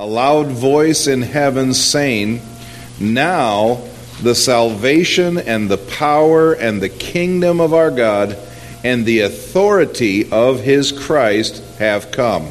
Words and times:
a 0.00 0.06
loud 0.06 0.46
voice 0.46 1.08
in 1.08 1.22
heaven 1.22 1.74
saying, 1.74 2.40
Now 3.00 3.82
the 4.22 4.36
salvation 4.36 5.38
and 5.38 5.68
the 5.68 5.76
power 5.76 6.52
and 6.52 6.80
the 6.80 6.88
kingdom 6.88 7.60
of 7.60 7.74
our 7.74 7.90
God 7.90 8.38
and 8.84 9.04
the 9.04 9.22
authority 9.22 10.30
of 10.30 10.60
his 10.60 10.92
Christ 10.92 11.64
have 11.80 12.12
come. 12.12 12.46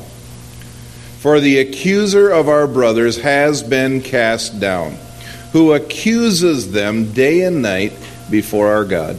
For 1.20 1.40
the 1.40 1.60
accuser 1.60 2.30
of 2.30 2.50
our 2.50 2.68
brothers 2.68 3.16
has 3.20 3.64
been 3.64 4.02
cast 4.02 4.60
down, 4.60 4.98
who 5.54 5.72
accuses 5.72 6.74
them 6.74 7.14
day 7.14 7.44
and 7.44 7.62
night 7.62 7.94
before 8.30 8.68
our 8.74 8.84
God. 8.84 9.18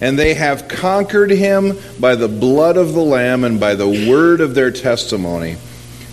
And 0.00 0.18
they 0.18 0.32
have 0.32 0.66
conquered 0.66 1.30
him 1.30 1.76
by 2.00 2.14
the 2.14 2.28
blood 2.28 2.78
of 2.78 2.94
the 2.94 3.04
Lamb 3.04 3.44
and 3.44 3.60
by 3.60 3.74
the 3.74 4.08
word 4.08 4.40
of 4.40 4.54
their 4.54 4.70
testimony. 4.70 5.58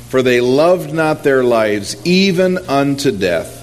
For 0.10 0.23
they 0.23 0.41
loved 0.41 0.91
not 0.91 1.23
their 1.23 1.44
lives 1.44 1.96
even 2.05 2.57
unto 2.57 3.11
death. 3.11 3.56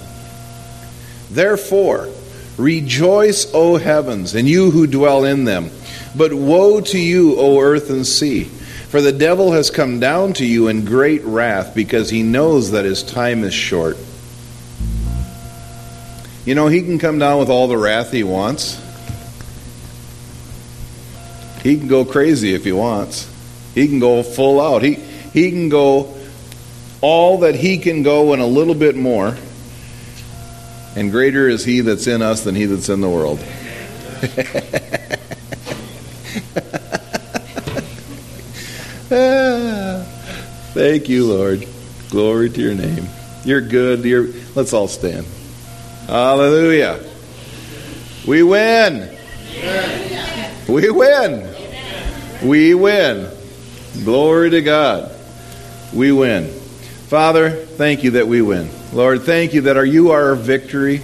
Therefore, 1.29 2.09
rejoice, 2.57 3.53
O 3.53 3.75
heavens, 3.75 4.33
and 4.33 4.47
you 4.47 4.71
who 4.71 4.87
dwell 4.87 5.25
in 5.25 5.43
them. 5.43 5.69
But 6.15 6.33
woe 6.33 6.79
to 6.79 6.97
you, 6.97 7.37
O 7.37 7.59
earth 7.59 7.89
and 7.89 8.07
sea, 8.07 8.45
for 8.45 9.01
the 9.01 9.11
devil 9.11 9.51
has 9.51 9.69
come 9.69 9.99
down 9.99 10.33
to 10.33 10.45
you 10.45 10.69
in 10.69 10.85
great 10.85 11.23
wrath, 11.25 11.75
because 11.75 12.09
he 12.09 12.23
knows 12.23 12.71
that 12.71 12.85
his 12.85 13.03
time 13.03 13.43
is 13.43 13.53
short. 13.53 13.97
You 16.45 16.55
know, 16.55 16.67
he 16.67 16.81
can 16.81 16.97
come 16.97 17.19
down 17.19 17.39
with 17.39 17.49
all 17.49 17.67
the 17.67 17.77
wrath 17.77 18.13
he 18.13 18.23
wants. 18.23 18.81
He 21.61 21.77
can 21.77 21.89
go 21.89 22.05
crazy 22.05 22.53
if 22.53 22.63
he 22.63 22.71
wants. 22.71 23.29
He 23.75 23.89
can 23.89 23.99
go 23.99 24.23
full 24.23 24.61
out. 24.61 24.81
He, 24.81 24.93
he 24.93 25.51
can 25.51 25.67
go 25.67 26.16
all 27.01 27.39
that 27.39 27.55
he 27.55 27.77
can 27.77 28.03
go 28.03 28.33
and 28.33 28.41
a 28.41 28.45
little 28.45 28.75
bit 28.75 28.95
more. 28.95 29.35
And 30.95 31.11
greater 31.11 31.47
is 31.47 31.63
he 31.63 31.81
that's 31.81 32.07
in 32.07 32.21
us 32.21 32.43
than 32.43 32.55
he 32.55 32.65
that's 32.65 32.89
in 32.89 33.01
the 33.01 33.09
world. 33.09 33.39
Thank 40.73 41.09
you, 41.09 41.25
Lord. 41.25 41.67
Glory 42.09 42.49
to 42.49 42.61
your 42.61 42.73
name. 42.73 43.07
You're 43.45 43.61
good. 43.61 44.03
You're, 44.03 44.27
let's 44.55 44.73
all 44.73 44.87
stand. 44.87 45.25
Hallelujah. 46.07 46.99
We 48.27 48.43
win. 48.43 49.17
We 50.67 50.89
win. 50.89 51.55
We 52.43 52.73
win. 52.73 53.31
Glory 54.03 54.49
to 54.51 54.61
God. 54.61 55.11
We 55.93 56.11
win. 56.11 56.56
Father, 57.07 57.51
thank 57.51 58.03
you 58.03 58.11
that 58.11 58.27
we 58.27 58.41
win. 58.41 58.69
Lord, 58.91 59.21
thank 59.21 59.53
you 59.53 59.61
that 59.61 59.77
are 59.77 59.85
you 59.85 60.11
are 60.11 60.29
our 60.29 60.35
victory. 60.35 60.97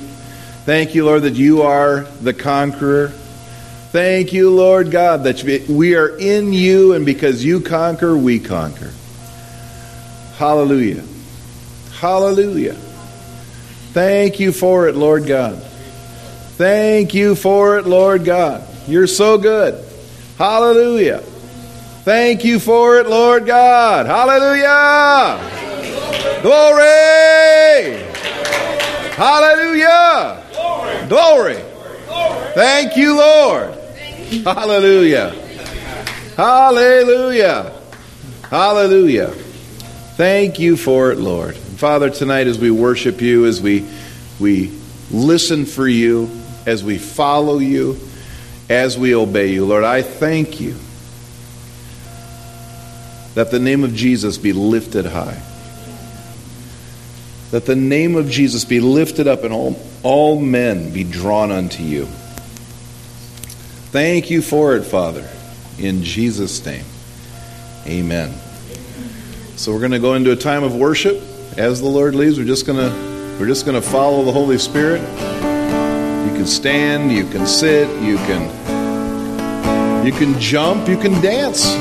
Thank 0.66 0.96
you, 0.96 1.06
Lord, 1.06 1.24
that 1.24 1.36
you 1.36 1.62
are 1.62 2.02
the 2.22 2.34
conqueror. 2.34 3.08
Thank 3.08 4.34
you, 4.34 4.50
Lord 4.50 4.92
God, 4.92 5.24
that 5.24 5.44
we 5.70 5.96
are 5.96 6.18
in 6.18 6.52
you, 6.52 6.92
and 6.92 7.06
because 7.06 7.46
you 7.46 7.62
conquer, 7.62 8.18
we 8.18 8.40
conquer. 8.40 8.92
Hallelujah. 10.36 11.04
Hallelujah. 12.00 12.74
Thank 13.94 14.42
you 14.42 14.52
for 14.52 14.90
it, 14.90 14.96
Lord 14.96 15.26
God. 15.26 15.62
Thank 16.58 17.14
you 17.14 17.36
for 17.36 17.78
it, 17.78 17.88
Lord 17.88 18.26
God. 18.26 18.68
You're 18.90 19.08
so 19.08 19.38
good. 19.38 19.82
Hallelujah. 20.38 21.20
Thank 22.04 22.44
you 22.44 22.60
for 22.60 22.98
it, 22.98 23.08
Lord 23.08 23.46
God. 23.46 24.06
Hallelujah. 24.06 25.63
Glory. 26.44 28.04
Hallelujah. 29.16 30.44
Glory. 31.08 31.56
Thank 32.54 32.98
you, 32.98 33.16
Lord. 33.16 33.74
Hallelujah. 34.44 35.30
Hallelujah. 36.36 37.72
Hallelujah. 38.50 39.28
Thank 40.18 40.60
you 40.60 40.76
for 40.76 41.14
it, 41.14 41.18
Lord. 41.18 41.56
Father, 41.56 42.10
tonight 42.10 42.48
as 42.48 42.60
we 42.60 42.72
worship 42.72 43.22
you, 43.22 43.46
as 43.46 43.62
we 43.62 43.88
we 44.38 44.78
listen 45.12 45.66
for 45.66 45.88
you, 45.88 46.30
as 46.66 46.84
we 46.84 46.98
follow 46.98 47.60
you, 47.60 47.98
as 48.70 48.98
we 48.98 49.16
obey 49.16 49.54
you, 49.54 49.66
Lord, 49.66 49.86
I 49.86 50.02
thank 50.02 50.60
you 50.60 50.76
that 53.34 53.50
the 53.50 53.60
name 53.60 53.86
of 53.86 53.94
Jesus 53.96 54.38
be 54.38 54.52
lifted 54.52 55.06
high. 55.06 55.42
That 57.54 57.68
the 57.68 57.76
name 57.76 58.16
of 58.16 58.32
Jesus 58.32 58.66
be 58.66 58.80
lifted 58.80 59.28
up 59.28 59.44
and 59.44 59.54
all, 59.54 59.80
all 60.02 60.40
men 60.40 60.92
be 60.92 61.04
drawn 61.04 61.52
unto 61.52 61.84
you. 61.84 62.08
Thank 63.92 64.32
you 64.32 64.42
for 64.42 64.76
it, 64.76 64.82
Father. 64.82 65.30
In 65.78 66.02
Jesus' 66.02 66.66
name. 66.66 66.84
Amen. 67.86 68.34
So 69.56 69.72
we're 69.72 69.82
going 69.82 69.92
to 69.92 70.00
go 70.00 70.16
into 70.16 70.32
a 70.32 70.36
time 70.36 70.64
of 70.64 70.76
worship 70.76 71.22
as 71.56 71.80
the 71.80 71.86
Lord 71.86 72.16
leads. 72.16 72.40
We're 72.40 72.46
just 72.46 72.66
going 72.66 72.80
to 72.80 73.38
we're 73.40 73.46
just 73.46 73.68
going 73.68 73.80
to 73.80 73.88
follow 73.88 74.24
the 74.24 74.32
Holy 74.32 74.58
Spirit. 74.58 75.02
You 75.02 76.36
can 76.36 76.48
stand, 76.48 77.12
you 77.12 77.30
can 77.30 77.46
sit, 77.46 77.88
you 78.02 78.18
can 78.18 80.04
you 80.04 80.12
can 80.12 80.40
jump, 80.40 80.90
you 80.90 80.98
can 80.98 81.22
dance. 81.22 81.72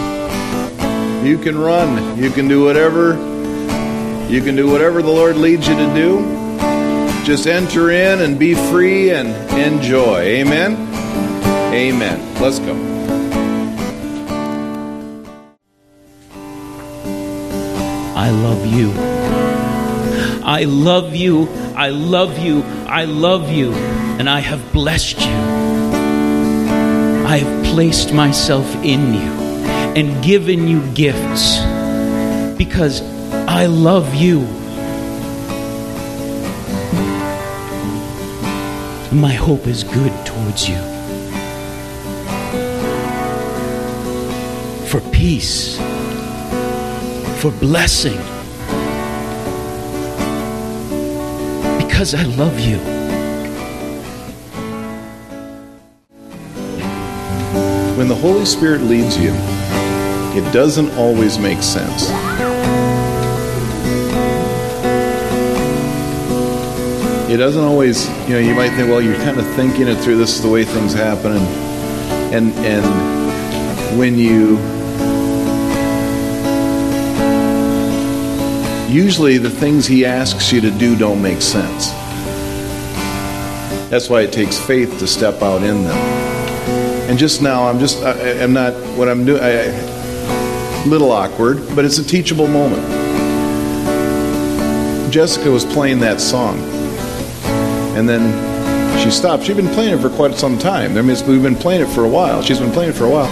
You 1.25 1.39
can 1.39 1.57
run, 1.57 2.19
you 2.19 2.29
can 2.29 2.47
do 2.47 2.63
whatever 2.63 3.32
you 4.33 4.41
can 4.41 4.57
do 4.57 4.67
whatever 4.67 5.03
the 5.03 5.11
Lord 5.11 5.37
leads 5.37 5.69
you 5.69 5.77
to 5.77 5.95
do. 5.95 6.21
Just 7.23 7.47
enter 7.47 7.91
in 7.91 8.23
and 8.23 8.39
be 8.39 8.55
free 8.55 9.11
and 9.11 9.29
enjoy. 9.59 10.21
Amen. 10.21 10.73
Amen. 11.75 12.41
Let's 12.41 12.59
go. 12.59 12.73
I 18.17 18.31
love 18.31 18.65
you. 18.65 18.93
I 20.43 20.65
love 20.65 21.15
you. 21.15 21.49
I 21.77 21.91
love 21.91 22.39
you. 22.39 22.63
I 22.87 23.05
love 23.05 23.51
you. 23.51 23.75
And 23.75 24.31
I 24.31 24.41
have 24.41 24.73
blessed 24.73 25.21
you. 25.21 25.37
I 27.27 27.37
have 27.37 27.65
placed 27.67 28.15
myself 28.15 28.67
in 28.77 29.13
you 29.13 29.31
and 29.95 30.25
given 30.25 30.69
you 30.69 30.81
gifts 30.95 31.59
because 32.57 33.12
I 33.55 33.67
love 33.67 34.15
you. 34.15 34.41
My 39.13 39.35
hope 39.35 39.67
is 39.67 39.85
good 39.85 40.13
towards 40.27 40.69
you. 40.69 40.93
for 44.93 45.01
peace, 45.11 45.79
for 47.41 47.51
blessing, 47.51 48.19
because 51.79 52.15
I 52.15 52.25
love 52.37 52.61
you. 52.61 52.77
When 57.97 58.09
the 58.09 58.15
Holy 58.15 58.45
Spirit 58.45 58.83
leads 58.83 59.17
you, 59.17 59.33
it 60.39 60.53
doesn't 60.53 60.91
always 60.99 61.39
make 61.39 61.63
sense. 61.63 62.32
It 67.33 67.39
doesn't 67.39 67.65
always, 67.65 68.07
you 68.29 68.35
know, 68.35 68.41
you 68.41 68.55
might 68.55 68.69
think, 68.77 68.91
well, 68.91 69.01
you're 69.01 69.17
kind 69.17 69.39
of 69.39 69.47
thinking 69.55 69.89
it 69.89 69.97
through. 69.97 70.19
This 70.19 70.37
is 70.37 70.43
the 70.43 70.51
way 70.51 70.65
things 70.67 70.93
happen, 70.93 71.33
and 71.33 72.53
and 72.53 72.53
and 72.67 73.99
when 73.99 74.19
you 74.19 74.59
usually 78.93 79.39
the 79.39 79.49
things 79.49 79.87
he 79.87 80.05
asks 80.05 80.53
you 80.53 80.61
to 80.61 80.71
do 80.73 80.95
don't 80.95 81.23
make 81.23 81.41
sense. 81.41 81.89
That's 83.89 84.11
why 84.11 84.21
it 84.21 84.33
takes 84.35 84.59
faith 84.59 84.99
to 84.99 85.07
step 85.07 85.41
out 85.41 85.63
in 85.63 85.85
them. 85.85 85.97
And 87.09 87.19
just 87.19 87.41
now, 87.41 87.67
I'm 87.67 87.79
just, 87.79 88.03
I, 88.03 88.13
am 88.13 88.53
not, 88.53 88.75
what 88.99 89.09
I'm 89.09 89.25
doing, 89.25 89.43
a 89.43 90.85
little 90.87 91.11
awkward, 91.11 91.75
but 91.75 91.87
it's 91.87 91.97
a 91.97 92.05
teachable 92.05 92.47
moment. 92.47 92.83
Jessica 95.11 95.51
was 95.51 95.65
playing 95.65 96.01
that 96.01 96.21
song. 96.21 96.72
And 98.03 98.09
then 98.09 98.99
she 98.99 99.13
stopped. 99.13 99.45
She'd 99.45 99.57
been 99.57 99.69
playing 99.69 99.97
it 99.97 100.01
for 100.01 100.11
quite 100.11 100.35
some 100.35 100.59
time. 100.59 100.99
I 100.99 101.03
mean, 101.03 101.17
we've 101.29 101.41
been 101.41 101.55
playing 101.55 101.83
it 101.83 101.87
for 101.87 102.05
a 102.05 102.09
while. 102.09 102.43
She's 102.43 102.59
been 102.59 102.73
playing 102.73 102.91
it 102.91 102.95
for 102.95 103.05
a 103.05 103.09
while. 103.09 103.31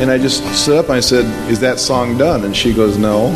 And 0.00 0.10
I 0.10 0.16
just 0.16 0.42
stood 0.54 0.78
up 0.78 0.86
and 0.86 0.94
I 0.94 1.00
said, 1.00 1.26
Is 1.50 1.60
that 1.60 1.78
song 1.78 2.16
done? 2.16 2.46
And 2.46 2.56
she 2.56 2.72
goes, 2.72 2.96
No 2.96 3.26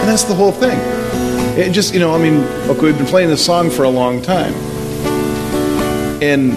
And 0.00 0.06
that's 0.06 0.24
the 0.24 0.34
whole 0.34 0.52
thing. 0.52 0.78
It 1.58 1.72
just, 1.72 1.94
you 1.94 2.00
know, 2.00 2.14
I 2.14 2.18
mean, 2.18 2.42
okay, 2.68 2.82
we've 2.82 2.98
been 2.98 3.06
playing 3.06 3.30
this 3.30 3.42
song 3.42 3.70
for 3.70 3.84
a 3.84 3.88
long 3.88 4.20
time. 4.20 4.52
And 6.22 6.52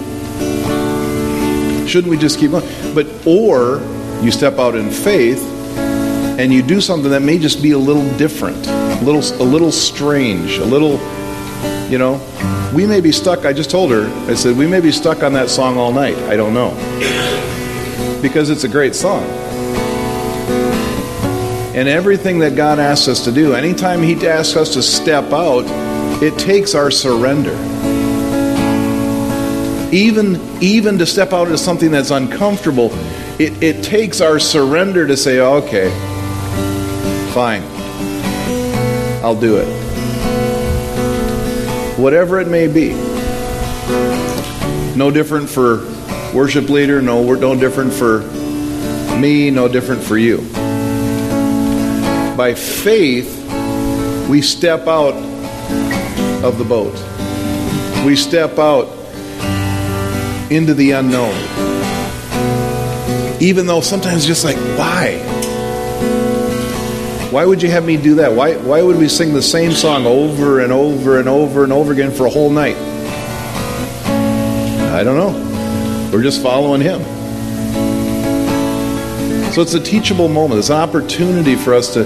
shouldn't 1.90 2.12
we 2.12 2.18
just 2.18 2.40
keep 2.40 2.52
on? 2.52 2.62
But, 2.94 3.08
or 3.26 3.82
you 4.22 4.32
step 4.32 4.60
out 4.60 4.76
in 4.76 4.92
faith 4.92 5.53
and 6.40 6.52
you 6.52 6.64
do 6.64 6.82
something 6.82 7.12
that 7.12 7.22
may 7.22 7.38
just 7.38 7.62
be 7.62 7.72
a 7.72 7.78
little 7.78 8.10
different, 8.18 8.66
a 8.68 9.00
little, 9.04 9.22
a 9.42 9.46
little 9.46 9.72
strange, 9.72 10.58
a 10.58 10.66
little, 10.66 10.94
you 11.90 12.00
know, 12.00 12.20
we 12.74 12.88
may 12.88 13.02
be 13.02 13.12
stuck. 13.12 13.46
I 13.46 13.54
just 13.54 13.70
told 13.70 13.92
her, 13.92 14.08
I 14.28 14.34
said, 14.34 14.58
we 14.58 14.66
may 14.66 14.82
be 14.82 14.92
stuck 14.92 15.22
on 15.22 15.34
that 15.34 15.50
song 15.50 15.78
all 15.78 15.94
night. 15.94 16.18
I 16.24 16.36
don't 16.36 16.56
know. 16.56 16.72
Because 18.20 18.50
it's 18.50 18.64
a 18.64 18.68
great 18.68 18.96
song. 18.96 19.24
And 21.76 21.88
everything 21.88 22.40
that 22.40 22.56
God 22.56 22.80
asks 22.80 23.08
us 23.08 23.24
to 23.26 23.32
do, 23.32 23.54
anytime 23.54 24.02
He 24.02 24.16
asks 24.28 24.56
us 24.56 24.74
to 24.74 24.82
step 24.82 25.32
out, 25.32 25.66
it 26.24 26.38
takes 26.40 26.74
our 26.74 26.90
surrender. 26.90 27.54
Even, 29.94 30.42
even 30.64 30.98
to 30.98 31.06
step 31.06 31.32
out 31.32 31.46
into 31.46 31.60
something 31.60 31.92
that's 31.92 32.10
uncomfortable, 32.10 32.90
it, 33.40 33.62
it 33.62 33.84
takes 33.84 34.20
our 34.20 34.40
surrender 34.40 35.06
to 35.06 35.16
say, 35.16 35.40
okay, 35.40 35.92
fine, 37.34 37.64
I'll 39.24 39.40
do 39.40 39.58
it. 39.58 39.68
Whatever 41.98 42.40
it 42.40 42.48
may 42.48 42.68
be. 42.68 42.94
No 44.96 45.10
different 45.10 45.50
for 45.50 45.78
worship 46.32 46.70
leader, 46.70 47.02
no, 47.02 47.34
no 47.34 47.60
different 47.60 47.92
for 47.92 48.20
me, 49.18 49.50
no 49.50 49.68
different 49.68 50.04
for 50.04 50.18
you. 50.18 50.38
By 52.38 52.54
faith, 52.56 53.40
we 54.30 54.42
step 54.44 54.88
out 54.88 55.16
of 56.44 56.58
the 56.60 56.64
boat. 56.64 56.94
We 58.06 58.16
step 58.16 58.60
out 58.60 58.90
into 60.52 60.76
the 60.76 60.92
unknown. 60.92 61.34
Even 63.42 63.66
though 63.66 63.82
sometimes 63.82 64.26
just 64.26 64.44
like, 64.44 64.58
why? 64.78 65.33
Why 67.34 67.46
would 67.48 67.64
you 67.64 67.72
have 67.72 67.84
me 67.84 67.98
do 67.98 68.14
that? 68.16 68.32
Why, 68.32 68.58
why 68.58 68.84
would 68.84 68.96
we 68.96 69.10
sing 69.10 69.34
the 69.34 69.42
same 69.42 69.72
song 69.72 70.06
over 70.06 70.60
and 70.60 70.72
over 70.72 71.18
and 71.18 71.28
over 71.28 71.64
and 71.64 71.74
over 71.74 71.92
again 71.92 72.12
for 72.12 72.28
a 72.28 72.30
whole 72.30 72.52
night? 72.52 72.76
I 74.94 75.04
don't 75.04 75.18
know. 75.18 76.12
We're 76.14 76.22
just 76.22 76.44
following 76.44 76.80
Him. 76.80 77.02
So 79.52 79.64
it's 79.64 79.74
a 79.74 79.80
teachable 79.80 80.28
moment. 80.28 80.60
It's 80.60 80.70
an 80.70 80.76
opportunity 80.76 81.56
for 81.56 81.74
us 81.74 81.92
to 81.96 82.02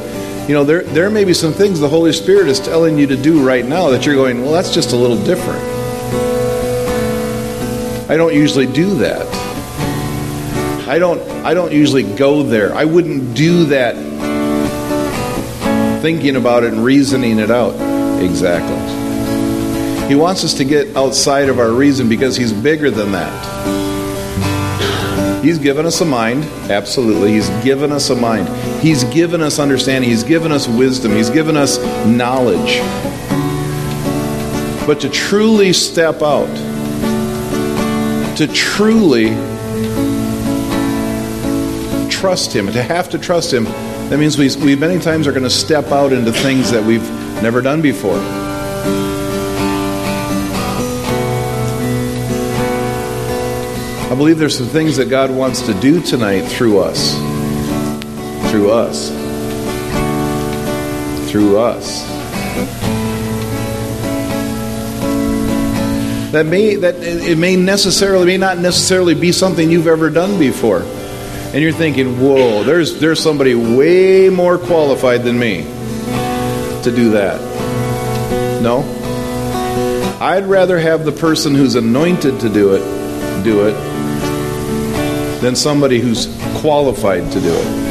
you 0.48 0.54
know, 0.54 0.64
there, 0.64 0.84
there 0.84 1.10
may 1.10 1.26
be 1.26 1.34
some 1.34 1.52
things 1.52 1.82
the 1.82 1.90
Holy 1.90 2.14
Spirit 2.14 2.48
is 2.48 2.62
telling 2.62 2.98
you 2.98 3.06
to 3.08 3.18
do 3.18 3.46
right 3.46 3.66
now 3.66 3.90
that 3.90 4.06
you're 4.06 4.16
going, 4.16 4.44
well, 4.44 4.54
that's 4.54 4.74
just 4.74 4.94
a 4.94 4.96
little 4.96 5.22
different. 5.26 5.62
I 8.10 8.16
don't 8.16 8.34
usually 8.34 8.66
do 8.66 8.96
that. 9.00 9.28
I 10.88 10.98
don't 10.98 11.20
I 11.46 11.54
don't 11.54 11.74
usually 11.74 12.04
go 12.16 12.44
there. 12.44 12.74
I 12.74 12.86
wouldn't 12.86 13.36
do 13.36 13.66
that 13.66 13.98
thinking 16.02 16.36
about 16.36 16.64
it 16.64 16.74
and 16.74 16.84
reasoning 16.84 17.40
it 17.40 17.52
out. 17.52 17.76
Exactly. 18.22 18.78
He 20.08 20.16
wants 20.16 20.44
us 20.44 20.54
to 20.56 20.64
get 20.64 20.96
outside 20.96 21.50
of 21.50 21.60
our 21.60 21.72
reason 21.72 22.08
because 22.08 22.38
he's 22.38 22.54
bigger 22.54 22.90
than 22.90 23.12
that. 23.12 23.68
He's 25.44 25.60
given 25.60 25.86
us 25.86 26.02
a 26.02 26.06
mind, 26.06 26.44
absolutely. 26.72 27.34
He's 27.34 27.50
given 27.64 27.92
us 27.92 28.10
a 28.10 28.16
mind. 28.16 28.48
He's 28.82 29.04
given 29.06 29.42
us 29.42 29.60
understanding. 29.60 30.10
He's 30.10 30.24
given 30.24 30.52
us 30.52 30.68
wisdom. 30.68 31.12
He's 31.12 31.30
given 31.30 31.56
us 31.56 31.78
knowledge. 32.06 32.80
But 34.88 35.00
to 35.02 35.10
truly 35.10 35.74
step 35.74 36.22
out, 36.22 36.48
to 38.38 38.48
truly 38.48 39.30
trust 42.10 42.54
Him, 42.54 42.68
to 42.72 42.82
have 42.82 43.10
to 43.10 43.20
trust 43.20 43.54
Him, 43.54 43.66
that 44.10 44.18
means 44.20 44.38
we, 44.38 44.50
we 44.64 44.76
many 44.78 45.00
times 45.00 45.28
are 45.28 45.32
going 45.32 45.44
to 45.44 45.50
step 45.50 45.88
out 45.88 46.14
into 46.14 46.32
things 46.32 46.72
that 46.72 46.82
we've 46.82 47.04
never 47.44 47.62
done 47.62 47.82
before. 47.82 48.18
I 54.08 54.16
believe 54.16 54.38
there's 54.38 54.58
some 54.58 54.68
things 54.68 54.96
that 54.96 55.10
God 55.10 55.30
wants 55.30 55.62
to 55.64 55.74
do 55.74 56.02
tonight 56.02 56.44
through 56.44 56.80
us. 56.80 57.16
Through 58.50 58.72
us. 58.72 59.10
Through 61.30 61.60
us. 61.60 62.08
That 66.32 66.46
may 66.46 66.76
that 66.76 66.96
it 66.96 67.38
may 67.38 67.58
necessarily 67.58 68.26
may 68.26 68.38
not 68.38 68.58
necessarily 68.58 69.16
be 69.16 69.34
something 69.34 69.70
you've 69.70 69.88
ever 69.88 70.10
done 70.10 70.40
before. 70.40 70.86
And 71.54 71.64
you're 71.64 71.72
thinking, 71.72 72.20
whoa, 72.20 72.64
there's 72.64 73.00
there's 73.00 73.20
somebody 73.20 73.56
way 73.56 74.30
more 74.30 74.58
qualified 74.58 75.24
than 75.24 75.40
me 75.40 75.64
to 76.84 76.94
do 76.96 77.12
that. 77.12 77.42
No. 78.62 78.80
I'd 80.20 80.46
rather 80.46 80.78
have 80.78 81.06
the 81.06 81.12
person 81.12 81.56
who's 81.56 81.76
anointed 81.76 82.40
to 82.42 82.50
do 82.50 82.76
it 82.76 83.44
do 83.44 83.68
it 83.68 83.74
than 85.42 85.56
somebody 85.56 86.00
who's 86.00 86.28
qualified 86.60 87.32
to 87.32 87.40
do 87.40 87.54
it. 87.54 87.88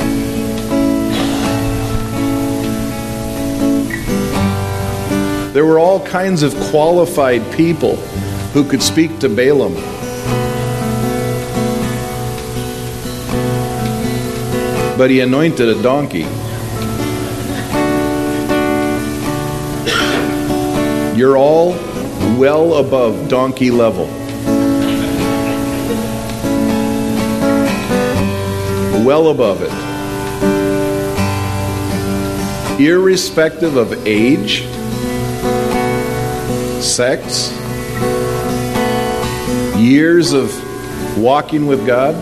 There 5.55 5.65
were 5.65 5.79
all 5.79 6.05
kinds 6.05 6.43
of 6.43 6.55
qualified 6.71 7.51
people 7.53 7.97
who 8.53 8.69
could 8.69 8.83
speak 8.83 9.19
to 9.21 9.29
Balaam. 9.29 9.96
But 14.97 15.11
he 15.11 15.21
anointed 15.21 15.69
a 15.69 15.83
donkey. 15.83 16.27
You're 21.19 21.37
all 21.37 21.73
well 22.39 22.75
above 22.75 23.29
donkey 23.29 23.71
level. 23.71 24.09
well 29.07 29.29
above 29.29 29.63
it. 29.63 29.71
Irrespective 32.81 33.77
of 33.77 34.05
age, 34.05 34.63
sex, 36.83 37.53
years 39.79 40.33
of 40.33 40.51
walking 41.17 41.69
with 41.69 41.87
God, 41.87 42.17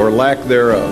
or 0.00 0.10
lack 0.10 0.42
thereof. 0.44 0.90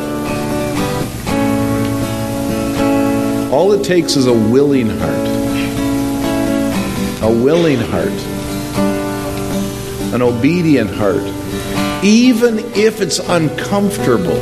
All 3.53 3.73
it 3.73 3.83
takes 3.83 4.15
is 4.17 4.27
a 4.27 4.33
willing 4.33 4.91
heart. 4.91 5.29
A 7.23 7.43
willing 7.43 7.79
heart. 7.79 8.09
An 10.15 10.23
obedient 10.23 10.91
heart 10.91 11.23
even 12.03 12.61
if 12.77 13.01
it's 13.01 13.19
uncomfortable, 13.19 14.39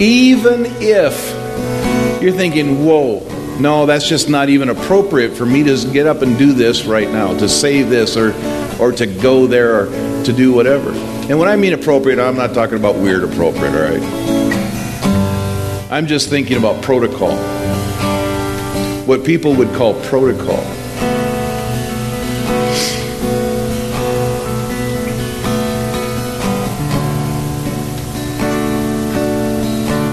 even 0.00 0.64
if 0.80 2.22
you're 2.22 2.32
thinking, 2.32 2.86
whoa, 2.86 3.20
no, 3.60 3.84
that's 3.84 4.08
just 4.08 4.28
not 4.28 4.48
even 4.48 4.70
appropriate 4.70 5.36
for 5.36 5.44
me 5.44 5.62
to 5.64 5.90
get 5.92 6.06
up 6.06 6.22
and 6.22 6.38
do 6.38 6.52
this 6.52 6.86
right 6.86 7.10
now, 7.10 7.36
to 7.36 7.48
say 7.48 7.82
this 7.82 8.16
or, 8.16 8.32
or 8.80 8.90
to 8.92 9.06
go 9.06 9.46
there 9.46 9.82
or 9.82 10.24
to 10.24 10.32
do 10.32 10.52
whatever. 10.52 10.92
And 11.28 11.38
when 11.38 11.46
I 11.46 11.56
mean 11.56 11.74
appropriate, 11.74 12.18
I'm 12.18 12.36
not 12.36 12.54
talking 12.54 12.78
about 12.78 12.94
weird 12.94 13.22
appropriate, 13.22 13.74
all 13.74 13.82
right? 13.82 14.02
I'm 15.90 16.06
just 16.06 16.30
thinking 16.30 16.56
about 16.56 16.82
protocol. 16.82 17.36
What 19.04 19.26
people 19.26 19.54
would 19.54 19.68
call 19.74 19.92
protocol. 20.04 20.64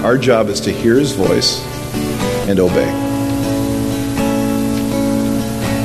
Our 0.04 0.18
job 0.18 0.48
is 0.48 0.60
to 0.60 0.70
hear 0.70 0.96
his 0.98 1.12
voice 1.12 1.64
and 2.46 2.60
obey. 2.60 2.92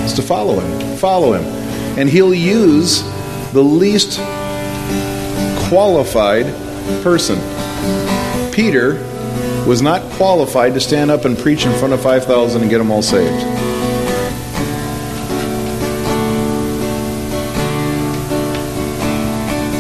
It's 0.04 0.14
to 0.14 0.22
follow 0.22 0.60
him. 0.60 0.98
Follow 0.98 1.32
him. 1.32 1.46
And 1.98 2.10
he'll 2.10 2.34
use 2.34 3.02
the 3.54 3.64
least 3.64 4.20
qualified 5.72 6.48
person. 7.02 7.40
Peter 8.52 8.96
was 9.66 9.82
not 9.82 10.02
qualified 10.18 10.74
to 10.74 10.82
stand 10.82 11.10
up 11.10 11.24
and 11.24 11.38
preach 11.38 11.66
in 11.66 11.72
front 11.80 11.94
of 11.94 12.04
5,000 12.04 12.62
and 12.62 12.70
get 12.70 12.80
them 12.80 12.92
all 12.92 13.02
saved. 13.02 13.42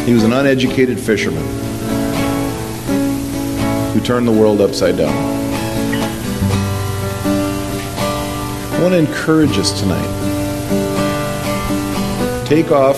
He 0.07 0.13
was 0.13 0.23
an 0.23 0.31
uneducated 0.31 0.97
fisherman 0.97 1.43
who 3.91 3.99
turned 3.99 4.25
the 4.25 4.31
world 4.31 4.61
upside 4.61 4.95
down. 4.95 5.13
I 8.73 8.79
want 8.81 8.93
to 8.93 8.97
encourage 8.97 9.57
us 9.57 9.77
tonight. 9.77 10.07
Take 12.47 12.71
off 12.71 12.97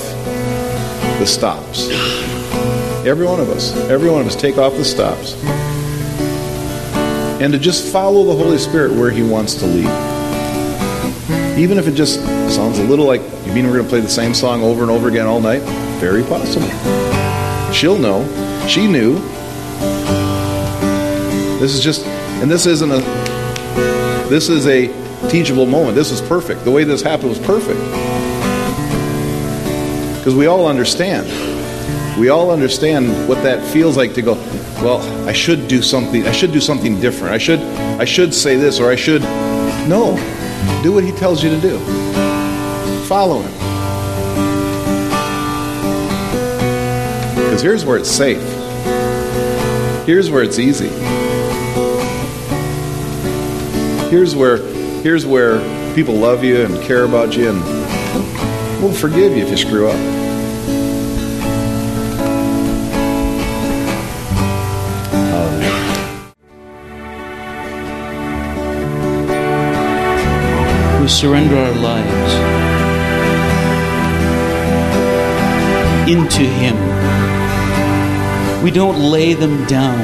the 1.17 1.25
stops. 1.25 2.02
Every 3.05 3.25
one 3.25 3.39
of 3.39 3.49
us, 3.49 3.75
every 3.89 4.09
one 4.09 4.21
of 4.21 4.27
us, 4.27 4.35
take 4.35 4.57
off 4.57 4.73
the 4.75 4.85
stops. 4.85 5.35
and 7.41 7.51
to 7.51 7.59
just 7.59 7.91
follow 7.91 8.23
the 8.23 8.35
Holy 8.41 8.57
Spirit 8.57 8.93
where 8.93 9.11
He 9.11 9.21
wants 9.21 9.55
to 9.55 9.65
lead. 9.65 9.89
Even 11.59 11.77
if 11.77 11.87
it 11.87 11.95
just 11.95 12.21
sounds 12.49 12.79
a 12.79 12.83
little 12.83 13.05
like, 13.05 13.21
you 13.45 13.51
mean 13.51 13.65
we're 13.67 13.73
going 13.73 13.83
to 13.83 13.89
play 13.89 13.99
the 13.99 14.09
same 14.09 14.33
song 14.33 14.63
over 14.63 14.81
and 14.81 14.89
over 14.89 15.09
again 15.09 15.25
all 15.25 15.41
night? 15.41 15.61
Very 15.99 16.23
possible. 16.23 16.69
She'll 17.73 17.97
know. 17.97 18.25
She 18.67 18.87
knew. 18.87 19.15
This 21.59 21.73
is 21.73 21.81
just, 21.81 22.05
and 22.41 22.49
this 22.49 22.65
isn't 22.65 22.91
a, 22.91 22.99
this 24.29 24.47
is 24.47 24.65
a 24.67 24.87
teachable 25.29 25.65
moment. 25.65 25.95
This 25.95 26.11
is 26.11 26.21
perfect. 26.21 26.63
The 26.63 26.71
way 26.71 26.85
this 26.85 27.01
happened 27.01 27.29
was 27.29 27.39
perfect. 27.39 27.79
Because 30.19 30.35
we 30.35 30.45
all 30.45 30.67
understand. 30.67 31.52
We 32.17 32.29
all 32.29 32.51
understand 32.51 33.27
what 33.27 33.41
that 33.43 33.65
feels 33.73 33.97
like 33.97 34.13
to 34.13 34.21
go, 34.21 34.33
well, 34.83 35.01
I 35.27 35.33
should 35.33 35.67
do 35.67 35.81
something. 35.81 36.27
I 36.27 36.31
should 36.31 36.51
do 36.51 36.61
something 36.61 37.01
different. 37.01 37.33
I 37.33 37.39
should 37.39 37.59
I 37.59 38.05
should 38.05 38.33
say 38.33 38.55
this 38.55 38.79
or 38.79 38.91
I 38.91 38.95
should 38.95 39.23
No. 39.87 40.15
Do 40.83 40.91
what 40.93 41.03
he 41.03 41.11
tells 41.11 41.43
you 41.43 41.49
to 41.49 41.59
do. 41.59 41.79
Follow 43.05 43.41
him. 43.41 43.51
Cuz 47.49 47.61
here's 47.61 47.83
where 47.83 47.97
it's 47.97 48.11
safe. 48.11 48.41
Here's 50.05 50.29
where 50.29 50.43
it's 50.43 50.59
easy. 50.59 50.89
Here's 54.09 54.35
where 54.35 54.57
here's 55.01 55.25
where 55.25 55.59
people 55.95 56.15
love 56.15 56.43
you 56.43 56.61
and 56.61 56.79
care 56.83 57.05
about 57.05 57.35
you 57.35 57.49
and 57.49 58.81
will 58.81 58.93
forgive 58.93 59.35
you 59.35 59.43
if 59.43 59.49
you 59.49 59.57
screw 59.57 59.87
up. 59.89 60.22
Surrender 71.13 71.55
our 71.55 71.75
lives 71.75 72.33
into 76.09 76.41
Him. 76.41 76.75
We 78.63 78.71
don't 78.71 78.99
lay 78.99 79.33
them 79.35 79.63
down 79.65 80.01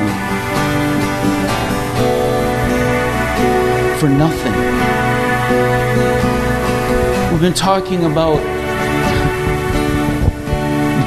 for 4.00 4.08
nothing. 4.08 4.54
We've 7.32 7.42
been 7.42 7.54
talking 7.54 8.06
about 8.06 8.40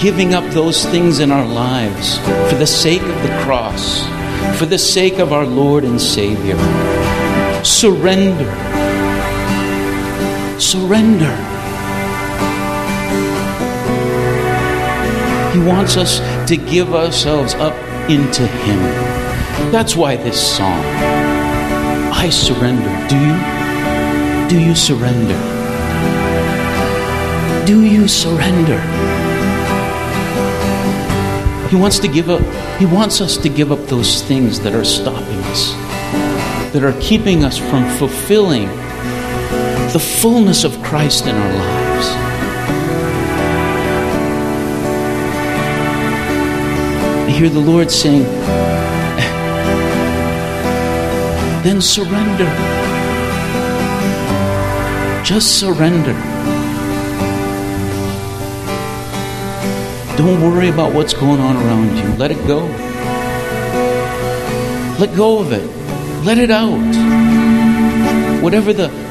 giving 0.01 0.35
up 0.35 0.45
those 0.53 0.85
things 0.87 1.21
in 1.21 1.31
our 1.31 1.47
lives 1.47 2.19
for 2.51 2.57
the 2.57 2.67
sake 2.67 3.03
of 3.03 3.23
the 3.23 3.41
cross, 3.45 4.05
for 4.59 4.67
the 4.67 4.79
sake 4.79 5.19
of 5.21 5.33
our 5.33 5.47
Lord 5.47 5.85
and 5.85 6.01
Savior. 6.01 6.57
Surrender. 7.63 8.72
Surrender. 10.73 11.37
He 15.53 15.59
wants 15.69 15.99
us 15.99 16.19
to 16.49 16.57
give 16.57 16.95
ourselves 16.95 17.53
up 17.57 17.75
into 18.09 18.47
Him. 18.47 18.79
That's 19.71 19.95
why 19.97 20.17
this 20.17 20.41
song. 20.57 20.83
I 22.15 22.31
surrender. 22.31 22.89
Do 23.07 23.19
you? 23.21 24.49
Do 24.49 24.67
you 24.67 24.75
surrender? 24.75 25.37
Do 27.67 27.85
you 27.85 28.09
surrender? 28.09 28.81
He 31.69 31.77
wants 31.77 31.99
to 31.99 32.09
give 32.09 32.31
up 32.31 32.41
he 32.79 32.87
wants 32.87 33.21
us 33.21 33.37
to 33.37 33.51
give 33.51 33.73
up 33.73 33.81
those 33.89 34.23
things 34.23 34.59
that 34.61 34.75
are 34.75 34.85
stopping 34.85 35.39
us 35.53 35.73
that 36.73 36.83
are 36.83 36.99
keeping 36.99 37.45
us 37.45 37.59
from 37.59 37.87
fulfilling 37.99 38.71
the 39.93 39.99
fullness 39.99 40.65
of 40.65 40.83
Christ 40.83 41.27
in 41.27 41.35
our 41.35 41.53
lives. 41.53 42.07
I 47.27 47.31
hear 47.31 47.51
the 47.51 47.61
Lord 47.61 47.91
saying, 47.91 48.23
then 51.63 51.83
surrender. 51.83 52.47
Just 55.23 55.61
surrender. 55.61 56.15
Don't 60.17 60.41
worry 60.41 60.69
about 60.69 60.95
what's 60.95 61.13
going 61.13 61.41
on 61.41 61.57
around 61.57 61.99
you. 61.99 62.17
Let 62.17 62.31
it 62.31 62.47
go. 62.47 62.61
Let 64.99 65.15
go 65.15 65.41
of 65.41 65.53
it. 65.53 65.67
Let 66.25 66.39
it 66.39 66.51
out. 66.51 66.81
Whatever 68.43 68.73
the 68.73 69.02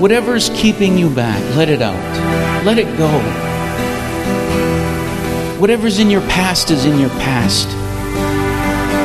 whatever's 0.00 0.48
keeping 0.50 0.96
you 0.96 1.10
back, 1.10 1.42
let 1.56 1.68
it 1.68 1.82
out. 1.82 2.64
Let 2.64 2.78
it 2.78 2.86
go. 2.96 3.08
Whatever's 5.60 5.98
in 5.98 6.08
your 6.08 6.20
past 6.22 6.70
is 6.70 6.84
in 6.84 6.98
your 6.98 7.10
past. 7.10 7.68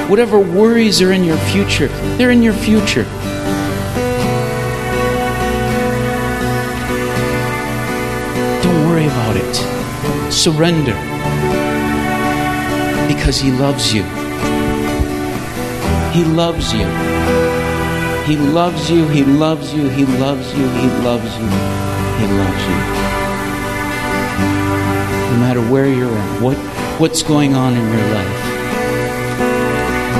Whatever 0.09 0.39
worries 0.39 1.01
are 1.01 1.11
in 1.11 1.23
your 1.23 1.37
future, 1.37 1.87
they're 2.17 2.31
in 2.31 2.43
your 2.43 2.53
future. 2.53 3.05
Don't 8.61 8.87
worry 8.87 9.05
about 9.05 9.35
it. 9.35 10.31
Surrender. 10.31 10.93
Because 13.07 13.39
He 13.39 13.51
loves 13.51 13.93
you. 13.93 14.03
He 16.11 16.23
loves 16.23 16.73
you. 16.73 17.42
He 18.25 18.37
loves 18.37 18.89
you. 18.89 19.05
He 19.09 19.25
loves 19.25 19.73
you. 19.73 19.89
He 19.89 20.05
loves 20.05 20.53
you. 20.53 20.65
He 20.69 20.87
loves 21.03 21.37
you. 21.37 21.49
He 22.19 22.27
loves 22.39 22.63
you. 22.69 22.77
No 25.33 25.39
matter 25.39 25.61
where 25.69 25.87
you're 25.89 26.09
at, 26.09 26.41
what, 26.41 26.55
what's 27.01 27.21
going 27.21 27.53
on 27.53 27.73
in 27.73 27.81
your 27.81 28.13
life, 28.13 28.53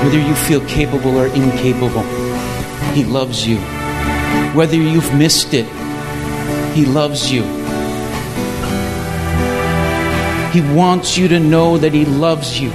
whether 0.04 0.18
you 0.18 0.34
feel 0.34 0.60
capable 0.66 1.16
or 1.16 1.28
incapable, 1.28 2.02
He 2.92 3.04
loves 3.04 3.48
you. 3.48 3.56
Whether 4.52 4.76
you've 4.76 5.14
missed 5.14 5.54
it, 5.54 5.66
He 6.74 6.84
loves 6.84 7.32
you. 7.32 7.42
He 10.52 10.60
wants 10.74 11.16
you 11.16 11.26
to 11.28 11.40
know 11.40 11.78
that 11.78 11.94
He 11.94 12.04
loves 12.04 12.60
you. 12.60 12.70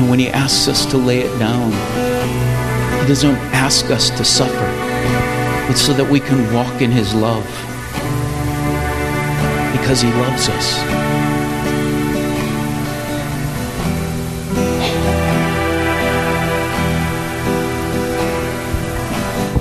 And 0.00 0.08
when 0.08 0.18
He 0.18 0.30
asks 0.30 0.66
us 0.66 0.86
to 0.86 0.96
lay 0.96 1.20
it 1.20 1.38
down, 1.38 1.72
He 3.02 3.06
doesn't 3.06 3.36
ask 3.52 3.90
us 3.90 4.08
to 4.08 4.24
suffer, 4.24 4.54
but 5.68 5.74
so 5.74 5.92
that 5.92 6.10
we 6.10 6.20
can 6.20 6.54
walk 6.54 6.80
in 6.80 6.90
His 6.90 7.12
love. 7.12 7.44
Because 9.76 10.00
He 10.00 10.10
loves 10.12 10.48
us. 10.48 10.78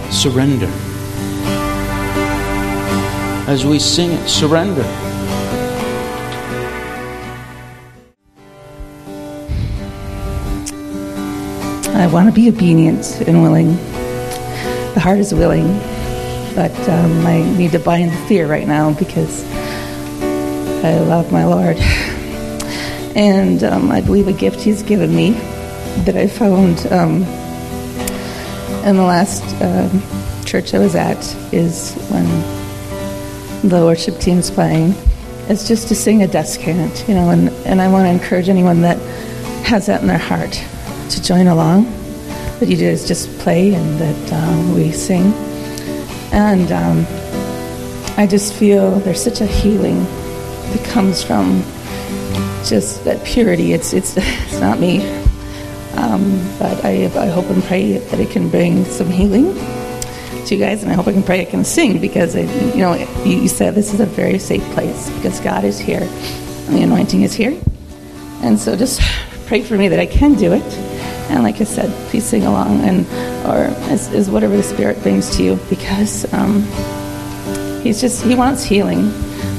Surrender. 0.09 0.71
As 3.45 3.65
we 3.65 3.77
sing 3.77 4.13
it, 4.13 4.29
surrender. 4.29 5.08
I 11.99 12.07
want 12.07 12.29
to 12.29 12.33
be 12.33 12.47
obedient 12.47 13.19
and 13.27 13.43
willing. 13.43 13.75
The 14.93 15.01
heart 15.01 15.19
is 15.19 15.33
willing, 15.33 15.67
but 16.55 16.71
um, 16.87 17.27
I 17.27 17.41
need 17.57 17.73
to 17.73 17.79
bind 17.79 18.13
the 18.13 18.17
fear 18.25 18.47
right 18.47 18.65
now 18.65 18.93
because 18.93 19.43
I 20.81 20.97
love 20.99 21.29
my 21.33 21.43
Lord. 21.43 21.75
And 23.17 23.65
um, 23.65 23.91
I 23.91 23.99
believe 23.99 24.29
a 24.29 24.31
gift 24.31 24.61
He's 24.61 24.81
given 24.81 25.13
me 25.13 25.31
that 26.05 26.15
I 26.15 26.27
found 26.27 26.87
um, 26.87 27.23
in 28.85 28.95
the 28.95 29.03
last 29.03 29.43
um, 29.61 30.01
church 30.45 30.73
I 30.73 30.79
was 30.79 30.95
at 30.95 31.17
is 31.51 31.95
when 32.07 33.67
the 33.67 33.83
worship 33.83 34.19
team's 34.19 34.49
playing. 34.49 34.93
It's 35.49 35.67
just 35.67 35.89
to 35.89 35.95
sing 35.95 36.23
a 36.23 36.27
descant, 36.27 37.03
you 37.09 37.15
know, 37.15 37.29
and, 37.31 37.49
and 37.65 37.81
I 37.81 37.89
want 37.89 38.05
to 38.05 38.09
encourage 38.09 38.47
anyone 38.47 38.83
that 38.83 38.97
has 39.65 39.87
that 39.87 39.99
in 39.99 40.07
their 40.07 40.17
heart 40.17 40.63
to 41.09 41.21
join 41.21 41.47
along. 41.47 41.85
What 42.59 42.69
you 42.69 42.77
do 42.77 42.85
is 42.87 43.07
just 43.07 43.29
play 43.39 43.73
and 43.73 43.99
that 43.99 44.33
um, 44.33 44.75
we 44.75 44.91
sing. 44.91 45.33
And 46.31 46.71
um, 46.71 47.05
I 48.17 48.27
just 48.29 48.53
feel 48.53 48.99
there's 48.99 49.23
such 49.23 49.41
a 49.41 49.45
healing 49.45 50.03
that 50.03 50.85
comes 50.85 51.23
from 51.23 51.63
just 52.65 53.03
that 53.05 53.23
purity. 53.25 53.73
It's, 53.73 53.93
it's, 53.93 54.13
it's 54.17 54.59
not 54.59 54.79
me. 54.79 55.07
Um, 55.95 56.39
but 56.59 56.83
I, 56.85 57.05
I 57.17 57.27
hope 57.27 57.49
and 57.49 57.63
pray 57.63 57.97
that 57.97 58.19
it 58.19 58.29
can 58.29 58.49
bring 58.49 58.85
some 58.85 59.09
healing 59.09 59.53
to 60.45 60.55
you 60.55 60.59
guys, 60.63 60.83
and 60.83 60.91
I 60.91 60.95
hope 60.95 61.07
I 61.07 61.13
can 61.13 61.23
pray 61.23 61.41
I 61.41 61.45
can 61.45 61.63
sing 61.63 61.99
because, 61.99 62.35
I, 62.35 62.41
you 62.41 62.81
know, 62.81 62.93
you 63.23 63.47
said 63.47 63.75
this 63.75 63.93
is 63.93 63.99
a 63.99 64.05
very 64.05 64.39
safe 64.39 64.63
place 64.71 65.09
because 65.11 65.39
God 65.39 65.63
is 65.63 65.79
here, 65.79 66.01
and 66.01 66.75
the 66.75 66.81
anointing 66.81 67.21
is 67.23 67.33
here, 67.33 67.59
And 68.41 68.59
so 68.59 68.75
just 68.75 69.01
pray 69.47 69.61
for 69.61 69.75
me 69.75 69.87
that 69.87 69.99
I 69.99 70.05
can 70.05 70.35
do 70.35 70.53
it. 70.53 70.88
And 71.29 71.43
like 71.43 71.61
I 71.61 71.63
said, 71.63 71.89
please 72.09 72.25
sing 72.25 72.43
along 72.43 72.81
and 72.81 73.05
or 73.45 73.65
is, 73.91 74.11
is 74.11 74.29
whatever 74.29 74.57
the 74.57 74.63
Spirit 74.63 75.01
brings 75.03 75.35
to 75.37 75.43
you 75.43 75.59
because 75.69 76.31
um, 76.33 76.63
he's 77.83 78.01
just 78.01 78.23
he 78.23 78.35
wants 78.35 78.63
healing. 78.63 79.11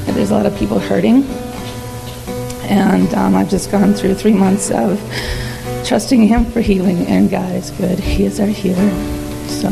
There's 0.06 0.32
a 0.32 0.34
lot 0.34 0.46
of 0.46 0.56
people 0.58 0.80
hurting, 0.80 1.22
and 2.64 3.14
um, 3.14 3.36
I've 3.36 3.48
just 3.48 3.70
gone 3.70 3.94
through 3.94 4.14
three 4.16 4.32
months 4.32 4.70
of 4.70 4.98
trusting 5.84 6.26
Him 6.26 6.44
for 6.44 6.60
healing, 6.60 7.06
and 7.06 7.30
God 7.30 7.54
is 7.54 7.70
good. 7.70 7.98
He 7.98 8.24
is 8.24 8.40
our 8.40 8.46
healer. 8.46 8.90
So, 9.46 9.70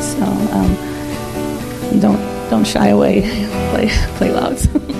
so 0.00 0.24
um, 0.52 2.00
don't 2.00 2.20
don't 2.50 2.66
shy 2.66 2.88
away. 2.88 3.20
play 3.70 3.88
play 4.16 4.32
logs. 4.32 4.68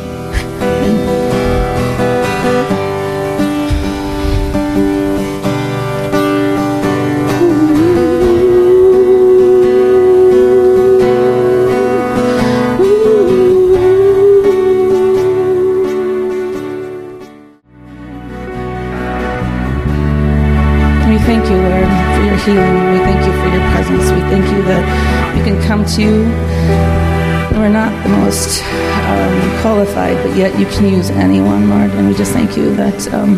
to. 25.84 26.24
We're 27.58 27.68
not 27.68 27.92
the 28.02 28.08
most 28.08 28.62
um, 28.64 29.60
qualified, 29.60 30.16
but 30.24 30.36
yet 30.36 30.58
you 30.58 30.66
can 30.66 30.92
use 30.92 31.10
anyone, 31.10 31.68
Lord. 31.68 31.90
And 31.90 32.08
we 32.08 32.14
just 32.14 32.32
thank 32.32 32.56
you 32.56 32.74
that 32.76 33.12
um, 33.12 33.36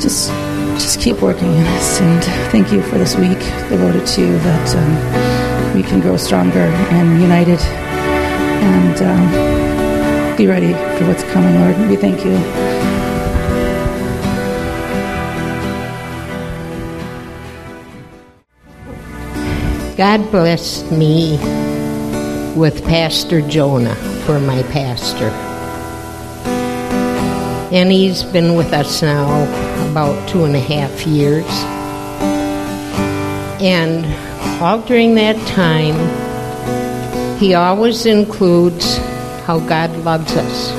just 0.00 0.30
just 0.74 1.00
keep 1.00 1.20
working 1.20 1.52
in 1.52 1.66
us. 1.66 2.00
And 2.00 2.24
thank 2.50 2.72
you 2.72 2.82
for 2.82 2.98
this 2.98 3.16
week 3.16 3.38
devoted 3.68 4.06
to 4.06 4.20
you 4.20 4.38
that 4.38 4.76
um, 4.76 5.74
we 5.74 5.82
can 5.82 6.00
grow 6.00 6.16
stronger 6.16 6.66
and 6.90 7.20
united 7.20 7.60
and 8.62 9.02
um, 9.02 10.36
be 10.36 10.46
ready 10.46 10.72
for 10.98 11.06
what's 11.06 11.24
coming, 11.32 11.54
Lord. 11.60 11.88
We 11.88 11.96
thank 11.96 12.24
you. 12.24 12.99
God 20.00 20.30
blessed 20.30 20.90
me 20.90 21.32
with 22.56 22.82
Pastor 22.86 23.42
Jonah 23.42 23.94
for 24.24 24.40
my 24.40 24.62
pastor. 24.62 25.28
And 27.70 27.92
he's 27.92 28.22
been 28.22 28.54
with 28.54 28.72
us 28.72 29.02
now 29.02 29.42
about 29.90 30.26
two 30.26 30.44
and 30.44 30.56
a 30.56 30.58
half 30.58 31.06
years. 31.06 31.44
And 33.60 34.06
all 34.62 34.80
during 34.80 35.16
that 35.16 35.36
time, 35.48 35.98
he 37.38 37.52
always 37.52 38.06
includes 38.06 38.96
how 39.44 39.60
God 39.60 39.94
loves 39.98 40.32
us 40.34 40.70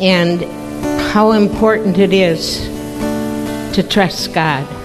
and 0.00 0.42
how 1.12 1.32
important 1.32 1.98
it 1.98 2.14
is 2.14 2.62
to 3.76 3.86
trust 3.86 4.32
God. 4.32 4.77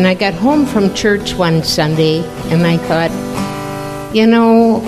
And 0.00 0.06
I 0.06 0.14
got 0.14 0.32
home 0.32 0.64
from 0.64 0.94
church 0.94 1.34
one 1.34 1.62
Sunday 1.62 2.24
and 2.50 2.66
I 2.66 2.78
thought, 2.78 3.10
you 4.16 4.26
know, 4.26 4.78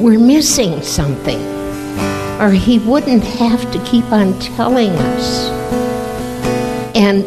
we're 0.00 0.20
missing 0.20 0.80
something. 0.80 1.40
Or 2.40 2.52
he 2.52 2.78
wouldn't 2.78 3.24
have 3.24 3.68
to 3.72 3.84
keep 3.84 4.04
on 4.12 4.38
telling 4.38 4.90
us. 4.90 5.48
And 6.94 7.26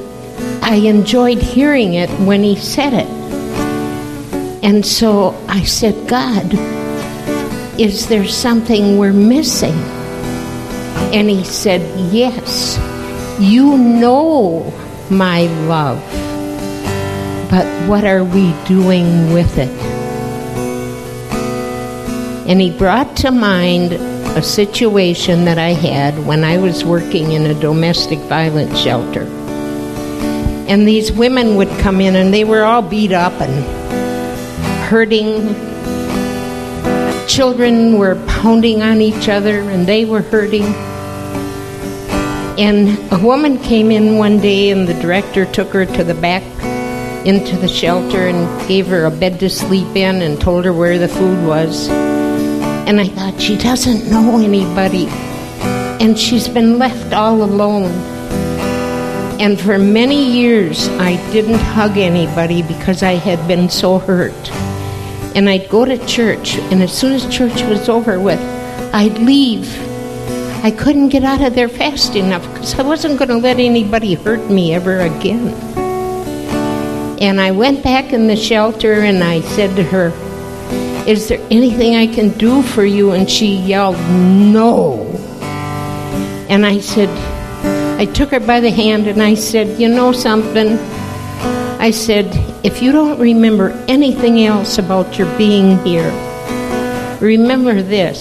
I 0.63 0.75
enjoyed 0.75 1.39
hearing 1.39 1.95
it 1.95 2.09
when 2.21 2.41
he 2.43 2.55
said 2.55 2.93
it. 2.93 3.09
And 4.63 4.85
so 4.85 5.31
I 5.49 5.63
said, 5.65 6.07
God, 6.07 6.53
is 7.77 8.07
there 8.07 8.25
something 8.25 8.97
we're 8.97 9.11
missing? 9.11 9.75
And 11.11 11.29
he 11.29 11.43
said, 11.43 11.81
Yes, 12.13 12.77
you 13.37 13.77
know 13.77 14.71
my 15.09 15.41
love 15.67 16.24
but 17.49 17.65
what 17.87 18.03
are 18.03 18.23
we 18.23 18.53
doing 18.65 19.33
with 19.33 19.57
it? 19.57 19.69
And 22.47 22.61
he 22.61 22.69
brought 22.69 23.17
to 23.17 23.31
mind 23.31 23.93
a 23.93 24.41
situation 24.41 25.45
that 25.45 25.57
I 25.57 25.69
had 25.69 26.25
when 26.25 26.43
I 26.43 26.57
was 26.57 26.83
working 26.83 27.31
in 27.31 27.45
a 27.45 27.59
domestic 27.59 28.19
violence 28.19 28.77
shelter. 28.77 29.23
And 30.67 30.87
these 30.87 31.11
women 31.11 31.55
would 31.55 31.69
come 31.79 32.01
in 32.01 32.15
and 32.15 32.33
they 32.33 32.43
were 32.43 32.63
all 32.63 32.81
beat 32.81 33.11
up 33.11 33.33
and 33.41 33.63
hurting. 34.89 35.55
Children 37.27 37.97
were 37.97 38.15
pounding 38.27 38.81
on 38.81 39.01
each 39.01 39.29
other 39.29 39.61
and 39.61 39.87
they 39.87 40.05
were 40.05 40.21
hurting. 40.21 40.65
And 42.59 42.97
a 43.11 43.19
woman 43.19 43.57
came 43.59 43.89
in 43.89 44.17
one 44.17 44.39
day 44.39 44.69
and 44.69 44.87
the 44.87 44.93
director 44.95 45.45
took 45.45 45.69
her 45.69 45.85
to 45.85 46.03
the 46.03 46.13
back 46.13 46.43
into 47.25 47.57
the 47.57 47.67
shelter 47.67 48.27
and 48.27 48.67
gave 48.67 48.87
her 48.87 49.05
a 49.05 49.11
bed 49.11 49.39
to 49.39 49.49
sleep 49.49 49.95
in 49.95 50.21
and 50.21 50.39
told 50.39 50.63
her 50.63 50.73
where 50.73 50.99
the 50.99 51.07
food 51.07 51.47
was. 51.47 51.89
And 52.87 53.01
I 53.01 53.07
thought, 53.07 53.41
she 53.41 53.57
doesn't 53.57 54.09
know 54.09 54.37
anybody. 54.39 55.07
And 55.99 56.17
she's 56.17 56.47
been 56.47 56.77
left 56.77 57.13
all 57.13 57.41
alone. 57.41 57.91
And 59.41 59.59
for 59.59 59.79
many 59.79 60.23
years, 60.23 60.87
I 60.99 61.15
didn't 61.33 61.59
hug 61.59 61.97
anybody 61.97 62.61
because 62.61 63.01
I 63.01 63.13
had 63.13 63.45
been 63.47 63.69
so 63.69 63.97
hurt. 63.97 64.51
And 65.35 65.49
I'd 65.49 65.67
go 65.67 65.83
to 65.83 65.97
church, 66.05 66.55
and 66.55 66.81
as 66.81 66.97
soon 66.97 67.11
as 67.11 67.27
church 67.27 67.61
was 67.63 67.89
over 67.89 68.19
with, 68.19 68.39
I'd 68.93 69.17
leave. 69.17 69.67
I 70.63 70.71
couldn't 70.71 71.09
get 71.09 71.23
out 71.23 71.41
of 71.41 71.53
there 71.53 71.67
fast 71.67 72.15
enough 72.15 72.43
because 72.53 72.79
I 72.79 72.83
wasn't 72.83 73.19
going 73.19 73.29
to 73.29 73.37
let 73.37 73.59
anybody 73.59 74.13
hurt 74.13 74.49
me 74.49 74.73
ever 74.73 75.01
again. 75.01 75.84
And 77.21 77.39
I 77.39 77.51
went 77.51 77.83
back 77.83 78.13
in 78.13 78.27
the 78.27 78.35
shelter 78.35 79.01
and 79.01 79.23
I 79.23 79.41
said 79.41 79.75
to 79.77 79.83
her, 79.83 80.11
Is 81.07 81.29
there 81.29 81.39
anything 81.49 81.95
I 81.95 82.07
can 82.07 82.29
do 82.37 82.61
for 82.61 82.83
you? 82.85 83.11
And 83.11 83.29
she 83.29 83.55
yelled, 83.55 83.97
No. 83.97 85.03
And 86.49 86.65
I 86.65 86.79
said, 86.79 87.09
I 87.99 88.05
took 88.05 88.31
her 88.31 88.39
by 88.39 88.59
the 88.59 88.69
hand 88.69 89.07
and 89.07 89.21
I 89.21 89.35
said, 89.35 89.79
You 89.79 89.87
know 89.87 90.11
something? 90.11 90.77
I 91.79 91.91
said, 91.91 92.27
If 92.65 92.81
you 92.81 92.91
don't 92.91 93.19
remember 93.19 93.71
anything 93.87 94.43
else 94.43 94.77
about 94.77 95.17
your 95.17 95.37
being 95.37 95.77
here, 95.85 96.11
remember 97.21 97.81
this 97.81 98.19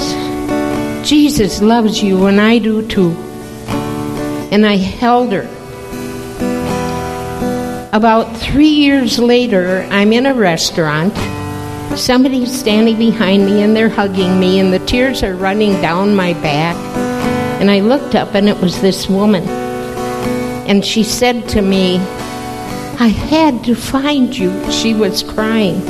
Jesus 1.05 1.61
loves 1.61 2.03
you, 2.03 2.27
and 2.27 2.41
I 2.41 2.59
do 2.59 2.87
too. 2.89 3.11
And 4.51 4.65
I 4.65 4.77
held 4.77 5.33
her. 5.33 5.54
About 7.95 8.37
three 8.39 8.67
years 8.67 9.21
later, 9.21 9.87
I'm 9.89 10.13
in 10.13 10.27
a 10.27 10.35
restaurant. 10.35 11.15
Somebody's 11.97 12.53
standing 12.53 12.99
behind 12.99 13.47
me 13.47 13.63
and 13.63 13.77
they're 13.77 13.89
hugging 13.89 14.41
me, 14.41 14.59
and 14.59 14.73
the 14.73 14.81
tears 14.81 15.23
are 15.23 15.37
running 15.37 15.81
down 15.81 16.17
my 16.17 16.33
back. 16.33 16.75
And 17.61 17.71
I 17.71 17.79
looked 17.79 18.17
up, 18.17 18.35
and 18.35 18.49
it 18.49 18.59
was 18.59 18.81
this 18.81 19.09
woman. 19.09 19.45
And 20.67 20.85
she 20.85 21.05
said 21.05 21.49
to 21.51 21.63
me, 21.63 21.99
I 22.99 23.07
had 23.07 23.63
to 23.63 23.77
find 23.77 24.37
you. 24.37 24.51
She 24.73 24.93
was 24.93 25.23
crying. 25.23 25.81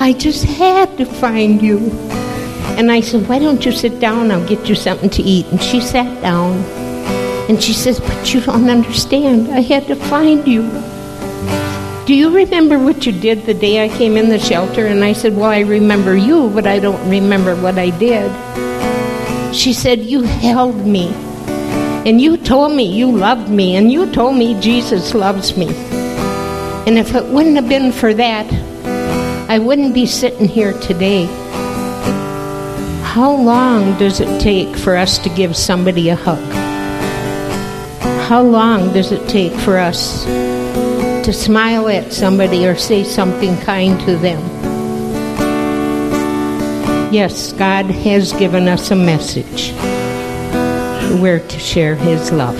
I 0.00 0.12
just 0.12 0.44
had 0.44 0.96
to 0.98 1.04
find 1.04 1.60
you. 1.60 1.90
And 2.78 2.92
I 2.92 3.00
said, 3.00 3.28
Why 3.28 3.40
don't 3.40 3.66
you 3.66 3.72
sit 3.72 3.98
down? 3.98 4.30
I'll 4.30 4.46
get 4.46 4.68
you 4.68 4.76
something 4.76 5.10
to 5.10 5.22
eat. 5.24 5.46
And 5.46 5.60
she 5.60 5.80
sat 5.80 6.22
down. 6.22 6.52
And 7.50 7.60
she 7.60 7.72
says, 7.72 7.98
But 7.98 8.32
you 8.32 8.42
don't 8.42 8.70
understand. 8.70 9.48
I 9.48 9.58
had 9.58 9.88
to 9.88 9.96
find 9.96 10.46
you. 10.46 10.70
Do 12.06 12.14
you 12.14 12.34
remember 12.34 12.78
what 12.78 13.06
you 13.06 13.12
did 13.12 13.46
the 13.46 13.54
day 13.54 13.84
I 13.84 13.88
came 13.88 14.16
in 14.16 14.28
the 14.28 14.38
shelter? 14.38 14.86
And 14.86 15.04
I 15.04 15.12
said, 15.12 15.36
Well, 15.36 15.50
I 15.50 15.60
remember 15.60 16.16
you, 16.16 16.50
but 16.50 16.66
I 16.66 16.78
don't 16.78 17.08
remember 17.08 17.54
what 17.54 17.78
I 17.78 17.90
did. 17.90 18.30
She 19.54 19.72
said, 19.72 20.00
You 20.00 20.22
held 20.22 20.84
me. 20.84 21.08
And 22.04 22.20
you 22.20 22.36
told 22.36 22.74
me 22.74 22.84
you 22.84 23.10
loved 23.10 23.48
me. 23.48 23.76
And 23.76 23.92
you 23.92 24.10
told 24.12 24.36
me 24.36 24.60
Jesus 24.60 25.14
loves 25.14 25.56
me. 25.56 25.68
And 26.86 26.98
if 26.98 27.14
it 27.14 27.24
wouldn't 27.24 27.54
have 27.54 27.68
been 27.68 27.92
for 27.92 28.12
that, 28.12 28.52
I 29.48 29.60
wouldn't 29.60 29.94
be 29.94 30.06
sitting 30.06 30.48
here 30.48 30.72
today. 30.80 31.26
How 33.04 33.30
long 33.30 33.96
does 33.98 34.18
it 34.18 34.40
take 34.40 34.74
for 34.76 34.96
us 34.96 35.18
to 35.18 35.28
give 35.28 35.56
somebody 35.56 36.08
a 36.08 36.16
hug? 36.16 36.42
How 38.26 38.42
long 38.42 38.92
does 38.92 39.12
it 39.12 39.28
take 39.28 39.52
for 39.52 39.78
us 39.78 40.26
to 41.24 41.32
smile 41.32 41.88
at 41.88 42.12
somebody 42.12 42.66
or 42.66 42.76
say 42.76 43.04
something 43.04 43.56
kind 43.58 44.00
to 44.00 44.16
them? 44.16 44.40
Yes, 47.12 47.52
God 47.52 47.86
has 47.86 48.32
given 48.32 48.68
us 48.68 48.90
a 48.90 48.96
message. 48.96 49.72
we're 51.20 51.46
to 51.46 51.58
share 51.58 51.94
His 51.94 52.32
love. 52.32 52.56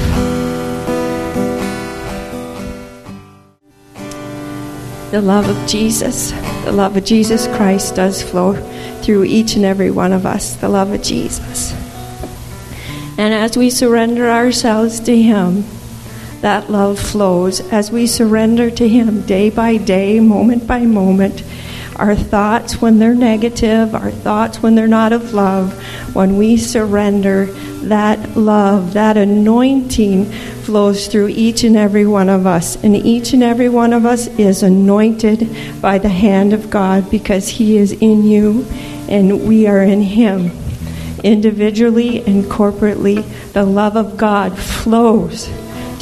The 5.10 5.20
love 5.20 5.48
of 5.48 5.68
Jesus, 5.68 6.30
the 6.64 6.72
love 6.72 6.96
of 6.96 7.04
Jesus 7.04 7.46
Christ 7.48 7.96
does 7.96 8.22
flow 8.22 8.54
through 9.02 9.24
each 9.24 9.56
and 9.56 9.64
every 9.64 9.90
one 9.90 10.12
of 10.12 10.24
us, 10.24 10.54
the 10.56 10.68
love 10.68 10.92
of 10.92 11.02
Jesus. 11.02 11.72
And 13.18 13.34
as 13.34 13.56
we 13.56 13.70
surrender 13.70 14.30
ourselves 14.30 15.00
to 15.00 15.20
Him, 15.20 15.64
that 16.42 16.68
love 16.68 16.98
flows. 16.98 17.60
As 17.72 17.90
we 17.90 18.06
surrender 18.06 18.70
to 18.70 18.88
Him 18.88 19.22
day 19.22 19.48
by 19.48 19.76
day, 19.76 20.20
moment 20.20 20.66
by 20.66 20.80
moment, 20.80 21.42
our 21.96 22.16
thoughts 22.16 22.80
when 22.82 22.98
they're 22.98 23.14
negative, 23.14 23.94
our 23.94 24.10
thoughts 24.10 24.60
when 24.60 24.74
they're 24.74 24.88
not 24.88 25.12
of 25.12 25.34
love, 25.34 25.72
when 26.14 26.36
we 26.36 26.56
surrender, 26.56 27.46
that 27.86 28.36
love, 28.36 28.94
that 28.94 29.16
anointing 29.16 30.24
flows 30.24 31.06
through 31.06 31.28
each 31.28 31.62
and 31.62 31.76
every 31.76 32.06
one 32.06 32.28
of 32.28 32.44
us. 32.44 32.76
And 32.82 32.96
each 32.96 33.32
and 33.32 33.42
every 33.42 33.68
one 33.68 33.92
of 33.92 34.04
us 34.04 34.26
is 34.38 34.64
anointed 34.64 35.80
by 35.80 35.98
the 35.98 36.08
hand 36.08 36.52
of 36.52 36.70
God 36.70 37.08
because 37.08 37.48
He 37.48 37.76
is 37.76 37.92
in 37.92 38.24
you 38.24 38.66
and 39.08 39.46
we 39.46 39.68
are 39.68 39.82
in 39.82 40.00
Him. 40.00 40.50
Individually 41.22 42.24
and 42.24 42.44
corporately, 42.44 43.24
the 43.52 43.64
love 43.64 43.96
of 43.96 44.16
God 44.16 44.58
flows 44.58 45.48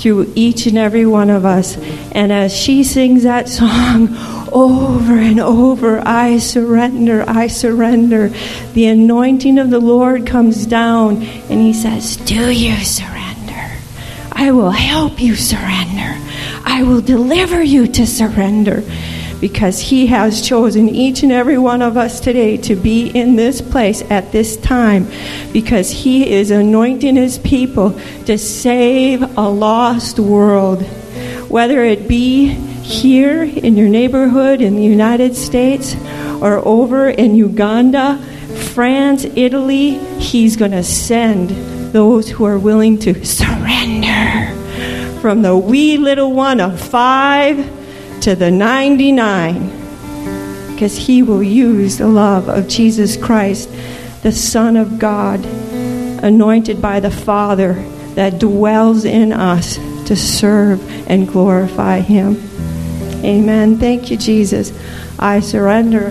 through 0.01 0.33
each 0.35 0.67
and 0.67 0.79
every 0.79 1.05
one 1.05 1.31
of 1.31 1.45
us. 1.45 1.77
And 2.13 2.33
as 2.33 2.57
she 2.57 2.83
sings 2.83 3.25
that 3.25 3.49
song 3.49 4.09
over 4.53 5.15
and 5.15 5.39
over, 5.39 6.01
I 6.07 6.39
surrender, 6.39 7.25
I 7.29 7.47
surrender, 7.47 8.29
the 8.73 8.87
anointing 8.87 9.59
of 9.59 9.71
the 9.71 9.81
Lord 9.81 10.27
comes 10.27 10.67
down 10.67 11.23
and 11.23 11.61
he 11.61 11.73
says, 11.73 12.17
Do 12.17 12.51
you 12.51 12.77
surrender? 12.77 13.21
I 14.33 14.53
will 14.53 14.71
help 14.71 15.21
you 15.21 15.37
surrender. 15.37 16.17
I 16.65 16.83
will 16.83 17.01
deliver 17.01 17.63
you 17.63 17.87
to 17.89 18.07
surrender 18.07 18.83
because 19.41 19.81
He 19.81 20.07
has 20.09 20.47
chosen 20.47 20.89
each 20.89 21.23
and 21.23 21.33
every 21.33 21.59
one 21.59 21.83
of 21.83 21.97
us 21.97 22.21
today 22.21 22.57
to 22.59 22.77
be 22.77 23.09
in 23.09 23.37
this 23.37 23.61
place 23.61 24.03
at 24.11 24.33
this 24.33 24.57
time 24.59 25.09
because 25.53 25.91
He 25.91 26.31
is 26.31 26.51
anointing 26.51 27.17
His 27.17 27.39
people 27.39 27.99
to 28.27 28.37
save 28.37 29.23
a 29.39 29.49
lost 29.49 30.19
world. 30.19 30.83
Whether 31.49 31.83
it 31.83 32.07
be 32.07 32.49
here 32.49 33.43
in 33.43 33.77
your 33.77 33.89
neighborhood 33.89 34.61
in 34.61 34.77
the 34.77 34.83
United 34.83 35.35
States 35.35 35.97
or 36.41 36.67
over 36.67 37.09
in 37.09 37.35
Uganda, 37.35 38.19
France, 38.75 39.25
Italy, 39.25 39.93
He's 40.19 40.57
going 40.57 40.73
to 40.73 40.85
send 40.85 41.51
those 41.93 42.29
who 42.29 42.45
are 42.45 42.59
willing 42.59 42.99
to 42.99 43.25
surrender 43.25 44.57
from 45.21 45.43
the 45.43 45.57
wee 45.57 45.97
little 45.99 46.33
one 46.33 46.61
of 46.61 46.81
five 46.81 47.80
to 48.23 48.35
the 48.35 48.51
99 48.51 49.81
because 50.81 50.97
he 50.97 51.23
will 51.23 51.43
use 51.43 51.99
the 51.99 52.09
love 52.09 52.49
of 52.49 52.67
Jesus 52.69 53.17
Christ, 53.17 53.71
the 54.23 54.33
Son 54.33 54.77
of 54.77 54.99
God, 54.99 55.45
anointed 55.45 56.81
by 56.81 57.01
the 57.01 57.11
Father 57.11 57.75
that 58.15 58.39
dwells 58.39 59.05
in 59.05 59.33
us 59.33 59.77
to 60.07 60.17
serve 60.17 60.81
and 61.09 61.29
glorify 61.29 62.01
him. 62.01 62.37
Amen. 63.25 63.77
Thank 63.77 64.11
you, 64.11 64.17
Jesus. 64.17 64.73
I 65.19 65.41
surrender. 65.41 66.11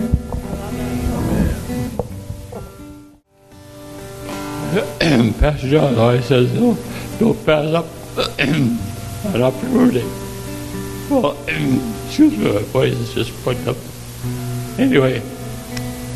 Pastor 5.40 5.68
John 5.68 5.96
always 5.96 6.24
says, 6.26 6.52
don't, 6.54 6.78
don't 7.18 7.44
pass 7.44 7.74
up 7.74 7.86
an 8.38 9.42
opportunity. 9.42 10.04
Well, 11.10 11.36
excuse 12.10 12.36
me, 12.36 12.52
my 12.52 12.62
voice 12.62 12.92
is 12.92 13.14
just 13.14 13.44
put 13.44 13.56
up. 13.68 13.76
Anyway, 14.80 15.22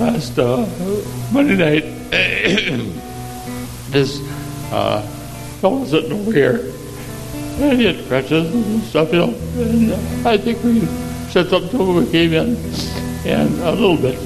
last 0.01 0.37
uh, 0.41 0.67
Monday 1.33 1.55
night, 1.55 1.85
this 3.93 4.19
uh, 4.73 5.01
fellow 5.61 5.85
sitting 5.85 6.13
over 6.13 6.33
here, 6.33 6.73
and 7.63 7.79
he 7.79 7.85
had 7.85 8.05
crutches 8.09 8.53
and 8.53 8.83
stuff, 8.83 9.13
you 9.13 9.19
know, 9.19 9.35
and 9.55 9.93
uh, 9.93 10.31
I 10.31 10.37
think 10.37 10.65
we 10.65 10.81
said 11.31 11.47
something 11.49 11.71
to 11.71 11.77
him 11.79 11.95
when 11.95 12.07
we 12.07 12.11
came 12.11 12.33
in, 12.33 12.57
and 13.25 13.61
a 13.61 13.71
little 13.71 13.97
bit. 13.97 14.19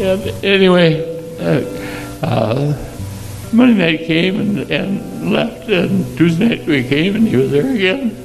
And 0.00 0.42
anyway, 0.42 1.04
uh, 2.22 2.72
Monday 3.52 3.74
night 3.74 4.06
came 4.06 4.40
and, 4.40 4.70
and 4.70 5.32
left, 5.32 5.68
and 5.68 6.16
Tuesday 6.16 6.48
night 6.48 6.66
we 6.66 6.82
came, 6.82 7.14
and 7.14 7.28
he 7.28 7.36
was 7.36 7.50
there 7.50 7.70
again. 7.74 8.16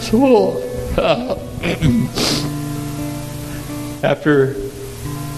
So, 0.00 0.62
uh, 0.96 1.38
after 4.04 4.52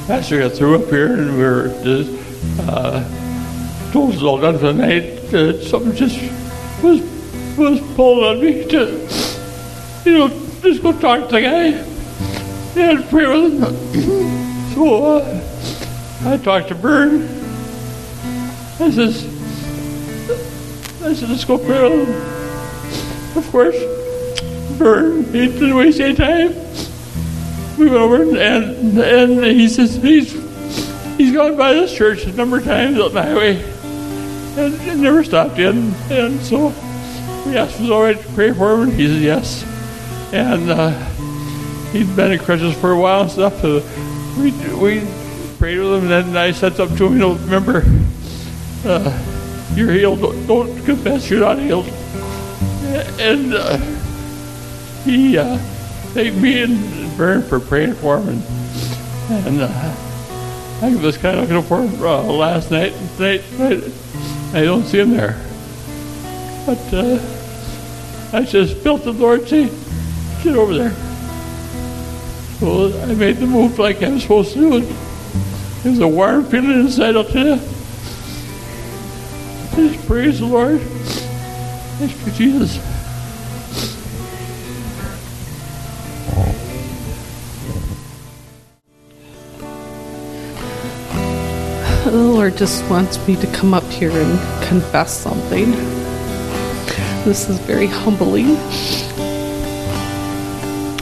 Pastor 0.08 0.40
got 0.40 0.50
through 0.52 0.82
up 0.82 0.90
here 0.90 1.14
and 1.14 1.36
we 1.36 1.42
were 1.44 1.68
just 1.84 2.10
uh, 2.62 3.00
told 3.92 4.20
all 4.24 4.40
done 4.40 4.58
for 4.58 4.72
the 4.72 4.74
night, 4.74 5.04
uh, 5.32 5.62
something 5.62 5.94
just 5.94 6.18
was 6.82 7.00
was 7.56 7.78
pulling 7.94 8.24
on 8.24 8.40
me 8.44 8.64
to, 8.66 9.08
you 10.04 10.18
know, 10.18 10.28
just 10.62 10.82
go 10.82 10.90
talk 10.98 11.28
to 11.28 11.34
the 11.36 11.42
guy 11.42 11.66
and 12.80 13.08
pray 13.08 13.28
with 13.28 13.62
him. 13.62 13.76
so 14.74 15.04
uh, 15.04 15.40
I 16.24 16.38
talked 16.38 16.66
to 16.68 16.74
Vern. 16.74 17.22
I 18.80 18.90
says, 18.90 19.24
I 21.04 21.14
said, 21.14 21.28
let's 21.28 21.44
go 21.44 21.56
pray 21.56 21.88
with 21.88 22.08
him. 22.08 22.16
Of 23.38 23.48
course, 23.52 23.76
Vern, 24.74 25.24
he 25.24 25.46
didn't 25.46 25.76
waste 25.76 26.00
any 26.00 26.14
time. 26.14 26.54
We 27.78 27.86
went 27.86 28.00
over 28.00 28.22
and 28.22 28.98
and 28.98 29.44
he 29.44 29.68
says 29.68 29.96
he's 29.96 30.32
he's 31.16 31.32
gone 31.32 31.56
by 31.56 31.74
this 31.74 31.94
church 31.94 32.24
a 32.24 32.32
number 32.32 32.58
of 32.58 32.64
times 32.64 32.98
on 32.98 33.12
the 33.12 33.22
highway 33.22 33.76
and, 34.56 34.74
and 34.74 35.02
never 35.02 35.22
stopped 35.22 35.58
in. 35.58 35.92
And 36.10 36.40
so 36.40 36.68
we 37.46 37.56
asked 37.56 37.74
if 37.74 37.80
it 37.80 37.82
was 37.82 37.90
all 37.90 38.02
right 38.02 38.20
to 38.20 38.28
pray 38.32 38.52
for 38.52 38.74
him, 38.74 38.88
and 38.88 38.92
he 38.92 39.06
said 39.06 39.22
yes. 39.22 39.64
And 40.32 40.70
uh, 40.70 40.90
he'd 41.90 42.14
been 42.16 42.32
in 42.32 42.38
crutches 42.38 42.74
for 42.78 42.92
a 42.92 42.98
while 42.98 43.22
and 43.22 43.30
stuff. 43.30 43.60
So 43.60 43.82
we 44.38 44.50
we 44.74 45.06
prayed 45.58 45.78
with 45.78 45.94
him, 45.94 46.10
and 46.10 46.10
then 46.10 46.36
I 46.36 46.52
said 46.52 46.74
something 46.74 46.96
to 46.96 47.06
him. 47.06 47.12
You 47.14 47.18
know, 47.18 47.34
remember, 47.34 47.84
uh, 48.84 49.72
you're 49.74 49.92
healed. 49.92 50.20
Don't, 50.20 50.46
don't, 50.46 50.84
confess 50.84 51.30
you're 51.30 51.40
not 51.40 51.58
healed. 51.58 51.86
And 53.18 53.54
uh, 53.54 53.78
he 55.06 55.38
uh, 55.38 55.56
thanked 56.12 56.36
me 56.38 56.62
and 56.62 56.74
Vern 57.16 57.42
for 57.42 57.60
praying 57.60 57.94
for 57.94 58.18
him, 58.18 58.28
and, 58.28 59.46
and 59.46 59.60
uh, 59.62 59.94
I 60.82 60.94
was 60.96 61.16
kind 61.16 61.38
of 61.38 61.48
looking 61.48 61.66
for 61.66 61.82
him 61.82 62.02
uh, 62.02 62.22
last 62.24 62.70
night. 62.70 62.92
Tonight, 63.16 63.42
I 64.52 64.64
don't 64.64 64.84
see 64.84 64.98
him 64.98 65.10
there, 65.10 65.40
but 66.66 66.92
uh, 66.92 67.18
I 68.32 68.42
just 68.42 68.76
felt 68.78 69.04
the 69.04 69.12
Lord 69.12 69.48
say, 69.48 69.70
"Get 70.42 70.56
over 70.56 70.74
there." 70.74 70.94
So 72.58 73.00
I 73.02 73.14
made 73.14 73.36
the 73.36 73.46
move 73.46 73.78
like 73.78 74.02
I 74.02 74.10
was 74.10 74.22
supposed 74.22 74.54
to 74.54 74.60
do 74.60 74.76
it. 74.78 74.96
There's 75.82 76.00
a 76.00 76.08
warm 76.08 76.44
feeling 76.46 76.80
inside, 76.80 77.14
I'll 77.14 77.24
tell 77.24 77.46
you. 77.46 77.60
Just 79.76 80.06
praise 80.06 80.40
the 80.40 80.46
Lord. 80.46 80.80
Thank 80.80 82.26
you, 82.26 82.32
Jesus. 82.32 82.95
The 92.06 92.12
Lord 92.12 92.56
just 92.56 92.88
wants 92.88 93.18
me 93.26 93.34
to 93.34 93.48
come 93.48 93.74
up 93.74 93.82
here 93.90 94.12
and 94.12 94.38
confess 94.62 95.12
something. 95.12 95.72
This 97.24 97.48
is 97.48 97.58
very 97.58 97.88
humbling. 97.88 98.50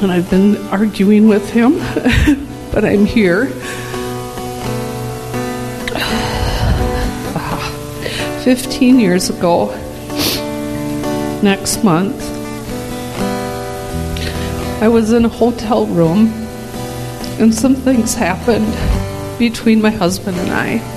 And 0.03 0.11
I've 0.11 0.31
been 0.31 0.57
arguing 0.69 1.29
with 1.29 1.51
him, 1.51 1.75
but 2.73 2.87
I'm 2.87 3.05
here. 3.05 3.49
Fifteen 8.43 8.99
years 8.99 9.29
ago, 9.29 9.73
next 11.43 11.85
month, 11.85 12.19
I 14.83 14.89
was 14.89 15.13
in 15.13 15.27
a 15.27 15.29
hotel 15.29 15.85
room 15.85 16.29
and 17.39 17.55
some 17.55 17.75
things 17.75 18.15
happened 18.15 18.75
between 19.39 19.83
my 19.83 19.91
husband 19.91 20.39
and 20.39 20.51
I. 20.51 20.94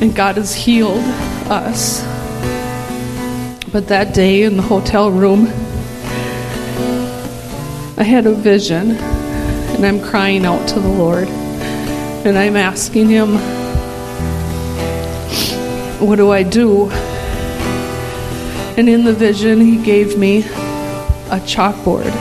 And 0.00 0.14
God 0.14 0.36
has 0.36 0.54
healed 0.54 1.04
us. 1.50 2.02
But 3.72 3.88
that 3.88 4.14
day 4.14 4.44
in 4.44 4.56
the 4.56 4.62
hotel 4.62 5.10
room, 5.10 5.46
I 7.98 8.04
had 8.04 8.26
a 8.26 8.32
vision, 8.32 8.92
and 8.92 9.84
I'm 9.84 10.00
crying 10.00 10.46
out 10.46 10.68
to 10.68 10.80
the 10.80 10.88
Lord. 10.88 11.28
And 11.28 12.38
I'm 12.38 12.56
asking 12.56 13.08
Him, 13.08 13.34
What 16.06 16.16
do 16.16 16.30
I 16.30 16.44
do? 16.44 16.88
And 18.78 18.88
in 18.88 19.02
the 19.02 19.12
vision, 19.12 19.60
he 19.60 19.76
gave 19.82 20.16
me 20.16 20.38
a 20.38 21.40
chalkboard. 21.40 22.14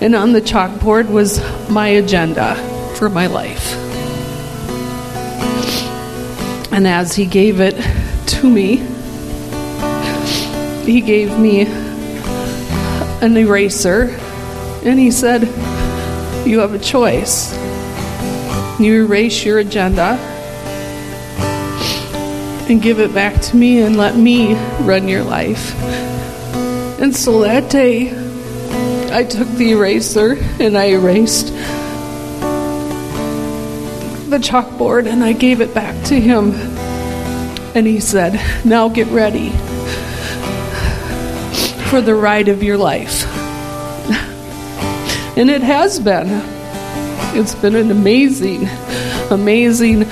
And 0.00 0.14
on 0.14 0.32
the 0.32 0.40
chalkboard 0.40 1.10
was 1.10 1.40
my 1.68 1.88
agenda 1.88 2.54
for 2.94 3.10
my 3.10 3.26
life. 3.26 3.89
And 6.72 6.86
as 6.86 7.14
he 7.14 7.26
gave 7.26 7.60
it 7.60 7.74
to 8.28 8.48
me, 8.48 8.76
he 10.84 11.00
gave 11.00 11.38
me 11.38 11.66
an 13.22 13.36
eraser 13.36 14.16
and 14.84 14.98
he 14.98 15.10
said, 15.10 15.42
You 16.46 16.60
have 16.60 16.74
a 16.74 16.78
choice. 16.78 17.52
You 18.80 19.04
erase 19.04 19.44
your 19.44 19.58
agenda 19.58 20.16
and 22.70 22.80
give 22.80 23.00
it 23.00 23.12
back 23.12 23.40
to 23.42 23.56
me 23.56 23.82
and 23.82 23.96
let 23.96 24.16
me 24.16 24.54
run 24.80 25.08
your 25.08 25.24
life. 25.24 25.74
And 27.00 27.14
so 27.14 27.40
that 27.40 27.70
day, 27.70 28.10
I 29.12 29.24
took 29.24 29.48
the 29.48 29.72
eraser 29.72 30.38
and 30.60 30.78
I 30.78 30.90
erased 30.90 31.52
the 34.30 34.38
chalkboard 34.38 35.06
and 35.06 35.24
I 35.24 35.32
gave 35.32 35.60
it 35.60 35.74
back 35.74 36.04
to 36.06 36.18
him. 36.18 36.52
And 37.74 37.86
he 37.86 38.00
said, 38.00 38.40
Now 38.64 38.88
get 38.88 39.08
ready 39.08 39.50
for 41.90 42.00
the 42.00 42.14
ride 42.14 42.48
of 42.48 42.62
your 42.62 42.78
life. 42.78 43.26
and 45.36 45.50
it 45.50 45.62
has 45.62 45.98
been. 45.98 46.28
It's 47.36 47.54
been 47.56 47.74
an 47.74 47.90
amazing, 47.90 48.68
amazing 49.30 50.06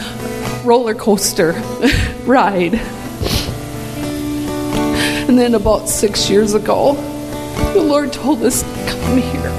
roller 0.64 0.94
coaster 0.94 1.52
ride. 2.24 2.74
And 5.28 5.38
then 5.38 5.54
about 5.54 5.88
six 5.88 6.28
years 6.28 6.54
ago, 6.54 6.94
the 7.74 7.82
Lord 7.82 8.12
told 8.12 8.42
us 8.42 8.62
to 8.62 9.00
come 9.02 9.18
here. 9.18 9.52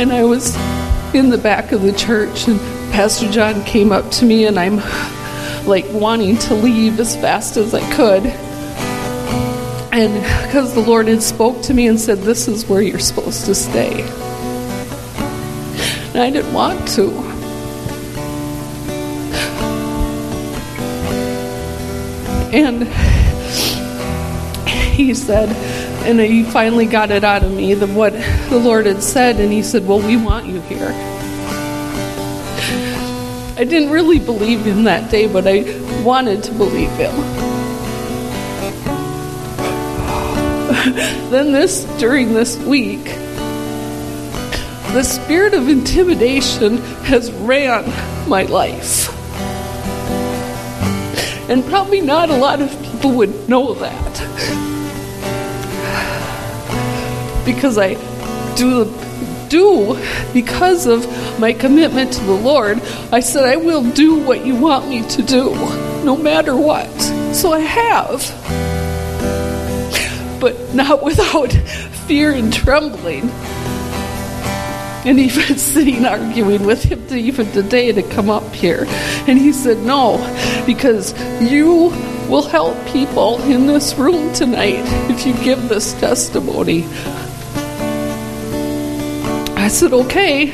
And 0.00 0.12
I 0.12 0.24
was 0.24 0.56
in 1.14 1.28
the 1.28 1.38
back 1.38 1.72
of 1.72 1.82
the 1.82 1.92
church, 1.92 2.46
and 2.46 2.60
Pastor 2.90 3.30
John 3.30 3.64
came 3.64 3.92
up 3.92 4.10
to 4.12 4.24
me, 4.24 4.46
and 4.46 4.58
I'm 4.58 4.76
like 5.66 5.86
wanting 5.90 6.36
to 6.38 6.54
leave 6.54 6.98
as 7.00 7.16
fast 7.16 7.56
as 7.56 7.74
I 7.74 7.80
could. 7.94 8.26
And 9.92 10.14
because 10.46 10.74
the 10.74 10.80
Lord 10.80 11.08
had 11.08 11.22
spoke 11.22 11.62
to 11.62 11.74
me 11.74 11.88
and 11.88 11.98
said, 11.98 12.18
This 12.18 12.48
is 12.48 12.66
where 12.66 12.82
you're 12.82 12.98
supposed 12.98 13.44
to 13.46 13.54
stay. 13.54 14.02
And 16.10 16.18
I 16.18 16.30
didn't 16.30 16.52
want 16.52 16.86
to. 16.88 17.10
And 22.52 22.88
he 24.94 25.14
said, 25.14 25.48
and 26.04 26.18
he 26.18 26.44
finally 26.44 26.86
got 26.86 27.10
it 27.10 27.24
out 27.24 27.42
of 27.44 27.52
me, 27.52 27.74
the, 27.74 27.86
what 27.86 28.12
the 28.48 28.58
Lord 28.58 28.86
had 28.86 29.02
said, 29.02 29.38
and 29.38 29.52
he 29.52 29.62
said, 29.62 29.86
Well, 29.86 30.00
we 30.00 30.16
want 30.16 30.46
you 30.46 30.60
here. 30.62 31.09
I 33.60 33.64
didn't 33.64 33.90
really 33.90 34.18
believe 34.18 34.64
him 34.64 34.84
that 34.84 35.10
day, 35.10 35.26
but 35.30 35.46
I 35.46 35.64
wanted 36.02 36.42
to 36.44 36.52
believe 36.52 36.88
him. 36.92 37.14
then 41.30 41.52
this 41.52 41.84
during 41.98 42.32
this 42.32 42.56
week 42.56 43.04
the 44.94 45.02
spirit 45.02 45.52
of 45.52 45.68
intimidation 45.68 46.78
has 47.04 47.30
ran 47.32 47.84
my 48.26 48.44
life 48.44 49.10
and 51.50 51.62
probably 51.66 52.00
not 52.00 52.30
a 52.30 52.36
lot 52.36 52.62
of 52.62 52.70
people 52.82 53.12
would 53.12 53.46
know 53.46 53.74
that 53.74 54.14
because 57.44 57.76
i 57.76 57.92
do 58.56 58.86
do 59.50 59.94
because 60.32 60.86
of 60.86 61.06
my 61.38 61.52
commitment 61.52 62.12
to 62.12 62.24
the 62.24 62.32
lord 62.32 62.80
i 63.12 63.20
said 63.20 63.44
i 63.44 63.56
will 63.56 63.84
do 63.92 64.16
what 64.16 64.46
you 64.46 64.54
want 64.54 64.88
me 64.88 65.06
to 65.08 65.22
do 65.22 65.50
no 66.04 66.16
matter 66.16 66.56
what 66.56 66.90
so 67.34 67.52
i 67.52 67.60
have 67.60 68.20
but 70.40 70.74
not 70.74 71.02
without 71.10 71.52
fear 72.06 72.32
and 72.32 72.52
trembling. 72.52 73.30
And 75.04 75.18
even 75.18 75.56
sitting 75.58 76.04
arguing 76.04 76.66
with 76.66 76.82
him 76.82 77.06
to 77.06 77.16
even 77.16 77.50
today 77.52 77.92
to 77.92 78.02
come 78.02 78.28
up 78.28 78.52
here. 78.52 78.84
And 79.28 79.38
he 79.38 79.52
said, 79.52 79.78
No, 79.78 80.18
because 80.66 81.14
you 81.40 81.90
will 82.28 82.42
help 82.42 82.76
people 82.88 83.40
in 83.42 83.66
this 83.66 83.94
room 83.94 84.32
tonight 84.32 84.82
if 85.10 85.26
you 85.26 85.34
give 85.44 85.68
this 85.68 85.92
testimony. 85.94 86.82
I 89.70 89.72
said, 89.72 89.92
Okay. 89.92 90.50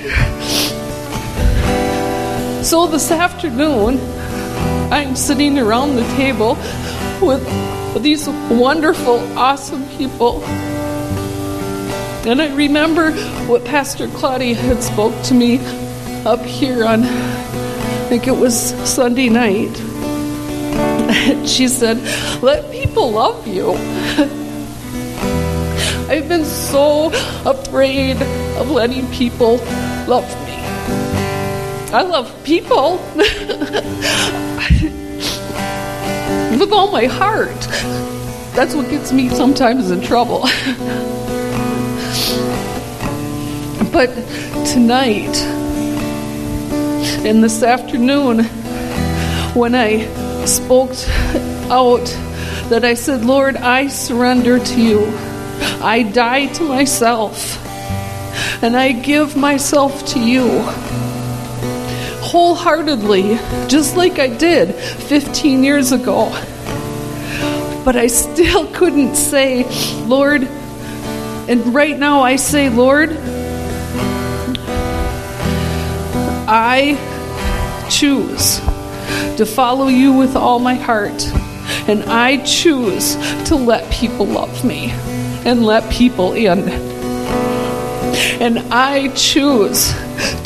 So 2.62 2.86
this 2.86 3.10
afternoon, 3.10 3.98
I'm 4.92 5.16
sitting 5.16 5.58
around 5.58 5.96
the 5.96 6.02
table 6.16 6.56
with 7.22 7.42
these 8.02 8.28
wonderful, 8.28 9.20
awesome 9.38 9.88
people. 9.96 10.44
And 12.28 12.42
I 12.42 12.54
remember 12.54 13.12
what 13.46 13.64
Pastor 13.64 14.06
Claudia 14.08 14.54
had 14.54 14.82
spoke 14.82 15.14
to 15.24 15.34
me 15.34 15.60
up 16.26 16.42
here 16.42 16.84
on, 16.84 17.04
I 17.04 18.08
think 18.10 18.26
it 18.26 18.36
was 18.36 18.74
Sunday 18.86 19.30
night. 19.30 19.74
she 21.48 21.68
said, 21.68 21.96
Let 22.42 22.70
people 22.70 23.12
love 23.12 23.46
you. 23.46 23.76
I've 26.08 26.28
been 26.28 26.44
so 26.44 27.10
afraid 27.44 28.16
of 28.56 28.70
letting 28.70 29.10
people 29.12 29.56
love 30.06 30.28
me. 30.46 30.54
I 31.92 32.02
love 32.02 32.32
people. 32.44 32.98
with 36.66 36.72
all 36.72 36.90
my 36.90 37.04
heart. 37.04 37.60
That's 38.54 38.74
what 38.74 38.88
gets 38.90 39.12
me 39.12 39.28
sometimes 39.28 39.90
in 39.90 40.00
trouble. 40.00 40.40
but 43.92 44.08
tonight 44.66 45.36
and 47.24 47.44
this 47.44 47.62
afternoon, 47.62 48.44
when 49.54 49.74
I 49.74 50.06
spoke 50.46 50.90
out, 51.70 52.06
that 52.70 52.84
I 52.84 52.94
said, 52.94 53.24
Lord, 53.24 53.56
I 53.56 53.86
surrender 53.86 54.58
to 54.58 54.82
you. 54.82 55.35
I 55.82 56.02
die 56.02 56.46
to 56.54 56.64
myself, 56.64 57.62
and 58.62 58.76
I 58.76 58.92
give 58.92 59.36
myself 59.36 60.04
to 60.06 60.20
you 60.20 60.62
wholeheartedly, 62.26 63.38
just 63.68 63.96
like 63.96 64.18
I 64.18 64.26
did 64.26 64.74
15 64.74 65.62
years 65.62 65.92
ago. 65.92 66.30
But 67.84 67.96
I 67.96 68.08
still 68.08 68.66
couldn't 68.72 69.14
say, 69.14 69.64
Lord, 70.04 70.42
and 71.48 71.72
right 71.72 71.96
now 71.96 72.22
I 72.22 72.36
say, 72.36 72.68
Lord, 72.68 73.16
I 76.48 76.98
choose 77.88 78.58
to 79.36 79.46
follow 79.46 79.86
you 79.86 80.12
with 80.12 80.34
all 80.34 80.58
my 80.58 80.74
heart. 80.74 81.24
And 81.88 82.02
I 82.04 82.44
choose 82.44 83.14
to 83.48 83.54
let 83.54 83.90
people 83.92 84.26
love 84.26 84.64
me 84.64 84.92
and 85.46 85.64
let 85.64 85.90
people 85.92 86.32
in. 86.32 86.68
And 88.42 88.58
I 88.72 89.08
choose 89.14 89.94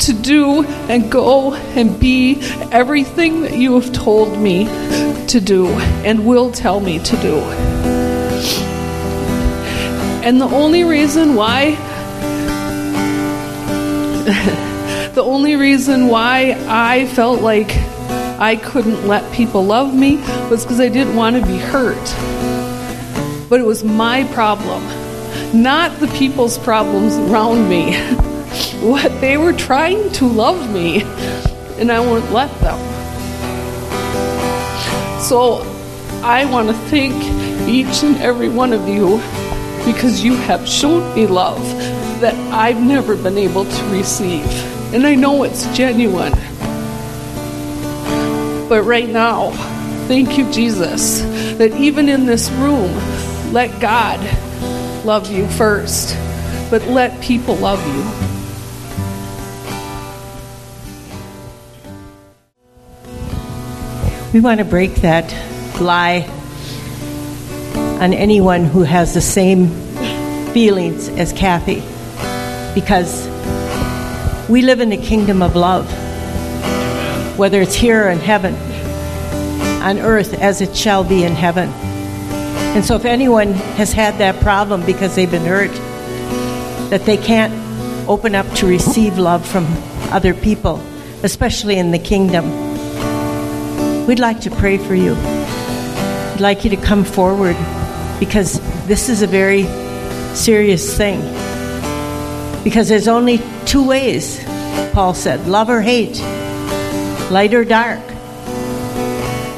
to 0.05 0.13
do 0.13 0.63
and 0.63 1.11
go 1.11 1.55
and 1.55 1.99
be 1.99 2.39
everything 2.71 3.41
that 3.41 3.57
you 3.57 3.79
have 3.79 3.91
told 3.91 4.37
me 4.37 4.65
to 5.27 5.41
do 5.41 5.67
and 6.05 6.25
will 6.25 6.51
tell 6.51 6.79
me 6.79 6.99
to 6.99 7.17
do. 7.17 7.37
And 10.23 10.39
the 10.39 10.45
only 10.45 10.83
reason 10.83 11.33
why 11.33 11.71
the 15.15 15.23
only 15.23 15.55
reason 15.55 16.07
why 16.09 16.55
I 16.67 17.07
felt 17.07 17.41
like 17.41 17.71
I 18.39 18.55
couldn't 18.55 19.07
let 19.07 19.33
people 19.33 19.65
love 19.65 19.95
me 19.95 20.17
was 20.49 20.63
because 20.63 20.79
I 20.79 20.89
didn't 20.89 21.15
want 21.15 21.37
to 21.37 21.45
be 21.45 21.57
hurt. 21.57 22.40
But 23.51 23.59
it 23.59 23.65
was 23.65 23.83
my 23.83 24.23
problem, 24.33 24.81
not 25.51 25.99
the 25.99 26.07
people's 26.07 26.57
problems 26.57 27.17
around 27.17 27.67
me. 27.67 27.97
what 28.79 29.11
they 29.19 29.35
were 29.35 29.51
trying 29.51 30.09
to 30.13 30.25
love 30.25 30.71
me, 30.71 31.01
and 31.77 31.91
I 31.91 31.99
wouldn't 31.99 32.31
let 32.31 32.49
them. 32.61 32.79
So 35.19 35.63
I 36.23 36.45
want 36.45 36.69
to 36.69 36.73
thank 36.87 37.13
each 37.67 38.03
and 38.03 38.15
every 38.21 38.47
one 38.47 38.71
of 38.71 38.87
you 38.87 39.17
because 39.83 40.23
you 40.23 40.37
have 40.47 40.65
shown 40.65 41.13
me 41.13 41.27
love 41.27 41.61
that 42.21 42.35
I've 42.53 42.81
never 42.81 43.17
been 43.17 43.37
able 43.37 43.65
to 43.65 43.83
receive. 43.87 44.45
And 44.93 45.05
I 45.05 45.15
know 45.15 45.43
it's 45.43 45.65
genuine. 45.75 46.31
But 48.69 48.83
right 48.83 49.09
now, 49.09 49.51
Thank 50.11 50.37
you, 50.37 50.51
Jesus, 50.51 51.21
that 51.57 51.71
even 51.77 52.09
in 52.09 52.25
this 52.25 52.49
room, 52.51 52.91
let 53.51 53.81
God 53.81 54.19
love 55.05 55.29
you 55.29 55.45
first, 55.49 56.15
but 56.69 56.81
let 56.87 57.21
people 57.21 57.55
love 57.55 57.85
you. 57.85 58.31
We 64.33 64.39
want 64.39 64.59
to 64.59 64.65
break 64.65 64.95
that 65.01 65.29
lie 65.81 66.21
on 67.99 68.13
anyone 68.13 68.63
who 68.63 68.83
has 68.83 69.13
the 69.13 69.21
same 69.21 69.67
feelings 70.53 71.09
as 71.09 71.33
Kathy 71.33 71.83
because 72.73 73.27
we 74.47 74.61
live 74.61 74.79
in 74.79 74.89
the 74.89 74.97
kingdom 74.97 75.41
of 75.41 75.57
love, 75.57 75.89
whether 77.37 77.61
it's 77.61 77.75
here 77.75 78.05
or 78.05 78.09
in 78.11 78.19
heaven, 78.19 78.55
on 79.83 79.99
earth 79.99 80.33
as 80.35 80.61
it 80.61 80.73
shall 80.73 81.03
be 81.03 81.25
in 81.25 81.33
heaven. 81.33 81.69
And 82.73 82.85
so, 82.85 82.95
if 82.95 83.03
anyone 83.03 83.51
has 83.51 83.91
had 83.91 84.19
that 84.19 84.41
problem 84.41 84.85
because 84.85 85.13
they've 85.13 85.29
been 85.29 85.45
hurt, 85.45 85.71
that 86.89 87.05
they 87.05 87.17
can't 87.17 87.53
open 88.07 88.33
up 88.33 88.49
to 88.55 88.65
receive 88.65 89.17
love 89.17 89.45
from 89.45 89.65
other 90.09 90.33
people, 90.33 90.81
especially 91.21 91.77
in 91.77 91.91
the 91.91 91.99
kingdom, 91.99 92.45
we'd 94.07 94.19
like 94.19 94.39
to 94.41 94.51
pray 94.51 94.77
for 94.77 94.95
you. 94.95 95.15
We'd 95.15 96.39
like 96.39 96.63
you 96.63 96.69
to 96.69 96.77
come 96.77 97.03
forward 97.03 97.57
because 98.21 98.59
this 98.87 99.09
is 99.09 99.21
a 99.21 99.27
very 99.27 99.63
serious 100.33 100.95
thing. 100.95 101.19
Because 102.63 102.87
there's 102.87 103.09
only 103.09 103.41
two 103.65 103.85
ways, 103.85 104.41
Paul 104.93 105.13
said 105.13 105.45
love 105.45 105.69
or 105.69 105.81
hate, 105.81 106.19
light 107.29 107.53
or 107.53 107.65
dark. 107.65 107.99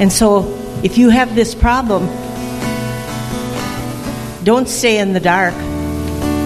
And 0.00 0.12
so, 0.12 0.52
if 0.82 0.98
you 0.98 1.10
have 1.10 1.36
this 1.36 1.54
problem, 1.54 2.08
don't 4.44 4.68
stay 4.68 4.98
in 4.98 5.14
the 5.14 5.20
dark. 5.20 5.54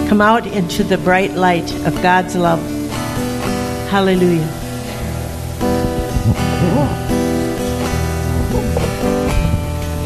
Come 0.07 0.21
out 0.21 0.47
into 0.47 0.85
the 0.85 0.97
bright 0.97 1.33
light 1.33 1.69
of 1.85 1.93
God's 2.01 2.33
love. 2.33 2.61
Hallelujah. 3.89 4.47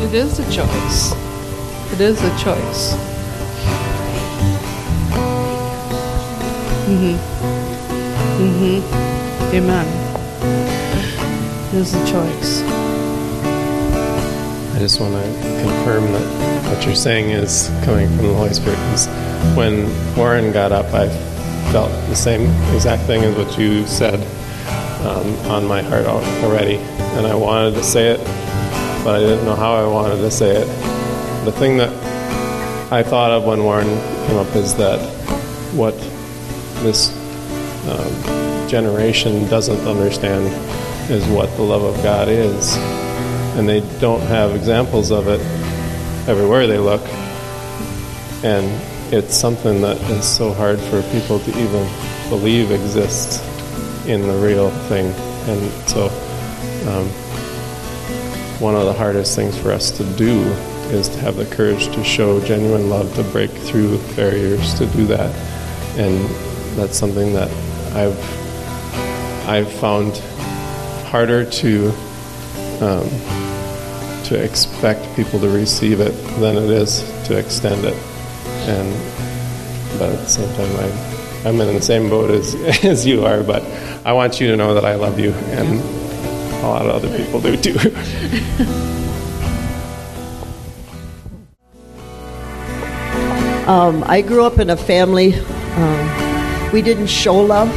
It 0.01 0.13
is 0.13 0.39
a 0.39 0.43
choice. 0.51 1.13
It 1.93 2.01
is 2.01 2.19
a 2.21 2.29
choice. 2.37 2.93
Mm 6.87 6.97
Mhm. 6.97 7.17
Mm 8.39 8.53
Mhm. 8.59 9.53
Amen. 9.53 9.87
It 11.71 11.77
is 11.77 11.93
a 11.93 12.05
choice. 12.05 12.63
I 14.75 14.79
just 14.79 14.99
want 14.99 15.13
to 15.13 15.23
confirm 15.63 16.11
that 16.13 16.52
what 16.69 16.85
you're 16.85 16.95
saying 16.95 17.29
is 17.31 17.69
coming 17.83 18.07
from 18.15 18.27
the 18.27 18.33
Holy 18.33 18.53
Spirit. 18.53 18.77
'cause 18.89 19.07
when 19.55 19.87
Warren 20.15 20.51
got 20.51 20.71
up, 20.71 20.93
I 20.93 21.07
felt 21.71 21.91
the 22.09 22.15
same 22.15 22.49
exact 22.73 23.03
thing 23.03 23.23
as 23.23 23.35
what 23.35 23.57
you 23.57 23.85
said 23.87 24.19
um, 25.05 25.35
on 25.51 25.65
my 25.67 25.81
heart 25.81 26.05
already, 26.43 26.75
and 27.17 27.27
I 27.27 27.35
wanted 27.35 27.73
to 27.75 27.83
say 27.83 28.09
it, 28.11 28.19
but 29.03 29.15
I 29.15 29.19
didn't 29.19 29.45
know 29.45 29.55
how 29.55 29.73
I 29.75 29.85
wanted 29.85 30.17
to 30.17 30.31
say 30.31 30.55
it. 30.55 30.67
The 31.45 31.51
thing 31.51 31.77
that 31.77 31.89
I 32.91 33.03
thought 33.03 33.31
of 33.31 33.43
when 33.43 33.63
Warren 33.63 33.87
came 34.27 34.37
up 34.37 34.55
is 34.55 34.75
that 34.75 34.99
what 35.73 35.95
this 36.83 37.11
um, 37.89 38.67
generation 38.69 39.47
doesn't 39.49 39.85
understand 39.87 40.45
is 41.11 41.25
what 41.27 41.53
the 41.57 41.63
love 41.63 41.83
of 41.83 42.01
God 42.03 42.29
is 42.29 42.77
and 43.57 43.67
they 43.67 43.81
don't 43.99 44.21
have 44.21 44.55
examples 44.55 45.11
of 45.11 45.27
it 45.27 45.41
everywhere 46.27 46.67
they 46.67 46.77
look. 46.77 47.01
And 48.43 48.65
it's 49.13 49.35
something 49.35 49.81
that 49.81 49.97
is 50.11 50.25
so 50.25 50.53
hard 50.53 50.79
for 50.79 51.01
people 51.11 51.39
to 51.39 51.49
even 51.51 51.87
believe 52.29 52.71
exists 52.71 53.41
in 54.07 54.21
the 54.21 54.35
real 54.35 54.69
thing. 54.87 55.13
And 55.47 55.71
so, 55.87 56.05
um, 56.89 57.07
one 58.59 58.75
of 58.75 58.85
the 58.85 58.93
hardest 58.93 59.35
things 59.35 59.57
for 59.57 59.71
us 59.71 59.91
to 59.91 60.03
do 60.15 60.41
is 60.91 61.09
to 61.09 61.17
have 61.19 61.35
the 61.35 61.45
courage 61.45 61.87
to 61.87 62.03
show 62.03 62.39
genuine 62.45 62.89
love, 62.89 63.13
to 63.15 63.23
break 63.25 63.51
through 63.51 63.97
barriers, 64.15 64.73
to 64.75 64.85
do 64.87 65.05
that. 65.07 65.33
And 65.97 66.29
that's 66.77 66.97
something 66.97 67.33
that 67.33 67.49
I've 67.95 68.17
I've 69.47 69.71
found 69.73 70.17
harder 71.07 71.45
to 71.45 71.89
um, 72.81 73.09
to 74.25 74.41
expect 74.41 75.15
people 75.15 75.39
to 75.39 75.49
receive 75.49 75.99
it 75.99 76.11
than 76.39 76.57
it 76.57 76.69
is 76.69 77.01
to 77.25 77.37
extend 77.37 77.85
it. 77.85 77.95
And 78.67 78.93
but 79.99 80.09
at 80.09 80.19
the 80.19 80.29
same 80.29 80.55
time, 80.55 80.75
I, 80.77 81.47
I'm 81.49 81.59
in 81.61 81.75
the 81.75 81.81
same 81.81 82.09
boat 82.09 82.31
as 82.31 82.55
as 82.83 83.05
you 83.05 83.25
are. 83.25 83.43
But 83.43 83.63
I 84.05 84.13
want 84.13 84.39
you 84.39 84.47
to 84.47 84.57
know 84.57 84.73
that 84.73 84.85
I 84.85 84.95
love 84.95 85.19
you, 85.19 85.31
and 85.31 85.79
a 86.63 86.67
lot 86.67 86.85
of 86.85 86.91
other 86.91 87.17
people 87.17 87.41
do 87.41 87.57
too. 87.57 88.89
Um, 93.63 94.03
I 94.07 94.21
grew 94.21 94.43
up 94.43 94.59
in 94.59 94.69
a 94.71 94.75
family, 94.75 95.35
um, 95.35 96.71
we 96.73 96.81
didn't 96.81 97.07
show 97.07 97.33
love. 97.33 97.69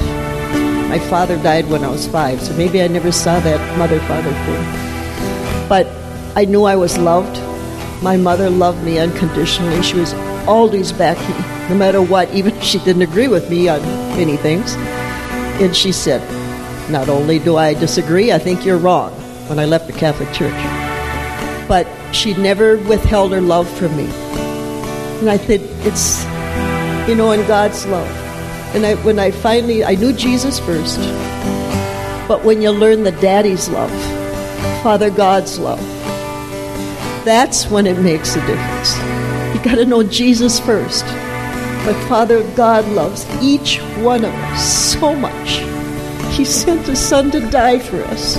My 0.89 0.99
father 0.99 1.37
died 1.37 1.71
when 1.71 1.85
I 1.85 1.89
was 1.89 2.09
five, 2.09 2.43
so 2.43 2.53
maybe 2.57 2.83
I 2.83 2.89
never 2.89 3.13
saw 3.13 3.39
that 3.39 3.79
mother 3.79 4.01
father 4.01 4.33
thing. 4.33 5.69
But 5.69 5.87
I 6.37 6.45
knew 6.45 6.65
I 6.65 6.77
was 6.77 6.99
loved. 6.99 7.35
My 8.03 8.19
mother 8.19 8.51
loved 8.51 8.85
me 8.85 8.99
unconditionally. 8.99 9.83
She 9.83 9.97
was 9.97 10.13
always 10.47 10.93
backing 10.93 11.35
me, 11.35 11.71
no 11.71 11.75
matter 11.75 12.03
what, 12.03 12.31
even 12.35 12.55
if 12.55 12.63
she 12.63 12.79
didn't 12.81 13.01
agree 13.01 13.27
with 13.27 13.49
me 13.49 13.71
on 13.71 13.81
many 14.19 14.37
things. 14.37 14.75
And 15.63 15.75
she 15.75 15.93
said, 15.93 16.21
Not 16.91 17.09
only 17.09 17.39
do 17.39 17.57
I 17.57 17.73
disagree, 17.73 18.33
I 18.33 18.39
think 18.39 18.67
you're 18.67 18.77
wrong 18.77 19.13
when 19.49 19.59
I 19.59 19.65
left 19.65 19.87
the 19.87 19.95
Catholic 19.95 20.31
Church. 20.35 20.53
But 21.69 21.89
she 22.15 22.35
never 22.35 22.77
withheld 22.77 23.33
her 23.33 23.41
love 23.41 23.67
from 23.79 23.97
me. 23.97 24.05
And 25.21 25.31
I 25.31 25.39
think 25.39 25.63
it's, 25.87 26.23
you 27.09 27.15
know, 27.15 27.31
in 27.33 27.49
God's 27.49 27.87
love. 27.87 28.11
And 28.75 28.85
I, 28.85 28.97
when 28.97 29.19
I 29.19 29.31
finally, 29.31 29.87
I 29.87 29.95
knew 29.95 30.13
Jesus 30.13 30.59
first. 30.61 30.99
But 32.29 32.45
when 32.45 32.61
you 32.61 32.73
learn 32.73 33.05
the 33.05 33.13
daddy's 33.13 33.71
love, 33.71 33.91
Father 34.83 35.09
God's 35.09 35.59
love, 35.59 35.96
that's 37.27 37.69
when 37.69 37.89
it 37.89 37.99
makes 37.99 38.37
a 38.37 38.47
difference. 38.47 38.97
You 39.53 39.61
got 39.65 39.75
to 39.75 39.85
know 39.85 40.05
Jesus 40.05 40.61
first. 40.61 41.05
But 41.85 41.95
Father 42.09 42.49
God 42.55 42.87
loves 42.89 43.27
each 43.43 43.79
one 43.99 44.25
of 44.25 44.33
us 44.33 44.93
so 44.93 45.15
much. 45.15 45.59
He 46.37 46.45
sent 46.45 46.87
His 46.87 47.05
Son 47.05 47.33
to 47.33 47.41
die 47.51 47.81
for 47.81 48.01
us. 48.05 48.37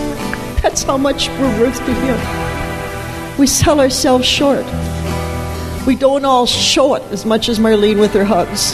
That's 0.61 0.83
how 0.83 0.97
much 0.97 1.27
we're 1.29 1.59
worth 1.59 1.77
to 1.77 1.93
Him. 1.93 3.37
We 3.37 3.45
sell 3.45 3.81
ourselves 3.81 4.25
short. 4.25 4.65
We 5.85 5.95
don't 5.95 6.23
all 6.23 6.45
show 6.45 6.95
it 6.95 7.03
as 7.11 7.25
much 7.25 7.49
as 7.49 7.59
Marlene 7.59 7.99
with 7.99 8.13
her 8.13 8.25
hugs. 8.25 8.73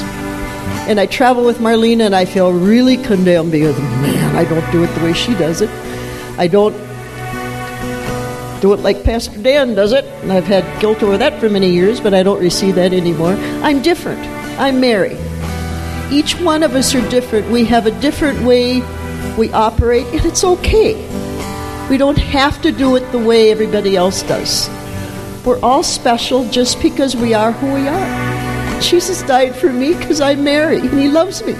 And 0.87 0.99
I 0.99 1.07
travel 1.07 1.43
with 1.43 1.57
Marlene 1.57 2.05
and 2.05 2.15
I 2.15 2.25
feel 2.25 2.53
really 2.53 2.97
condemned 2.97 3.51
because, 3.51 3.77
man, 3.79 4.35
I 4.35 4.43
don't 4.43 4.71
do 4.71 4.83
it 4.83 4.93
the 4.95 5.03
way 5.05 5.13
she 5.13 5.33
does 5.33 5.61
it. 5.61 5.69
I 6.37 6.47
don't 6.47 6.75
do 8.63 8.71
it 8.71 8.79
like 8.79 9.03
Pastor 9.03 9.37
Dan 9.43 9.75
does 9.75 9.91
it. 9.91 10.05
And 10.23 10.31
I've 10.31 10.45
had 10.45 10.63
guilt 10.79 11.03
over 11.03 11.17
that 11.17 11.37
for 11.41 11.49
many 11.49 11.69
years, 11.69 11.99
but 11.99 12.13
I 12.13 12.23
don't 12.23 12.39
receive 12.39 12.75
that 12.75 12.93
anymore. 12.93 13.33
I'm 13.61 13.81
different. 13.81 14.21
I'm 14.57 14.79
Mary. 14.79 15.17
Each 16.09 16.39
one 16.39 16.63
of 16.63 16.73
us 16.73 16.95
are 16.95 17.09
different. 17.09 17.51
We 17.51 17.65
have 17.65 17.87
a 17.87 17.99
different 17.99 18.41
way 18.45 18.79
we 19.37 19.51
operate, 19.51 20.05
and 20.13 20.23
it's 20.23 20.45
okay. 20.45 20.93
We 21.89 21.97
don't 21.97 22.17
have 22.17 22.61
to 22.61 22.71
do 22.71 22.95
it 22.95 23.11
the 23.11 23.19
way 23.19 23.51
everybody 23.51 23.97
else 23.97 24.23
does. 24.23 24.69
We're 25.43 25.59
all 25.59 25.83
special 25.83 26.49
just 26.49 26.81
because 26.81 27.17
we 27.17 27.33
are 27.33 27.51
who 27.51 27.73
we 27.73 27.85
are. 27.89 28.81
Jesus 28.81 29.23
died 29.23 29.57
for 29.57 29.73
me 29.73 29.93
because 29.93 30.21
I'm 30.21 30.41
Mary, 30.41 30.79
and 30.79 30.97
He 30.97 31.09
loves 31.09 31.43
me. 31.45 31.51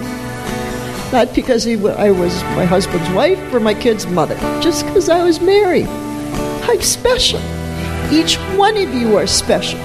Not 1.11 1.35
because 1.35 1.65
he, 1.65 1.73
I 1.73 2.11
was 2.11 2.41
my 2.55 2.63
husband's 2.63 3.09
wife 3.09 3.53
or 3.53 3.59
my 3.59 3.73
kid's 3.73 4.07
mother, 4.07 4.37
just 4.61 4.85
because 4.85 5.09
I 5.09 5.21
was 5.21 5.41
Mary. 5.41 5.85
Special. 6.81 7.39
Each 8.11 8.35
one 8.57 8.75
of 8.77 8.93
you 8.93 9.17
are 9.17 9.27
special. 9.27 9.79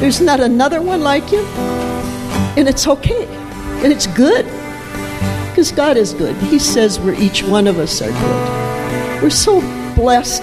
There's 0.00 0.20
not 0.20 0.40
another 0.40 0.82
one 0.82 1.02
like 1.02 1.30
you. 1.32 1.40
And 2.56 2.68
it's 2.68 2.86
okay. 2.86 3.26
And 3.82 3.92
it's 3.92 4.06
good. 4.08 4.44
Because 5.48 5.72
God 5.72 5.96
is 5.96 6.12
good. 6.12 6.36
He 6.36 6.58
says 6.58 7.00
we're 7.00 7.14
each 7.14 7.42
one 7.44 7.66
of 7.66 7.78
us 7.78 8.02
are 8.02 8.10
good. 8.10 9.22
We're 9.22 9.30
so 9.30 9.60
blessed, 9.94 10.42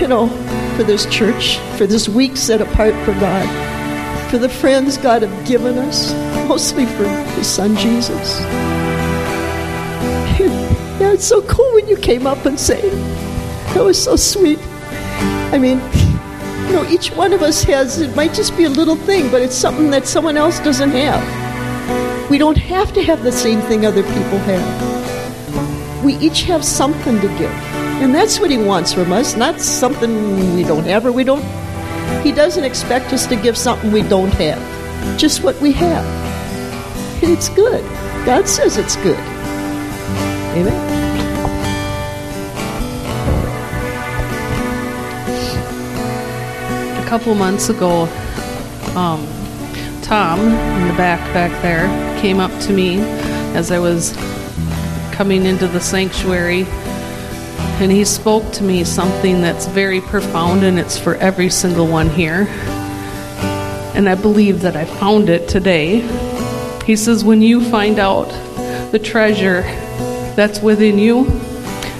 you 0.00 0.08
know, 0.08 0.28
for 0.76 0.84
this 0.84 1.06
church, 1.06 1.58
for 1.76 1.86
this 1.86 2.08
week 2.08 2.36
set 2.36 2.60
apart 2.60 2.94
for 3.04 3.12
God, 3.14 4.30
for 4.30 4.38
the 4.38 4.48
friends 4.48 4.96
God 4.96 5.22
have 5.22 5.46
given 5.46 5.76
us, 5.78 6.12
mostly 6.48 6.86
for 6.86 7.08
His 7.34 7.46
Son 7.46 7.76
Jesus. 7.76 8.40
Yeah, 10.98 11.12
it's 11.12 11.24
so 11.24 11.42
cool 11.42 11.74
when 11.74 11.86
you 11.86 11.96
came 11.96 12.26
up 12.26 12.44
and 12.44 12.58
say, 12.58 12.80
That 13.78 13.84
was 13.84 14.02
so 14.02 14.16
sweet. 14.16 14.58
I 15.54 15.56
mean, 15.56 15.78
you 16.66 16.72
know, 16.72 16.84
each 16.90 17.12
one 17.12 17.32
of 17.32 17.42
us 17.42 17.62
has, 17.62 18.00
it 18.00 18.16
might 18.16 18.34
just 18.34 18.56
be 18.56 18.64
a 18.64 18.68
little 18.68 18.96
thing, 18.96 19.30
but 19.30 19.40
it's 19.40 19.54
something 19.54 19.88
that 19.90 20.04
someone 20.04 20.36
else 20.36 20.58
doesn't 20.58 20.90
have. 20.90 22.28
We 22.28 22.38
don't 22.38 22.56
have 22.56 22.92
to 22.94 23.02
have 23.04 23.22
the 23.22 23.30
same 23.30 23.60
thing 23.60 23.86
other 23.86 24.02
people 24.02 24.38
have. 24.50 26.04
We 26.04 26.14
each 26.16 26.42
have 26.42 26.64
something 26.64 27.20
to 27.20 27.28
give. 27.38 27.52
And 28.02 28.12
that's 28.12 28.40
what 28.40 28.50
he 28.50 28.58
wants 28.58 28.92
from 28.92 29.12
us, 29.12 29.36
not 29.36 29.60
something 29.60 30.56
we 30.56 30.64
don't 30.64 30.84
have 30.86 31.06
or 31.06 31.12
we 31.12 31.22
don't. 31.22 31.44
He 32.24 32.32
doesn't 32.32 32.64
expect 32.64 33.12
us 33.12 33.28
to 33.28 33.36
give 33.36 33.56
something 33.56 33.92
we 33.92 34.02
don't 34.02 34.34
have, 34.34 35.16
just 35.16 35.44
what 35.44 35.54
we 35.60 35.70
have. 35.74 36.04
And 37.22 37.30
it's 37.30 37.48
good. 37.50 37.84
God 38.26 38.48
says 38.48 38.76
it's 38.76 38.96
good. 38.96 39.20
Amen. 40.58 41.07
Couple 47.08 47.34
months 47.34 47.70
ago, 47.70 48.02
um, 48.94 49.26
Tom 50.02 50.38
in 50.40 50.88
the 50.88 50.94
back 50.94 51.18
back 51.32 51.50
there 51.62 51.86
came 52.20 52.38
up 52.38 52.50
to 52.60 52.70
me 52.70 52.98
as 53.56 53.70
I 53.70 53.78
was 53.78 54.14
coming 55.10 55.46
into 55.46 55.66
the 55.66 55.80
sanctuary, 55.80 56.66
and 57.80 57.90
he 57.90 58.04
spoke 58.04 58.52
to 58.52 58.62
me 58.62 58.84
something 58.84 59.40
that's 59.40 59.64
very 59.68 60.02
profound, 60.02 60.64
and 60.64 60.78
it's 60.78 60.98
for 60.98 61.14
every 61.14 61.48
single 61.48 61.86
one 61.86 62.10
here. 62.10 62.46
And 63.94 64.06
I 64.06 64.14
believe 64.14 64.60
that 64.60 64.76
I 64.76 64.84
found 64.84 65.30
it 65.30 65.48
today. 65.48 66.00
He 66.84 66.94
says, 66.94 67.24
When 67.24 67.40
you 67.40 67.64
find 67.70 67.98
out 67.98 68.28
the 68.92 68.98
treasure 68.98 69.62
that's 70.36 70.60
within 70.60 70.98
you, 70.98 71.40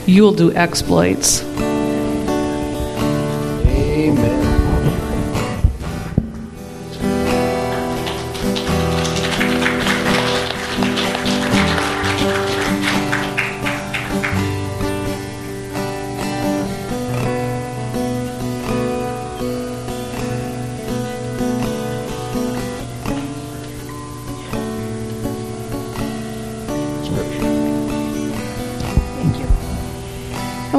you'll 0.05 0.35
do 0.35 0.53
exploits. 0.53 1.43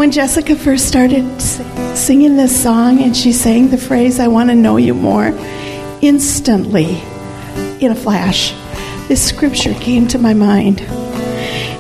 When 0.09 0.15
Jessica 0.15 0.55
first 0.55 0.87
started 0.87 1.39
singing 1.95 2.35
this 2.35 2.63
song 2.63 3.03
and 3.03 3.15
she 3.15 3.31
sang 3.31 3.69
the 3.69 3.77
phrase, 3.77 4.19
I 4.19 4.27
want 4.27 4.49
to 4.49 4.55
know 4.55 4.77
you 4.77 4.95
more, 4.95 5.27
instantly, 6.01 6.99
in 7.79 7.91
a 7.91 7.95
flash, 7.95 8.55
this 9.07 9.23
scripture 9.23 9.75
came 9.75 10.07
to 10.07 10.17
my 10.17 10.33
mind. 10.33 10.81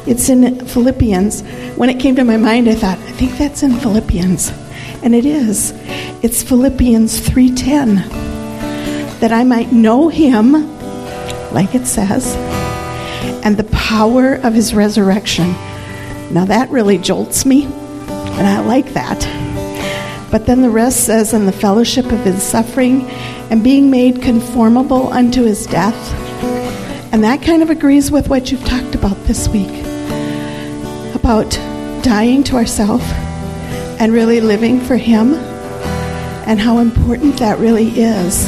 It's 0.07 0.29
in 0.29 0.63
Philippians. 0.63 1.41
When 1.75 1.89
it 1.89 1.99
came 1.99 2.15
to 2.17 2.23
my 2.23 2.37
mind, 2.37 2.69
I 2.69 2.75
thought, 2.75 2.99
I 2.99 3.11
think 3.13 3.35
that's 3.35 3.63
in 3.63 3.71
Philippians. 3.79 4.51
And 5.01 5.15
it 5.15 5.25
is. 5.25 5.73
It's 6.21 6.43
Philippians 6.43 7.19
3:10. 7.21 8.07
That 9.21 9.31
I 9.31 9.43
might 9.43 9.71
know 9.71 10.09
him, 10.09 10.51
like 11.51 11.73
it 11.73 11.87
says, 11.87 12.35
and 13.43 13.57
the 13.57 13.67
power 13.71 14.35
of 14.35 14.53
his 14.53 14.75
resurrection. 14.75 15.55
Now 16.29 16.45
that 16.45 16.69
really 16.69 16.99
jolts 16.99 17.43
me. 17.43 17.67
And 18.37 18.47
I 18.47 18.59
like 18.59 18.93
that. 18.93 19.19
But 20.31 20.45
then 20.45 20.61
the 20.61 20.69
rest 20.69 21.05
says, 21.05 21.33
in 21.33 21.45
the 21.45 21.51
fellowship 21.51 22.05
of 22.05 22.19
his 22.19 22.43
suffering 22.43 23.01
and 23.49 23.63
being 23.63 23.89
made 23.89 24.21
conformable 24.21 25.11
unto 25.11 25.43
his 25.43 25.65
death. 25.65 25.95
And 27.11 27.23
that 27.23 27.41
kind 27.41 27.63
of 27.63 27.69
agrees 27.69 28.11
with 28.11 28.29
what 28.29 28.51
you've 28.51 28.63
talked 28.65 28.93
about 28.93 29.17
this 29.23 29.47
week 29.49 29.85
about 31.15 31.51
dying 32.03 32.43
to 32.43 32.55
ourselves 32.55 33.03
and 33.99 34.13
really 34.13 34.39
living 34.39 34.79
for 34.79 34.95
him 34.95 35.33
and 35.33 36.59
how 36.59 36.77
important 36.77 37.37
that 37.37 37.59
really 37.59 37.89
is. 37.89 38.47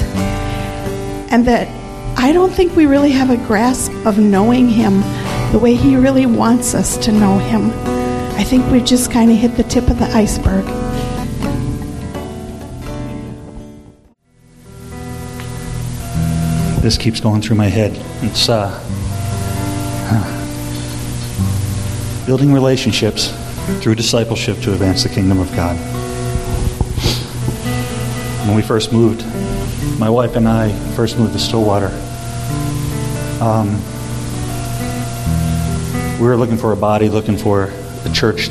And 1.32 1.46
that 1.48 1.68
I 2.18 2.32
don't 2.32 2.52
think 2.52 2.76
we 2.76 2.86
really 2.86 3.12
have 3.12 3.30
a 3.30 3.38
grasp 3.48 3.92
of 4.06 4.20
knowing 4.20 4.70
him 4.70 5.02
the 5.52 5.60
way 5.60 5.76
he 5.76 5.96
really 5.96 6.26
wants 6.26 6.76
us 6.76 6.98
to 7.00 7.12
know 7.12 7.40
him. 7.40 7.91
I 8.42 8.44
think 8.44 8.66
we've 8.72 8.84
just 8.84 9.12
kind 9.12 9.30
of 9.30 9.38
hit 9.38 9.56
the 9.56 9.62
tip 9.62 9.88
of 9.88 10.00
the 10.00 10.06
iceberg. 10.16 10.66
This 16.82 16.98
keeps 16.98 17.20
going 17.20 17.44
through 17.44 17.58
my 17.58 17.68
head. 17.68 17.92
It's 18.24 18.50
uh, 18.50 18.70
huh. 20.10 20.26
building 22.26 22.52
relationships 22.52 23.28
through 23.80 23.94
discipleship 23.94 24.58
to 24.62 24.74
advance 24.74 25.04
the 25.04 25.10
kingdom 25.10 25.40
of 25.40 25.56
God. 25.56 25.78
When 28.48 28.56
we 28.56 28.64
first 28.64 28.92
moved, 28.92 29.24
my 30.00 30.10
wife 30.10 30.36
and 30.36 30.48
I 30.48 30.72
first 30.96 31.20
moved 31.20 31.34
to 31.34 31.40
Stillwater. 31.40 31.92
Um, 33.40 33.80
we 36.20 36.26
were 36.26 36.36
looking 36.36 36.58
for 36.58 36.72
a 36.72 36.76
body, 36.76 37.08
looking 37.08 37.38
for 37.38 37.72
a 38.06 38.10
church 38.12 38.50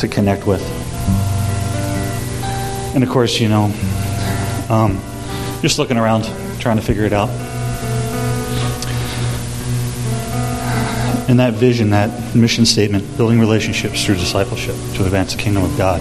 to 0.00 0.08
connect 0.08 0.46
with. 0.46 0.62
And 2.94 3.04
of 3.04 3.10
course, 3.10 3.38
you 3.38 3.48
know, 3.48 3.64
um, 4.68 5.00
just 5.62 5.78
looking 5.78 5.96
around, 5.96 6.24
trying 6.58 6.76
to 6.76 6.82
figure 6.82 7.04
it 7.04 7.12
out. 7.12 7.28
And 11.28 11.38
that 11.38 11.54
vision, 11.54 11.90
that 11.90 12.34
mission 12.34 12.66
statement, 12.66 13.16
building 13.16 13.38
relationships 13.38 14.04
through 14.04 14.16
discipleship 14.16 14.74
to 14.94 15.04
advance 15.04 15.34
the 15.34 15.40
kingdom 15.40 15.62
of 15.62 15.76
God, 15.78 16.00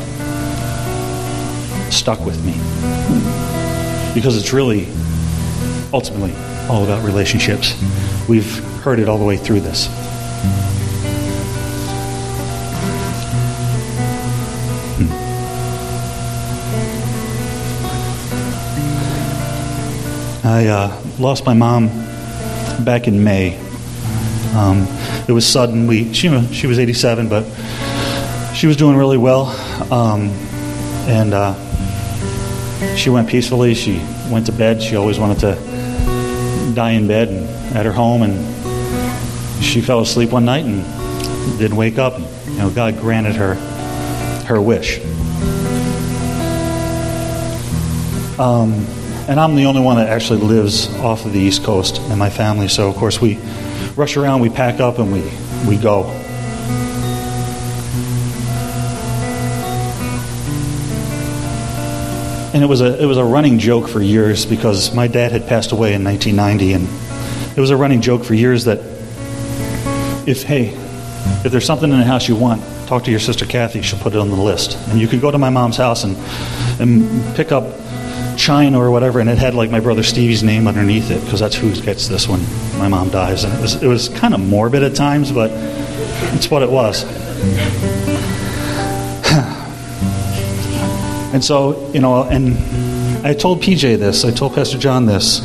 stuck 1.93 2.25
with 2.25 2.43
me. 2.43 2.53
Because 4.15 4.37
it's 4.37 4.53
really, 4.53 4.87
ultimately, 5.93 6.33
all 6.67 6.83
about 6.83 7.03
relationships. 7.03 7.79
We've 8.27 8.57
heard 8.81 8.99
it 8.99 9.07
all 9.07 9.19
the 9.19 9.25
way 9.25 9.37
through 9.37 9.59
this. 9.59 9.87
I 20.49 20.65
uh, 20.65 21.01
lost 21.19 21.45
my 21.45 21.53
mom 21.53 21.89
back 22.83 23.07
in 23.07 23.23
May. 23.23 23.55
Um, 24.55 24.87
it 25.27 25.31
was 25.31 25.45
sudden. 25.45 25.85
We 25.85 26.11
she 26.11 26.27
she 26.51 26.65
was 26.65 26.79
87, 26.79 27.29
but 27.29 27.43
she 28.55 28.65
was 28.65 28.75
doing 28.75 28.97
really 28.97 29.19
well, 29.19 29.45
um, 29.93 30.29
and 31.07 31.35
uh, 31.35 32.95
she 32.95 33.11
went 33.11 33.29
peacefully. 33.29 33.75
She 33.75 34.03
went 34.31 34.47
to 34.47 34.51
bed. 34.51 34.81
She 34.81 34.95
always 34.95 35.19
wanted 35.19 35.37
to 35.41 36.73
die 36.73 36.93
in 36.93 37.07
bed 37.07 37.27
and 37.27 37.77
at 37.77 37.85
her 37.85 37.91
home, 37.93 38.23
and 38.23 39.63
she 39.63 39.81
fell 39.81 39.99
asleep 39.99 40.31
one 40.31 40.45
night 40.45 40.65
and 40.65 40.83
didn't 41.59 41.77
wake 41.77 41.99
up. 41.99 42.17
You 42.47 42.57
know, 42.57 42.69
God 42.71 42.97
granted 42.97 43.35
her 43.35 43.53
her 44.45 44.59
wish. 44.59 44.99
Um, 48.39 48.87
and 49.29 49.39
I'm 49.39 49.55
the 49.55 49.65
only 49.65 49.81
one 49.81 49.97
that 49.97 50.09
actually 50.09 50.39
lives 50.39 50.91
off 50.95 51.23
of 51.23 51.33
the 51.33 51.39
East 51.39 51.63
Coast 51.63 51.99
and 51.99 52.17
my 52.17 52.31
family. 52.31 52.67
So 52.67 52.89
of 52.89 52.95
course 52.95 53.21
we 53.21 53.37
rush 53.95 54.17
around, 54.17 54.41
we 54.41 54.49
pack 54.49 54.79
up, 54.79 54.97
and 54.97 55.13
we 55.13 55.21
we 55.67 55.77
go. 55.77 56.05
And 62.55 62.63
it 62.63 62.67
was 62.67 62.81
a 62.81 62.99
it 62.99 63.05
was 63.05 63.17
a 63.17 63.23
running 63.23 63.59
joke 63.59 63.87
for 63.87 64.01
years 64.01 64.47
because 64.47 64.95
my 64.95 65.05
dad 65.05 65.31
had 65.31 65.47
passed 65.47 65.73
away 65.73 65.93
in 65.93 66.03
1990, 66.03 66.73
and 66.73 67.55
it 67.55 67.61
was 67.61 67.69
a 67.69 67.77
running 67.77 68.01
joke 68.01 68.23
for 68.23 68.33
years 68.33 68.65
that 68.65 68.79
if 70.27 70.41
hey, 70.41 70.69
if 71.45 71.51
there's 71.51 71.65
something 71.65 71.91
in 71.91 71.99
the 71.99 72.03
house 72.03 72.27
you 72.27 72.35
want, 72.35 72.63
talk 72.87 73.03
to 73.03 73.11
your 73.11 73.19
sister 73.19 73.45
Kathy. 73.45 73.83
She'll 73.83 73.99
put 73.99 74.15
it 74.15 74.19
on 74.19 74.29
the 74.29 74.41
list, 74.41 74.75
and 74.87 74.99
you 74.99 75.07
could 75.07 75.21
go 75.21 75.29
to 75.29 75.37
my 75.37 75.51
mom's 75.51 75.77
house 75.77 76.03
and 76.03 76.17
and 76.81 77.35
pick 77.35 77.51
up 77.51 77.79
china 78.39 78.79
or 78.79 78.89
whatever, 78.89 79.19
and 79.19 79.29
it 79.29 79.37
had 79.37 79.53
like 79.53 79.69
my 79.69 79.79
brother 79.79 80.01
Stevie's 80.01 80.41
name 80.41 80.67
underneath 80.67 81.11
it 81.11 81.23
because 81.23 81.39
that's 81.39 81.55
who 81.55 81.73
gets 81.81 82.07
this 82.07 82.27
when 82.27 82.41
my 82.79 82.87
mom 82.87 83.09
dies. 83.09 83.43
And 83.43 83.53
it 83.53 83.61
was 83.61 83.83
it 83.83 83.87
was 83.87 84.09
kind 84.09 84.33
of 84.33 84.39
morbid 84.39 84.81
at 84.81 84.95
times, 84.95 85.31
but 85.31 85.51
it's 86.33 86.49
what 86.49 86.63
it 86.63 86.71
was. 86.71 87.03
and 91.33 91.43
so 91.43 91.91
you 91.91 91.99
know, 91.99 92.23
and 92.23 92.57
I 93.25 93.33
told 93.33 93.61
PJ 93.61 93.99
this. 93.99 94.25
I 94.25 94.31
told 94.31 94.55
Pastor 94.55 94.77
John 94.77 95.05
this. 95.05 95.41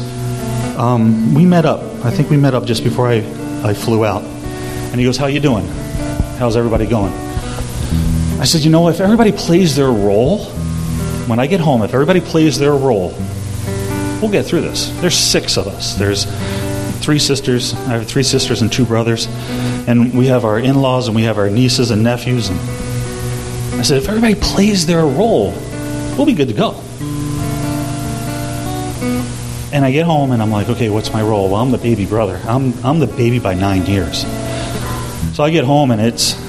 Um, 0.78 1.34
we 1.34 1.44
met 1.44 1.66
up. 1.66 1.82
I 2.04 2.10
think 2.10 2.30
we 2.30 2.36
met 2.36 2.54
up 2.54 2.64
just 2.64 2.82
before 2.82 3.08
I, 3.08 3.16
I 3.62 3.74
flew 3.74 4.04
out. 4.04 4.22
And 4.22 5.00
he 5.00 5.04
goes, 5.04 5.16
"How 5.16 5.26
you 5.26 5.40
doing? 5.40 5.66
How's 6.38 6.56
everybody 6.56 6.86
going?" 6.86 7.12
I 8.40 8.46
said, 8.46 8.62
you 8.62 8.70
know, 8.70 8.88
if 8.88 9.00
everybody 9.00 9.32
plays 9.32 9.76
their 9.76 9.90
role, 9.90 10.46
when 11.26 11.38
I 11.38 11.46
get 11.46 11.60
home, 11.60 11.82
if 11.82 11.94
everybody 11.94 12.20
plays 12.20 12.58
their 12.58 12.72
role, 12.72 13.14
we'll 14.20 14.30
get 14.30 14.44
through 14.44 14.62
this. 14.62 14.90
There's 15.00 15.16
six 15.16 15.56
of 15.56 15.66
us. 15.66 15.94
There's 15.94 16.26
three 17.00 17.18
sisters. 17.18 17.74
I 17.74 17.98
have 17.98 18.06
three 18.06 18.22
sisters 18.22 18.62
and 18.62 18.72
two 18.72 18.84
brothers. 18.84 19.26
And 19.86 20.16
we 20.16 20.26
have 20.26 20.44
our 20.44 20.58
in 20.58 20.80
laws 20.80 21.06
and 21.06 21.14
we 21.14 21.22
have 21.24 21.38
our 21.38 21.50
nieces 21.50 21.90
and 21.90 22.02
nephews. 22.02 22.48
And 22.48 22.58
I 23.78 23.82
said, 23.82 23.98
if 23.98 24.08
everybody 24.08 24.34
plays 24.34 24.86
their 24.86 25.02
role, 25.02 25.52
we'll 26.16 26.26
be 26.26 26.34
good 26.34 26.48
to 26.48 26.54
go. 26.54 26.80
And 29.72 29.84
I 29.84 29.90
get 29.90 30.06
home 30.06 30.30
and 30.30 30.40
I'm 30.40 30.50
like, 30.50 30.68
okay, 30.68 30.88
what's 30.88 31.12
my 31.12 31.20
role? 31.20 31.50
Well, 31.50 31.60
I'm 31.60 31.72
the 31.72 31.78
baby 31.78 32.06
brother. 32.06 32.40
I'm, 32.44 32.72
I'm 32.84 33.00
the 33.00 33.06
baby 33.08 33.38
by 33.38 33.54
nine 33.54 33.84
years. 33.86 34.22
So 35.34 35.42
I 35.42 35.50
get 35.50 35.64
home 35.64 35.90
and 35.90 36.00
it's, 36.00 36.40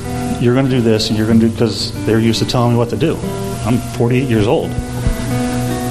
you're 0.41 0.53
going 0.53 0.65
to 0.65 0.71
do 0.71 0.81
this 0.81 1.09
and 1.09 1.17
you're 1.17 1.27
going 1.27 1.39
to 1.39 1.47
do, 1.47 1.51
because 1.51 1.91
they're 2.05 2.19
used 2.19 2.39
to 2.39 2.45
telling 2.47 2.73
me 2.73 2.77
what 2.77 2.89
to 2.91 2.97
do. 2.97 3.17
I'm 3.65 3.77
48 3.97 4.29
years 4.29 4.47
old. 4.47 4.71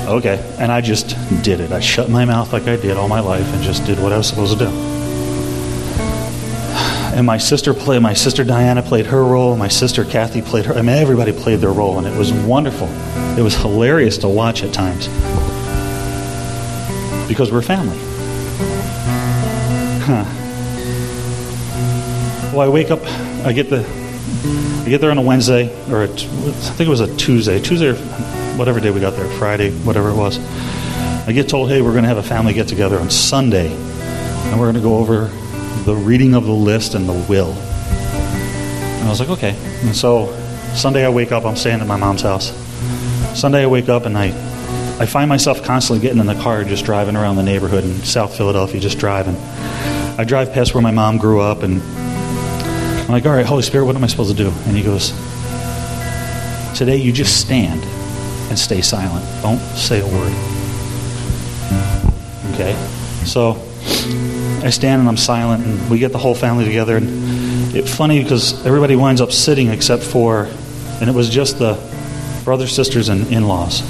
Okay. 0.06 0.56
And 0.58 0.70
I 0.70 0.80
just 0.80 1.16
did 1.42 1.60
it. 1.60 1.72
I 1.72 1.80
shut 1.80 2.08
my 2.08 2.24
mouth 2.24 2.52
like 2.52 2.68
I 2.68 2.76
did 2.76 2.96
all 2.96 3.08
my 3.08 3.20
life 3.20 3.46
and 3.52 3.62
just 3.62 3.84
did 3.84 3.98
what 3.98 4.12
I 4.12 4.18
was 4.18 4.28
supposed 4.28 4.58
to 4.58 4.66
do. 4.66 4.70
And 7.14 7.26
my 7.26 7.38
sister 7.38 7.72
played, 7.72 8.02
my 8.02 8.12
sister 8.12 8.42
Diana 8.42 8.82
played 8.82 9.06
her 9.06 9.24
role, 9.24 9.56
my 9.56 9.68
sister 9.68 10.04
Kathy 10.04 10.42
played 10.42 10.66
her. 10.66 10.74
I 10.74 10.82
mean, 10.82 10.96
everybody 10.96 11.32
played 11.32 11.60
their 11.60 11.72
role, 11.72 11.98
and 11.98 12.08
it 12.08 12.18
was 12.18 12.32
wonderful. 12.32 12.88
It 13.38 13.42
was 13.42 13.54
hilarious 13.54 14.18
to 14.18 14.28
watch 14.28 14.64
at 14.64 14.72
times 14.72 15.06
because 17.28 17.52
we're 17.52 17.62
family. 17.62 17.96
Huh. 20.02 20.24
Well, 22.52 22.60
I 22.62 22.68
wake 22.68 22.90
up, 22.90 23.00
I 23.46 23.52
get 23.52 23.70
the, 23.70 23.82
I 24.85 24.89
get 24.91 25.01
there 25.01 25.11
on 25.11 25.16
a 25.16 25.22
Wednesday, 25.22 25.68
or 25.91 26.05
a, 26.05 26.09
I 26.09 26.12
think 26.12 26.87
it 26.87 26.91
was 26.91 27.01
a 27.01 27.16
Tuesday, 27.16 27.59
Tuesday 27.59 27.89
or 27.89 27.95
whatever 28.59 28.80
day 28.80 28.91
we 28.91 29.01
got 29.01 29.14
there, 29.16 29.26
Friday, 29.39 29.70
whatever 29.70 30.11
it 30.11 30.14
was. 30.14 30.39
I 31.26 31.32
get 31.32 31.49
told, 31.49 31.70
hey, 31.70 31.80
we're 31.80 31.93
going 31.93 32.03
to 32.03 32.09
have 32.09 32.18
a 32.18 32.22
family 32.22 32.53
get 32.53 32.68
together 32.68 32.99
on 32.99 33.09
Sunday, 33.09 33.72
and 33.72 34.61
we're 34.61 34.70
going 34.70 34.74
to 34.74 34.82
go 34.82 34.99
over 34.99 35.30
the 35.85 35.95
reading 35.95 36.35
of 36.35 36.45
the 36.45 36.53
list 36.53 36.95
and 36.95 37.09
the 37.09 37.14
will. 37.30 37.53
And 37.53 39.05
I 39.05 39.09
was 39.09 39.20
like, 39.20 39.30
okay. 39.30 39.57
And 39.85 39.97
so 39.97 40.35
Sunday 40.74 41.07
I 41.07 41.09
wake 41.09 41.32
up, 41.32 41.47
I'm 41.47 41.57
staying 41.57 41.80
at 41.80 41.87
my 41.87 41.97
mom's 41.97 42.20
house. 42.20 42.53
Sunday 43.35 43.62
I 43.62 43.66
wake 43.66 43.89
up 43.89 44.05
and 44.05 44.18
I 44.18 44.28
I 45.01 45.07
find 45.07 45.28
myself 45.28 45.64
constantly 45.64 46.01
getting 46.03 46.20
in 46.20 46.26
the 46.26 46.41
car, 46.41 46.62
just 46.62 46.85
driving 46.85 47.16
around 47.16 47.37
the 47.37 47.43
neighborhood 47.43 47.85
in 47.85 47.97
South 48.05 48.37
Philadelphia, 48.37 48.80
just 48.80 48.99
driving. 48.99 49.35
I 50.16 50.24
drive 50.24 50.53
past 50.53 50.72
where 50.72 50.82
my 50.82 50.93
mom 50.93 51.18
grew 51.18 51.41
up, 51.41 51.62
and 51.64 51.82
I'm 53.05 53.11
like, 53.11 53.26
all 53.26 53.32
right, 53.32 53.44
Holy 53.44 53.62
Spirit, 53.62 53.84
what 53.84 53.96
am 53.96 54.02
I 54.02 54.07
supposed 54.07 54.34
to 54.34 54.42
do? 54.42 54.50
And 54.66 54.76
He 54.76 54.82
goes, 54.82 55.12
Today 56.74 56.96
you 56.96 57.12
just 57.12 57.40
stand 57.40 57.84
and 58.48 58.59
stay 58.59 58.80
silent. 58.80 59.24
Don't 59.42 59.61
say 59.76 60.00
a 60.00 60.07
word. 60.07 60.32
Okay? 62.55 62.74
So 63.24 63.52
I 64.64 64.70
stand 64.70 65.00
and 65.00 65.09
I'm 65.09 65.16
silent, 65.16 65.64
and 65.64 65.90
we 65.90 65.98
get 65.98 66.12
the 66.12 66.18
whole 66.18 66.34
family 66.34 66.64
together. 66.64 66.96
And 66.96 67.76
it's 67.76 67.94
funny 67.94 68.22
because 68.22 68.64
everybody 68.66 68.96
winds 68.96 69.20
up 69.20 69.30
sitting 69.30 69.68
except 69.68 70.02
for, 70.02 70.48
and 71.00 71.09
it 71.09 71.14
was 71.14 71.28
just 71.28 71.59
the 71.59 71.74
brothers, 72.44 72.72
sisters, 72.72 73.09
and 73.09 73.30
in 73.30 73.46
laws. 73.46 73.82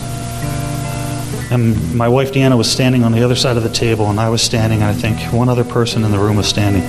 And 1.53 1.95
my 1.95 2.09
wife 2.09 2.33
Deanna 2.33 2.59
was 2.59 2.71
standing 2.71 3.05
on 3.05 3.13
the 3.13 3.23
other 3.23 3.37
side 3.37 3.57
of 3.57 3.63
the 3.63 3.73
table, 3.73 4.11
and 4.11 4.19
I 4.19 4.29
was 4.29 4.43
standing, 4.43 4.83
and 4.83 4.91
I 4.91 4.95
think 4.95 5.33
one 5.33 5.49
other 5.49 5.65
person 5.65 6.05
in 6.05 6.11
the 6.11 6.19
room 6.19 6.37
was 6.37 6.49
standing. 6.49 6.83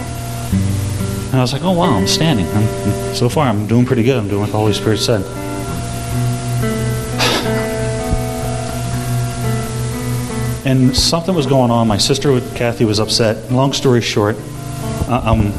And 1.35 1.41
I 1.41 1.43
was 1.43 1.51
like, 1.51 1.65
oh, 1.65 1.73
wow, 1.73 1.97
I'm 1.97 2.07
standing. 2.07 2.47
I'm, 2.47 3.13
so 3.13 3.27
far, 3.27 3.45
I'm 3.45 3.67
doing 3.67 3.85
pretty 3.85 4.03
good. 4.03 4.15
I'm 4.15 4.29
doing 4.29 4.39
what 4.39 4.51
the 4.51 4.57
Holy 4.57 4.71
Spirit 4.71 4.99
said. 4.99 5.21
And 10.65 10.95
something 10.95 11.35
was 11.35 11.45
going 11.45 11.71
on. 11.71 11.89
My 11.89 11.97
sister, 11.97 12.39
Kathy, 12.55 12.85
was 12.85 13.01
upset. 13.01 13.51
Long 13.51 13.73
story 13.73 13.99
short, 13.99 14.37
I'm 15.09 15.51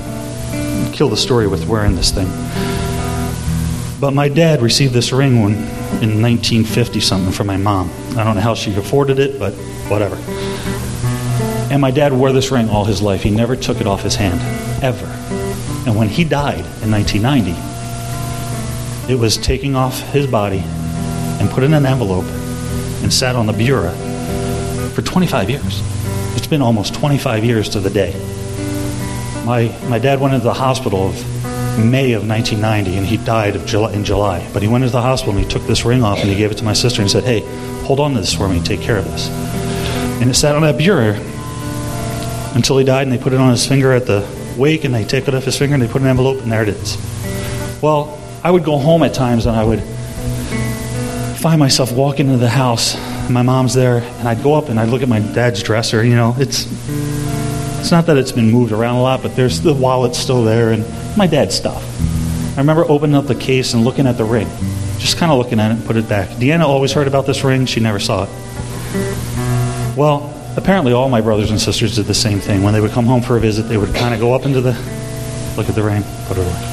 kill 0.95 1.11
the 1.11 1.17
story 1.19 1.47
with 1.47 1.69
wearing 1.69 1.95
this 1.95 2.11
thing. 2.11 2.27
But 4.01 4.15
my 4.15 4.31
dad 4.31 4.63
received 4.63 4.95
this 4.95 5.13
ring 5.13 5.43
when, 5.43 5.57
in 6.03 6.23
1950 6.23 7.01
something 7.01 7.33
from 7.33 7.49
my 7.49 7.59
mom. 7.59 7.91
I 8.17 8.25
don't 8.25 8.35
know 8.35 8.41
how 8.41 8.55
she 8.55 8.75
afforded 8.75 9.19
it, 9.19 9.39
but 9.39 9.53
whatever. 9.91 10.17
And 11.71 11.83
my 11.83 11.91
dad 11.91 12.15
wore 12.15 12.33
this 12.33 12.51
ring 12.51 12.71
all 12.71 12.87
his 12.87 13.03
life. 13.03 13.23
He 13.23 13.31
never 13.31 13.57
took 13.57 13.83
it 13.83 13.87
off 13.87 14.01
his 14.01 14.15
hand, 14.15 14.41
ever. 14.83 15.36
And 15.87 15.97
when 15.97 16.09
he 16.09 16.25
died 16.25 16.65
in 16.83 16.91
1990, 16.91 17.53
it 19.13 19.17
was 19.17 19.37
taking 19.37 19.77
off 19.77 20.01
his 20.11 20.27
body 20.27 20.63
and 21.39 21.49
put 21.49 21.63
in 21.63 21.73
an 21.75 21.87
envelope 21.87 22.25
and 23.03 23.13
sat 23.13 23.37
on 23.37 23.47
the 23.47 23.53
bureau 23.53 23.93
for 24.95 25.03
25 25.03 25.49
years. 25.49 25.81
It's 26.37 26.49
been 26.49 26.61
almost 26.61 26.95
25 26.95 27.45
years 27.45 27.69
to 27.71 27.81
the 27.81 27.91
day. 27.91 28.13
My, 29.45 29.73
my 29.89 30.01
dad 30.01 30.21
went 30.21 30.35
into 30.35 30.45
the 30.45 30.55
hospital 30.55 31.09
of 31.09 31.15
May 31.79 32.15
of 32.15 32.27
1990 32.27 32.97
and 32.97 33.07
he 33.07 33.17
died 33.19 33.65
July, 33.65 33.93
in 33.93 34.05
July. 34.05 34.45
But 34.53 34.63
he 34.63 34.69
went 34.69 34.83
into 34.83 34.93
the 34.93 35.03
hospital 35.03 35.37
and 35.37 35.45
he 35.45 35.49
took 35.49 35.63
this 35.69 35.85
ring 35.85 36.03
off 36.03 36.19
and 36.19 36.29
he 36.29 36.35
gave 36.35 36.51
it 36.51 36.59
to 36.59 36.65
my 36.65 36.73
sister 36.73 37.01
and 37.01 37.09
said, 37.09 37.23
hey, 37.23 37.41
hold 37.85 38.01
on 38.01 38.15
to 38.15 38.21
this 38.21 38.35
for 38.35 38.49
me, 38.49 38.61
take 38.61 38.81
care 38.81 38.97
of 38.97 39.05
this. 39.05 39.29
And 40.21 40.29
it 40.29 40.35
sat 40.35 40.57
on 40.57 40.63
that 40.63 40.79
bureau 40.79 41.13
until 42.57 42.77
he 42.77 42.85
died 42.85 43.05
and 43.05 43.13
they 43.13 43.23
put 43.23 43.33
it 43.33 43.39
on 43.39 43.51
his 43.53 43.65
finger 43.65 43.93
at 43.93 44.07
the 44.07 44.36
wake 44.57 44.85
and 44.85 44.95
they 44.95 45.05
take 45.05 45.29
it 45.29 45.35
off 45.35 45.45
his 45.45 45.57
finger 45.57 45.75
and 45.75 45.83
they 45.83 45.89
put 45.89 46.03
an 46.03 46.09
envelope 46.09 46.43
and 46.43 46.51
there 46.51 46.63
it 46.63 46.69
is. 46.69 46.97
Well, 47.83 48.19
I 48.43 48.51
would 48.51 48.65
go 48.65 48.79
home 48.79 49.03
at 49.03 49.15
times 49.15 49.47
and 49.47 49.57
I 49.57 49.65
would 49.65 49.83
find 51.37 51.59
myself 51.59 51.93
walking 51.93 52.27
into 52.27 52.39
the 52.39 52.49
house. 52.49 52.97
My 53.29 53.43
mom's 53.43 53.75
there, 53.75 53.99
and 53.99 54.29
I'd 54.29 54.43
go 54.43 54.55
up 54.55 54.69
and 54.69 54.79
I'd 54.79 54.89
look 54.89 55.03
at 55.03 55.09
my 55.09 55.21
dad's 55.21 55.63
dresser. 55.63 56.05
You 56.05 56.15
know, 56.15 56.35
it's 56.39 56.67
it's 57.81 57.91
not 57.91 58.07
that 58.07 58.17
it's 58.17 58.33
been 58.33 58.51
moved 58.51 58.73
around 58.73 58.97
a 58.97 59.03
lot, 59.03 59.23
but 59.23 59.37
there's 59.37 59.61
the 59.61 59.75
wallet's 59.75 60.19
still 60.19 60.43
there 60.43 60.73
and 60.73 60.85
my 61.17 61.27
dad's 61.27 61.55
stuff. 61.55 61.85
I 62.57 62.61
remember 62.61 62.85
opening 62.89 63.17
up 63.17 63.27
the 63.27 63.35
case 63.35 63.75
and 63.75 63.85
looking 63.85 64.07
at 64.07 64.17
the 64.17 64.25
ring, 64.25 64.49
just 64.99 65.19
kind 65.19 65.31
of 65.31 65.39
looking 65.39 65.61
at 65.61 65.71
it 65.71 65.75
and 65.75 65.85
put 65.85 65.97
it 65.97 66.09
back. 66.09 66.31
Deanna 66.31 66.63
always 66.63 66.93
heard 66.93 67.07
about 67.07 67.27
this 67.27 67.45
ring; 67.45 67.67
she 67.67 67.81
never 67.81 67.99
saw 67.99 68.25
it. 68.25 68.31
Well, 69.97 70.36
apparently, 70.57 70.93
all 70.93 71.09
my 71.09 71.21
brothers 71.21 71.51
and 71.51 71.61
sisters 71.61 71.97
did 71.97 72.07
the 72.07 72.15
same 72.15 72.41
thing. 72.41 72.63
When 72.63 72.73
they 72.73 72.81
would 72.81 72.93
come 72.93 73.07
home 73.07 73.23
for 73.23 73.37
a 73.37 73.41
visit, 73.41 73.65
they 73.65 73.77
would 73.77 73.95
kind 73.95 74.15
of 74.15 74.21
go 74.21 74.35
up 74.35 74.45
into 74.45 74.61
the 74.61 74.73
look 75.57 75.69
at 75.69 75.75
the 75.75 75.83
ring, 75.83 76.03
put 76.27 76.37
it 76.37 76.41
away. 76.41 76.73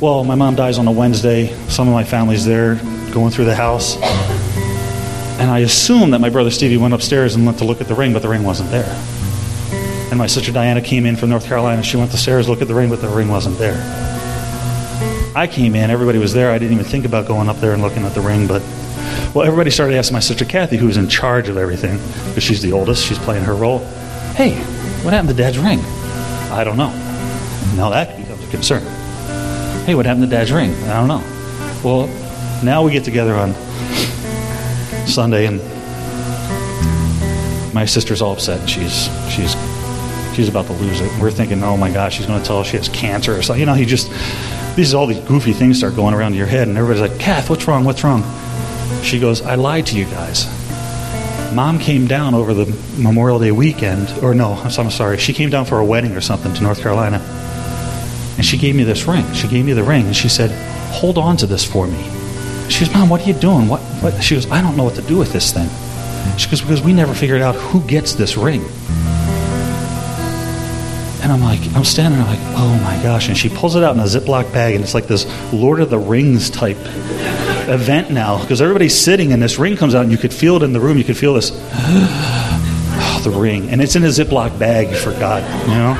Well, 0.00 0.24
my 0.24 0.34
mom 0.34 0.54
dies 0.56 0.78
on 0.78 0.86
a 0.86 0.92
Wednesday. 0.92 1.56
Some 1.68 1.88
of 1.88 1.94
my 1.94 2.04
family's 2.04 2.44
there 2.44 2.74
going 3.12 3.30
through 3.30 3.46
the 3.46 3.54
house. 3.54 3.96
And 5.38 5.50
I 5.50 5.60
assume 5.60 6.10
that 6.10 6.20
my 6.20 6.28
brother 6.28 6.50
Stevie 6.50 6.76
went 6.76 6.94
upstairs 6.94 7.34
and 7.34 7.46
went 7.46 7.58
to 7.58 7.64
look 7.64 7.80
at 7.80 7.88
the 7.88 7.94
ring, 7.94 8.12
but 8.12 8.22
the 8.22 8.28
ring 8.28 8.42
wasn't 8.42 8.70
there. 8.70 8.88
And 10.10 10.18
my 10.18 10.26
sister 10.26 10.52
Diana 10.52 10.80
came 10.80 11.06
in 11.06 11.16
from 11.16 11.30
North 11.30 11.46
Carolina. 11.46 11.82
She 11.82 11.96
went 11.96 12.10
to 12.10 12.16
stairs, 12.16 12.48
look 12.48 12.62
at 12.62 12.68
the 12.68 12.74
ring, 12.74 12.90
but 12.90 13.00
the 13.00 13.08
ring 13.08 13.28
wasn't 13.28 13.58
there. 13.58 13.76
I 15.34 15.46
came 15.46 15.74
in, 15.74 15.90
everybody 15.90 16.18
was 16.18 16.32
there. 16.32 16.50
I 16.50 16.58
didn't 16.58 16.74
even 16.74 16.84
think 16.84 17.04
about 17.04 17.26
going 17.26 17.48
up 17.48 17.56
there 17.56 17.72
and 17.72 17.82
looking 17.82 18.04
at 18.04 18.14
the 18.14 18.20
ring, 18.20 18.46
but 18.46 18.62
well, 19.36 19.44
everybody 19.44 19.70
started 19.70 19.94
asking 19.96 20.14
my 20.14 20.20
sister 20.20 20.46
Kathy, 20.46 20.78
who's 20.78 20.96
in 20.96 21.10
charge 21.10 21.50
of 21.50 21.58
everything, 21.58 21.98
because 22.28 22.42
she's 22.42 22.62
the 22.62 22.72
oldest, 22.72 23.04
she's 23.04 23.18
playing 23.18 23.44
her 23.44 23.54
role. 23.54 23.80
Hey, 24.34 24.54
what 25.04 25.12
happened 25.12 25.28
to 25.28 25.34
Dad's 25.34 25.58
ring? 25.58 25.78
I 26.50 26.64
don't 26.64 26.78
know. 26.78 26.88
Now 27.76 27.90
that 27.90 28.16
becomes 28.16 28.42
a 28.42 28.50
concern. 28.50 28.82
Hey, 29.84 29.94
what 29.94 30.06
happened 30.06 30.24
to 30.24 30.30
Dad's 30.30 30.50
ring? 30.50 30.72
I 30.84 30.94
don't 30.94 31.08
know. 31.08 31.22
Well, 31.84 32.06
now 32.64 32.82
we 32.82 32.92
get 32.92 33.04
together 33.04 33.34
on 33.34 33.52
Sunday, 35.06 35.44
and 35.44 35.58
my 37.74 37.84
sister's 37.84 38.22
all 38.22 38.32
upset. 38.32 38.66
She's 38.66 39.10
she's 39.28 39.54
she's 40.34 40.48
about 40.48 40.64
to 40.68 40.72
lose 40.72 41.02
it. 41.02 41.12
We're 41.20 41.30
thinking, 41.30 41.62
oh 41.62 41.76
my 41.76 41.92
gosh, 41.92 42.16
she's 42.16 42.24
going 42.24 42.40
to 42.40 42.46
tell 42.46 42.60
us 42.60 42.68
she 42.68 42.78
has 42.78 42.88
cancer 42.88 43.36
or 43.36 43.42
something. 43.42 43.60
You 43.60 43.66
know, 43.66 43.74
he 43.74 43.84
just 43.84 44.10
these 44.76 44.94
all 44.94 45.06
these 45.06 45.20
goofy 45.20 45.52
things 45.52 45.76
start 45.76 45.94
going 45.94 46.14
around 46.14 46.36
your 46.36 46.46
head, 46.46 46.68
and 46.68 46.78
everybody's 46.78 47.06
like, 47.06 47.20
Kath, 47.20 47.50
what's 47.50 47.68
wrong? 47.68 47.84
What's 47.84 48.02
wrong? 48.02 48.24
She 49.02 49.20
goes, 49.20 49.42
I 49.42 49.54
lied 49.54 49.86
to 49.86 49.96
you 49.96 50.04
guys. 50.06 50.46
Mom 51.54 51.78
came 51.78 52.06
down 52.06 52.34
over 52.34 52.52
the 52.52 52.66
Memorial 52.98 53.38
Day 53.38 53.52
weekend, 53.52 54.10
or 54.22 54.34
no, 54.34 54.54
I'm 54.54 54.90
sorry, 54.90 55.16
she 55.18 55.32
came 55.32 55.48
down 55.48 55.64
for 55.64 55.78
a 55.78 55.84
wedding 55.84 56.12
or 56.12 56.20
something 56.20 56.52
to 56.54 56.62
North 56.62 56.82
Carolina, 56.82 57.18
and 58.36 58.44
she 58.44 58.58
gave 58.58 58.74
me 58.74 58.84
this 58.84 59.06
ring. 59.06 59.24
She 59.32 59.48
gave 59.48 59.64
me 59.64 59.72
the 59.72 59.84
ring, 59.84 60.06
and 60.06 60.14
she 60.14 60.28
said, 60.28 60.50
hold 60.92 61.18
on 61.18 61.36
to 61.38 61.46
this 61.46 61.64
for 61.64 61.86
me. 61.86 62.02
She 62.68 62.84
goes, 62.84 62.92
Mom, 62.92 63.08
what 63.08 63.22
are 63.22 63.28
you 63.28 63.34
doing? 63.34 63.68
What, 63.68 63.80
what? 64.02 64.22
She 64.22 64.34
goes, 64.34 64.50
I 64.50 64.60
don't 64.60 64.76
know 64.76 64.84
what 64.84 64.96
to 64.96 65.02
do 65.02 65.16
with 65.16 65.32
this 65.32 65.52
thing. 65.52 65.68
She 66.36 66.50
goes, 66.50 66.60
because 66.60 66.82
we 66.82 66.92
never 66.92 67.14
figured 67.14 67.40
out 67.40 67.54
who 67.54 67.80
gets 67.82 68.14
this 68.14 68.36
ring. 68.36 68.62
And 71.22 71.32
I'm 71.32 71.42
like, 71.42 71.60
I'm 71.74 71.84
standing 71.84 72.20
there 72.20 72.28
like, 72.28 72.40
oh 72.56 72.80
my 72.84 73.02
gosh. 73.02 73.28
And 73.28 73.36
she 73.36 73.48
pulls 73.48 73.76
it 73.76 73.82
out 73.82 73.94
in 73.94 74.00
a 74.00 74.04
Ziploc 74.04 74.52
bag, 74.52 74.74
and 74.74 74.84
it's 74.84 74.94
like 74.94 75.06
this 75.06 75.26
Lord 75.52 75.80
of 75.80 75.90
the 75.90 75.98
Rings 75.98 76.50
type 76.50 76.76
event 77.68 78.10
now 78.10 78.40
because 78.40 78.60
everybody's 78.60 78.98
sitting, 78.98 79.32
and 79.32 79.42
this 79.42 79.58
ring 79.58 79.76
comes 79.76 79.94
out, 79.94 80.02
and 80.02 80.12
you 80.12 80.18
could 80.18 80.32
feel 80.32 80.56
it 80.56 80.62
in 80.62 80.72
the 80.72 80.80
room. 80.80 80.98
You 80.98 81.04
could 81.04 81.16
feel 81.16 81.34
this, 81.34 81.50
oh, 81.54 83.20
the 83.24 83.30
ring. 83.30 83.70
And 83.70 83.80
it's 83.80 83.96
in 83.96 84.04
a 84.04 84.08
Ziploc 84.08 84.58
bag, 84.58 84.94
for 84.96 85.12
God, 85.12 85.42
you 85.68 85.74
know? 85.74 85.96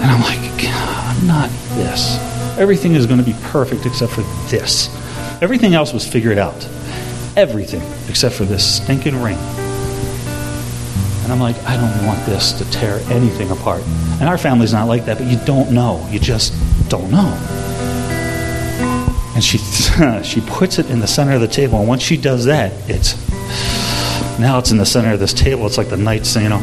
And 0.00 0.10
I'm 0.10 0.20
like, 0.22 0.62
God, 0.62 1.24
not 1.24 1.50
this. 1.76 2.18
Everything 2.58 2.94
is 2.94 3.06
going 3.06 3.18
to 3.20 3.26
be 3.26 3.36
perfect 3.44 3.86
except 3.86 4.12
for 4.12 4.22
this. 4.50 4.88
Everything 5.42 5.74
else 5.74 5.92
was 5.92 6.06
figured 6.06 6.38
out. 6.38 6.68
Everything 7.36 7.82
except 8.08 8.34
for 8.34 8.44
this 8.44 8.76
stinking 8.76 9.20
ring. 9.22 9.38
And 11.22 11.32
I'm 11.32 11.40
like, 11.40 11.56
I 11.64 11.76
don't 11.76 12.06
want 12.06 12.24
this 12.26 12.52
to 12.52 12.70
tear 12.70 12.98
anything 13.12 13.50
apart. 13.50 13.82
And 14.20 14.28
our 14.28 14.38
family's 14.38 14.72
not 14.72 14.88
like 14.88 15.04
that, 15.04 15.18
but 15.18 15.26
you 15.26 15.38
don't 15.44 15.72
know. 15.72 16.06
You 16.10 16.18
just 16.18 16.52
don't 16.88 17.10
know. 17.10 17.32
And 19.34 19.42
she 19.42 19.58
she 20.24 20.40
puts 20.42 20.78
it 20.78 20.90
in 20.90 21.00
the 21.00 21.06
center 21.06 21.32
of 21.32 21.40
the 21.40 21.48
table. 21.48 21.78
And 21.78 21.88
once 21.88 22.02
she 22.02 22.16
does 22.16 22.44
that, 22.46 22.72
it's 22.90 23.14
now 24.38 24.58
it's 24.58 24.70
in 24.72 24.78
the 24.78 24.86
center 24.86 25.12
of 25.12 25.20
this 25.20 25.32
table. 25.32 25.66
It's 25.66 25.78
like 25.78 25.88
the 25.88 25.96
knights, 25.96 26.34
you 26.36 26.48
know. 26.48 26.62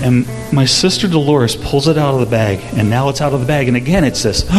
And 0.00 0.26
my 0.52 0.64
sister 0.64 1.08
Dolores 1.08 1.56
pulls 1.56 1.88
it 1.88 1.98
out 1.98 2.14
of 2.14 2.20
the 2.20 2.26
bag, 2.26 2.60
and 2.78 2.88
now 2.88 3.08
it's 3.08 3.20
out 3.20 3.32
of 3.32 3.40
the 3.40 3.46
bag. 3.46 3.66
And 3.66 3.76
again, 3.76 4.04
it's 4.04 4.22
this 4.22 4.44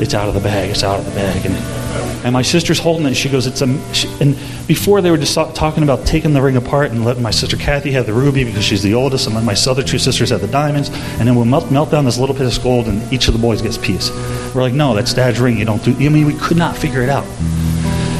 "It's 0.00 0.14
out 0.14 0.28
of 0.28 0.34
the 0.34 0.40
bag. 0.40 0.70
It's 0.70 0.82
out 0.82 0.98
of 0.98 1.04
the 1.04 1.12
bag." 1.12 1.44
And, 1.44 1.85
and 2.26 2.32
my 2.32 2.42
sister's 2.42 2.80
holding 2.80 3.06
it. 3.06 3.14
She 3.14 3.28
goes, 3.28 3.46
"It's 3.46 3.62
a." 3.62 3.94
She, 3.94 4.08
and 4.20 4.36
before 4.66 5.00
they 5.00 5.12
were 5.12 5.16
just 5.16 5.32
talking 5.54 5.84
about 5.84 6.04
taking 6.04 6.32
the 6.32 6.42
ring 6.42 6.56
apart 6.56 6.90
and 6.90 7.04
letting 7.04 7.22
my 7.22 7.30
sister 7.30 7.56
Kathy 7.56 7.92
have 7.92 8.04
the 8.04 8.12
ruby 8.12 8.42
because 8.42 8.64
she's 8.64 8.82
the 8.82 8.94
oldest, 8.94 9.26
and 9.26 9.36
let 9.36 9.44
my 9.44 9.54
other 9.68 9.84
two 9.84 9.98
sisters 9.98 10.30
have 10.30 10.40
the 10.40 10.48
diamonds, 10.48 10.90
and 11.18 11.28
then 11.28 11.36
we'll 11.36 11.44
melt, 11.44 11.70
melt 11.70 11.92
down 11.92 12.04
this 12.04 12.18
little 12.18 12.34
piece 12.34 12.56
of 12.56 12.62
gold, 12.64 12.88
and 12.88 13.00
each 13.12 13.28
of 13.28 13.32
the 13.32 13.38
boys 13.38 13.62
gets 13.62 13.76
a 13.76 13.80
piece. 13.80 14.10
We're 14.52 14.62
like, 14.62 14.74
"No, 14.74 14.92
that's 14.92 15.14
Dad's 15.14 15.38
ring. 15.38 15.56
You 15.56 15.64
don't 15.64 15.84
do." 15.84 15.92
I 15.92 16.08
mean, 16.08 16.26
we 16.26 16.34
could 16.34 16.56
not 16.56 16.76
figure 16.76 17.00
it 17.00 17.08
out. 17.08 17.24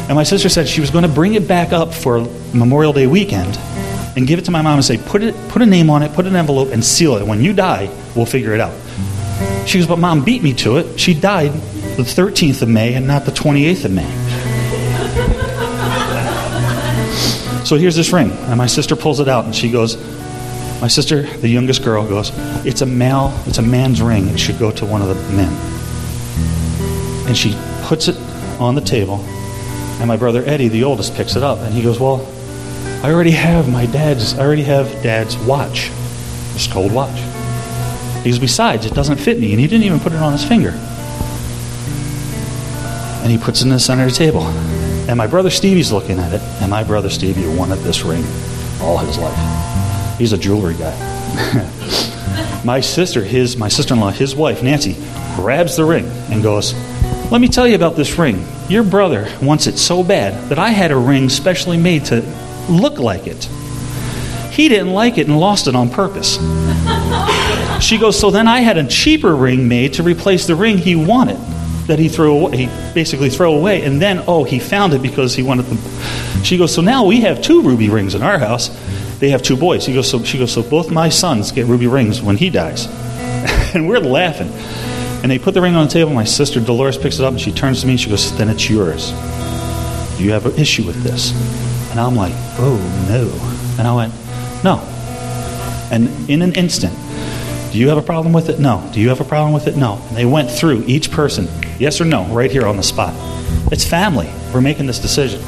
And 0.08 0.14
my 0.14 0.22
sister 0.22 0.48
said 0.48 0.68
she 0.68 0.80
was 0.80 0.90
going 0.90 1.02
to 1.02 1.10
bring 1.10 1.34
it 1.34 1.48
back 1.48 1.72
up 1.72 1.92
for 1.92 2.20
Memorial 2.54 2.92
Day 2.92 3.08
weekend 3.08 3.58
and 4.16 4.24
give 4.24 4.38
it 4.38 4.44
to 4.44 4.52
my 4.52 4.62
mom 4.62 4.74
and 4.74 4.84
say, 4.84 4.98
put 4.98 5.20
it, 5.20 5.34
put 5.48 5.62
a 5.62 5.66
name 5.66 5.90
on 5.90 6.04
it, 6.04 6.12
put 6.12 6.26
an 6.26 6.36
envelope, 6.36 6.68
and 6.72 6.84
seal 6.84 7.16
it. 7.16 7.26
When 7.26 7.42
you 7.42 7.52
die, 7.52 7.90
we'll 8.14 8.24
figure 8.24 8.54
it 8.54 8.60
out. 8.60 8.72
She 9.66 9.78
goes, 9.78 9.88
but 9.88 9.98
mom 9.98 10.24
beat 10.24 10.44
me 10.44 10.54
to 10.54 10.76
it. 10.76 11.00
She 11.00 11.12
died 11.12 11.50
the 11.96 12.02
13th 12.02 12.62
of 12.62 12.68
May 12.68 12.94
and 12.94 13.06
not 13.06 13.24
the 13.24 13.32
28th 13.32 13.84
of 13.86 13.90
May. 13.90 14.10
So 17.64 17.76
here's 17.76 17.96
this 17.96 18.12
ring, 18.12 18.30
and 18.30 18.56
my 18.56 18.66
sister 18.66 18.94
pulls 18.94 19.18
it 19.18 19.28
out, 19.28 19.44
and 19.44 19.54
she 19.54 19.70
goes, 19.70 19.96
my 20.80 20.88
sister, 20.88 21.22
the 21.22 21.48
youngest 21.48 21.82
girl, 21.82 22.06
goes, 22.06 22.30
it's 22.64 22.82
a 22.82 22.86
male, 22.86 23.32
it's 23.46 23.58
a 23.58 23.62
man's 23.62 24.02
ring. 24.02 24.28
It 24.28 24.38
should 24.38 24.58
go 24.58 24.70
to 24.70 24.86
one 24.86 25.02
of 25.02 25.08
the 25.08 25.14
men. 25.34 25.52
And 27.26 27.36
she 27.36 27.56
puts 27.84 28.08
it 28.08 28.16
on 28.60 28.74
the 28.74 28.82
table, 28.82 29.16
and 29.98 30.06
my 30.06 30.16
brother 30.16 30.44
Eddie, 30.44 30.68
the 30.68 30.84
oldest, 30.84 31.14
picks 31.14 31.34
it 31.34 31.42
up, 31.42 31.58
and 31.58 31.74
he 31.74 31.82
goes, 31.82 31.98
well, 31.98 32.30
I 33.02 33.10
already 33.10 33.32
have 33.32 33.68
my 33.68 33.86
dad's, 33.86 34.34
I 34.38 34.44
already 34.44 34.62
have 34.64 34.86
dad's 35.02 35.36
watch, 35.38 35.90
this 36.52 36.66
cold 36.70 36.92
watch. 36.92 37.18
He 38.22 38.30
goes, 38.30 38.38
besides, 38.38 38.86
it 38.86 38.94
doesn't 38.94 39.16
fit 39.16 39.40
me, 39.40 39.52
and 39.52 39.60
he 39.60 39.66
didn't 39.66 39.86
even 39.86 39.98
put 39.98 40.12
it 40.12 40.20
on 40.20 40.32
his 40.32 40.44
finger. 40.44 40.78
And 43.26 43.32
he 43.32 43.38
puts 43.38 43.60
it 43.60 43.64
in 43.64 43.70
the 43.70 43.80
center 43.80 44.04
of 44.04 44.10
the 44.10 44.16
table. 44.16 44.42
And 45.08 45.18
my 45.18 45.26
brother 45.26 45.50
Stevie's 45.50 45.90
looking 45.90 46.20
at 46.20 46.32
it, 46.32 46.40
and 46.62 46.70
my 46.70 46.84
brother 46.84 47.10
Stevie 47.10 47.48
wanted 47.56 47.80
this 47.80 48.04
ring 48.04 48.24
all 48.80 48.98
his 48.98 49.18
life. 49.18 50.16
He's 50.16 50.32
a 50.32 50.38
jewelry 50.38 50.74
guy. 50.74 50.94
my 52.64 52.78
sister, 52.78 53.24
his 53.24 53.56
my 53.56 53.66
sister-in-law, 53.66 54.10
his 54.12 54.36
wife, 54.36 54.62
Nancy, 54.62 54.94
grabs 55.34 55.74
the 55.74 55.84
ring 55.84 56.06
and 56.30 56.40
goes, 56.40 56.72
Let 57.32 57.40
me 57.40 57.48
tell 57.48 57.66
you 57.66 57.74
about 57.74 57.96
this 57.96 58.16
ring. 58.16 58.46
Your 58.68 58.84
brother 58.84 59.28
wants 59.42 59.66
it 59.66 59.76
so 59.76 60.04
bad 60.04 60.48
that 60.50 60.60
I 60.60 60.68
had 60.68 60.92
a 60.92 60.96
ring 60.96 61.28
specially 61.28 61.78
made 61.78 62.04
to 62.04 62.20
look 62.68 63.00
like 63.00 63.26
it. 63.26 63.42
He 64.52 64.68
didn't 64.68 64.92
like 64.92 65.18
it 65.18 65.26
and 65.26 65.40
lost 65.40 65.66
it 65.66 65.74
on 65.74 65.90
purpose. 65.90 66.38
She 67.78 67.98
goes, 67.98 68.18
So 68.18 68.30
then 68.30 68.48
I 68.48 68.60
had 68.60 68.78
a 68.78 68.86
cheaper 68.86 69.34
ring 69.34 69.68
made 69.68 69.94
to 69.94 70.02
replace 70.02 70.46
the 70.46 70.54
ring 70.54 70.78
he 70.78 70.96
wanted 70.96 71.38
that 71.86 71.98
he 71.98 72.08
threw 72.08 72.38
away, 72.38 72.56
he 72.56 72.66
basically 72.94 73.30
throw 73.30 73.54
away, 73.54 73.82
and 73.82 74.00
then 74.00 74.22
oh 74.26 74.44
he 74.44 74.58
found 74.58 74.92
it 74.92 75.02
because 75.02 75.34
he 75.34 75.42
wanted 75.42 75.66
them. 75.66 75.78
She 76.42 76.58
goes, 76.58 76.74
so 76.74 76.82
now 76.82 77.04
we 77.04 77.20
have 77.20 77.40
two 77.42 77.62
ruby 77.62 77.88
rings 77.88 78.14
in 78.14 78.22
our 78.22 78.38
house. 78.38 78.68
They 79.18 79.30
have 79.30 79.42
two 79.42 79.56
boys. 79.56 79.86
He 79.86 79.94
goes, 79.94 80.10
so 80.10 80.22
she 80.22 80.38
goes, 80.38 80.52
so 80.52 80.62
both 80.62 80.90
my 80.90 81.08
sons 81.08 81.52
get 81.52 81.66
ruby 81.66 81.86
rings 81.86 82.20
when 82.20 82.36
he 82.36 82.50
dies, 82.50 82.86
and 83.74 83.88
we're 83.88 84.00
laughing. 84.00 84.50
And 85.22 85.30
they 85.30 85.38
put 85.38 85.54
the 85.54 85.62
ring 85.62 85.74
on 85.74 85.86
the 85.86 85.92
table. 85.92 86.12
My 86.12 86.24
sister 86.24 86.60
Dolores 86.60 86.96
picks 86.96 87.18
it 87.18 87.24
up 87.24 87.32
and 87.32 87.40
she 87.40 87.50
turns 87.50 87.80
to 87.80 87.86
me 87.86 87.94
and 87.94 88.00
she 88.00 88.10
goes, 88.10 88.36
then 88.36 88.48
it's 88.48 88.70
yours. 88.70 89.10
Do 90.16 90.24
you 90.24 90.30
have 90.30 90.46
an 90.46 90.54
issue 90.54 90.84
with 90.84 91.02
this? 91.02 91.32
And 91.90 91.98
I'm 91.98 92.14
like, 92.14 92.34
oh 92.58 92.76
no. 93.08 93.28
And 93.78 93.88
I 93.88 93.94
went, 93.94 94.14
no. 94.62 94.78
And 95.90 96.30
in 96.30 96.42
an 96.42 96.54
instant, 96.54 96.94
do 97.76 97.80
you 97.80 97.90
have 97.90 97.98
a 97.98 98.02
problem 98.02 98.32
with 98.32 98.48
it? 98.48 98.58
No. 98.58 98.88
Do 98.94 99.02
you 99.02 99.10
have 99.10 99.20
a 99.20 99.24
problem 99.24 99.52
with 99.52 99.66
it? 99.66 99.76
No. 99.76 100.02
And 100.08 100.16
they 100.16 100.24
went 100.24 100.50
through 100.50 100.84
each 100.86 101.10
person, 101.10 101.46
yes 101.78 102.00
or 102.00 102.06
no, 102.06 102.24
right 102.28 102.50
here 102.50 102.66
on 102.66 102.78
the 102.78 102.82
spot. 102.82 103.12
It's 103.70 103.84
family. 103.84 104.30
We're 104.54 104.62
making 104.62 104.86
this 104.86 104.98
decision. 104.98 105.42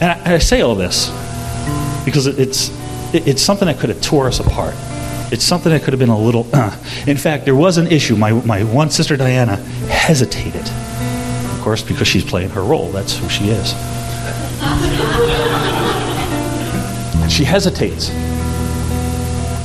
And 0.00 0.12
I, 0.12 0.36
I 0.36 0.38
say 0.38 0.62
all 0.62 0.74
this 0.74 1.10
because 2.06 2.26
it, 2.26 2.38
it's, 2.38 2.70
it, 3.12 3.28
it's 3.28 3.42
something 3.42 3.66
that 3.66 3.78
could 3.78 3.90
have 3.90 4.00
tore 4.00 4.28
us 4.28 4.40
apart. 4.40 4.74
It's 5.30 5.44
something 5.44 5.70
that 5.70 5.82
could 5.82 5.92
have 5.92 6.00
been 6.00 6.08
a 6.08 6.18
little. 6.18 6.46
Uh. 6.54 6.74
In 7.06 7.18
fact, 7.18 7.44
there 7.44 7.54
was 7.54 7.76
an 7.76 7.88
issue. 7.88 8.16
My, 8.16 8.32
my 8.32 8.64
one 8.64 8.88
sister, 8.88 9.18
Diana, 9.18 9.56
hesitated. 9.90 10.66
Of 11.52 11.60
course, 11.60 11.82
because 11.82 12.08
she's 12.08 12.24
playing 12.24 12.48
her 12.48 12.64
role. 12.64 12.90
That's 12.92 13.14
who 13.18 13.28
she 13.28 13.50
is. 13.50 13.74
she 17.30 17.44
hesitates. 17.44 18.10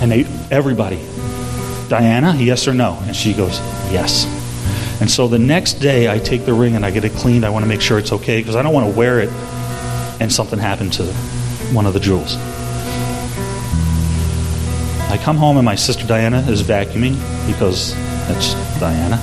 And 0.04 0.12
they, 0.12 0.26
everybody, 0.52 0.98
Diana, 1.88 2.36
yes 2.36 2.68
or 2.68 2.74
no? 2.74 3.00
And 3.04 3.16
she 3.16 3.34
goes, 3.34 3.58
yes. 3.90 4.26
And 5.00 5.10
so 5.10 5.30
the 5.30 5.40
next 5.40 5.76
day, 5.76 6.12
I 6.12 6.20
take 6.20 6.44
the 6.44 6.54
ring 6.54 6.76
and 6.76 6.86
I 6.86 6.92
get 6.92 7.06
it 7.06 7.14
cleaned. 7.14 7.46
I 7.46 7.50
want 7.50 7.64
to 7.64 7.70
make 7.70 7.80
sure 7.80 7.98
it's 7.98 8.12
okay 8.12 8.42
because 8.42 8.58
I 8.58 8.64
don't 8.64 8.74
want 8.74 8.92
to 8.92 8.98
wear 8.98 9.22
it 9.22 9.30
and 10.20 10.30
something 10.30 10.60
happened 10.60 10.92
to 10.94 11.06
one 11.74 11.86
of 11.86 11.94
the 11.94 12.02
jewels. 12.02 12.36
I 15.10 15.18
come 15.24 15.38
home 15.38 15.56
and 15.56 15.64
my 15.64 15.76
sister 15.76 16.06
Diana 16.06 16.40
is 16.50 16.64
vacuuming 16.64 17.16
because 17.48 17.96
that's 18.28 18.56
Diana. 18.82 19.16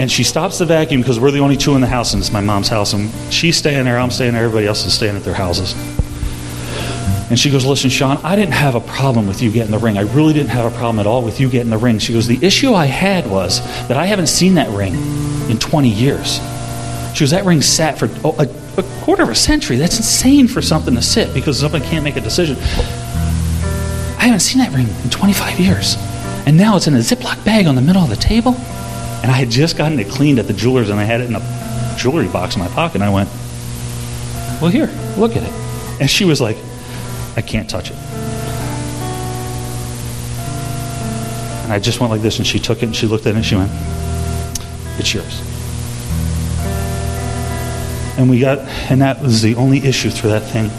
And 0.00 0.10
she 0.10 0.24
stops 0.24 0.58
the 0.58 0.66
vacuum 0.66 1.02
because 1.02 1.20
we're 1.20 1.30
the 1.30 1.38
only 1.38 1.56
two 1.56 1.76
in 1.76 1.82
the 1.82 1.86
house 1.86 2.14
and 2.14 2.20
it's 2.20 2.32
my 2.32 2.40
mom's 2.40 2.66
house. 2.66 2.94
And 2.94 3.12
she's 3.32 3.56
staying 3.56 3.84
there, 3.84 3.96
I'm 3.96 4.10
staying 4.10 4.32
there, 4.32 4.42
everybody 4.42 4.66
else 4.66 4.84
is 4.84 4.92
staying 4.92 5.14
at 5.14 5.22
their 5.22 5.34
houses. 5.34 5.76
And 7.28 7.38
she 7.38 7.50
goes, 7.50 7.64
Listen, 7.64 7.90
Sean, 7.90 8.18
I 8.18 8.36
didn't 8.36 8.54
have 8.54 8.76
a 8.76 8.80
problem 8.80 9.26
with 9.26 9.42
you 9.42 9.50
getting 9.50 9.72
the 9.72 9.78
ring. 9.78 9.98
I 9.98 10.02
really 10.02 10.32
didn't 10.32 10.50
have 10.50 10.72
a 10.72 10.76
problem 10.76 11.00
at 11.00 11.06
all 11.06 11.22
with 11.22 11.40
you 11.40 11.48
getting 11.48 11.70
the 11.70 11.78
ring. 11.78 11.98
She 11.98 12.12
goes, 12.12 12.26
The 12.26 12.38
issue 12.44 12.72
I 12.72 12.86
had 12.86 13.28
was 13.28 13.60
that 13.88 13.96
I 13.96 14.06
haven't 14.06 14.28
seen 14.28 14.54
that 14.54 14.70
ring 14.70 14.94
in 15.50 15.58
20 15.58 15.88
years. 15.88 16.38
She 17.14 17.20
goes, 17.20 17.30
That 17.30 17.44
ring 17.44 17.62
sat 17.62 17.98
for 17.98 18.08
oh, 18.24 18.36
a, 18.38 18.80
a, 18.80 18.84
quarter 19.02 19.24
of 19.24 19.28
a 19.28 19.34
century. 19.34 19.76
That's 19.76 19.96
insane 19.96 20.46
for 20.46 20.62
something 20.62 20.94
to 20.94 21.02
sit 21.02 21.34
because 21.34 21.58
somebody 21.58 21.84
can't 21.86 22.04
make 22.04 22.16
a 22.16 22.20
decision. 22.20 22.56
I 24.18 24.28
haven't 24.28 24.40
seen 24.40 24.58
that 24.58 24.72
ring 24.72 24.88
in 25.02 25.10
25 25.10 25.58
years. 25.58 25.96
And 26.46 26.56
now 26.56 26.76
it's 26.76 26.86
in 26.86 26.94
a 26.94 26.98
Ziploc 26.98 27.44
bag 27.44 27.66
on 27.66 27.74
the 27.74 27.82
middle 27.82 28.02
of 28.02 28.08
the 28.08 28.16
table. 28.16 28.54
And 29.22 29.32
I 29.32 29.34
had 29.34 29.50
just 29.50 29.76
gotten 29.76 29.98
it 29.98 30.08
cleaned 30.08 30.38
at 30.38 30.46
the 30.46 30.52
jeweler's 30.52 30.90
and 30.90 31.00
I 31.00 31.04
had 31.04 31.20
it 31.20 31.28
in 31.28 31.34
a 31.34 31.96
jewelry 31.98 32.28
box 32.28 32.54
in 32.54 32.60
my 32.60 32.68
pocket. 32.68 32.96
And 32.96 33.04
I 33.04 33.10
went, 33.10 33.28
Well, 34.62 34.70
here, 34.70 34.90
look 35.16 35.34
at 35.34 35.42
it. 35.42 35.52
And 36.00 36.08
she 36.08 36.24
was 36.24 36.40
like, 36.40 36.56
I 37.36 37.42
can't 37.42 37.68
touch 37.68 37.90
it. 37.90 37.96
And 41.64 41.72
I 41.72 41.78
just 41.78 42.00
went 42.00 42.10
like 42.10 42.22
this, 42.22 42.38
and 42.38 42.46
she 42.46 42.58
took 42.58 42.82
it 42.82 42.86
and 42.86 42.96
she 42.96 43.06
looked 43.06 43.26
at 43.26 43.34
it 43.34 43.36
and 43.36 43.44
she 43.44 43.56
went, 43.56 43.70
It's 44.98 45.12
yours. 45.12 45.42
And 48.18 48.30
we 48.30 48.40
got, 48.40 48.60
and 48.90 49.02
that 49.02 49.20
was 49.20 49.42
the 49.42 49.56
only 49.56 49.78
issue 49.78 50.08
through 50.08 50.30
that 50.30 50.44
thing. 50.44 50.70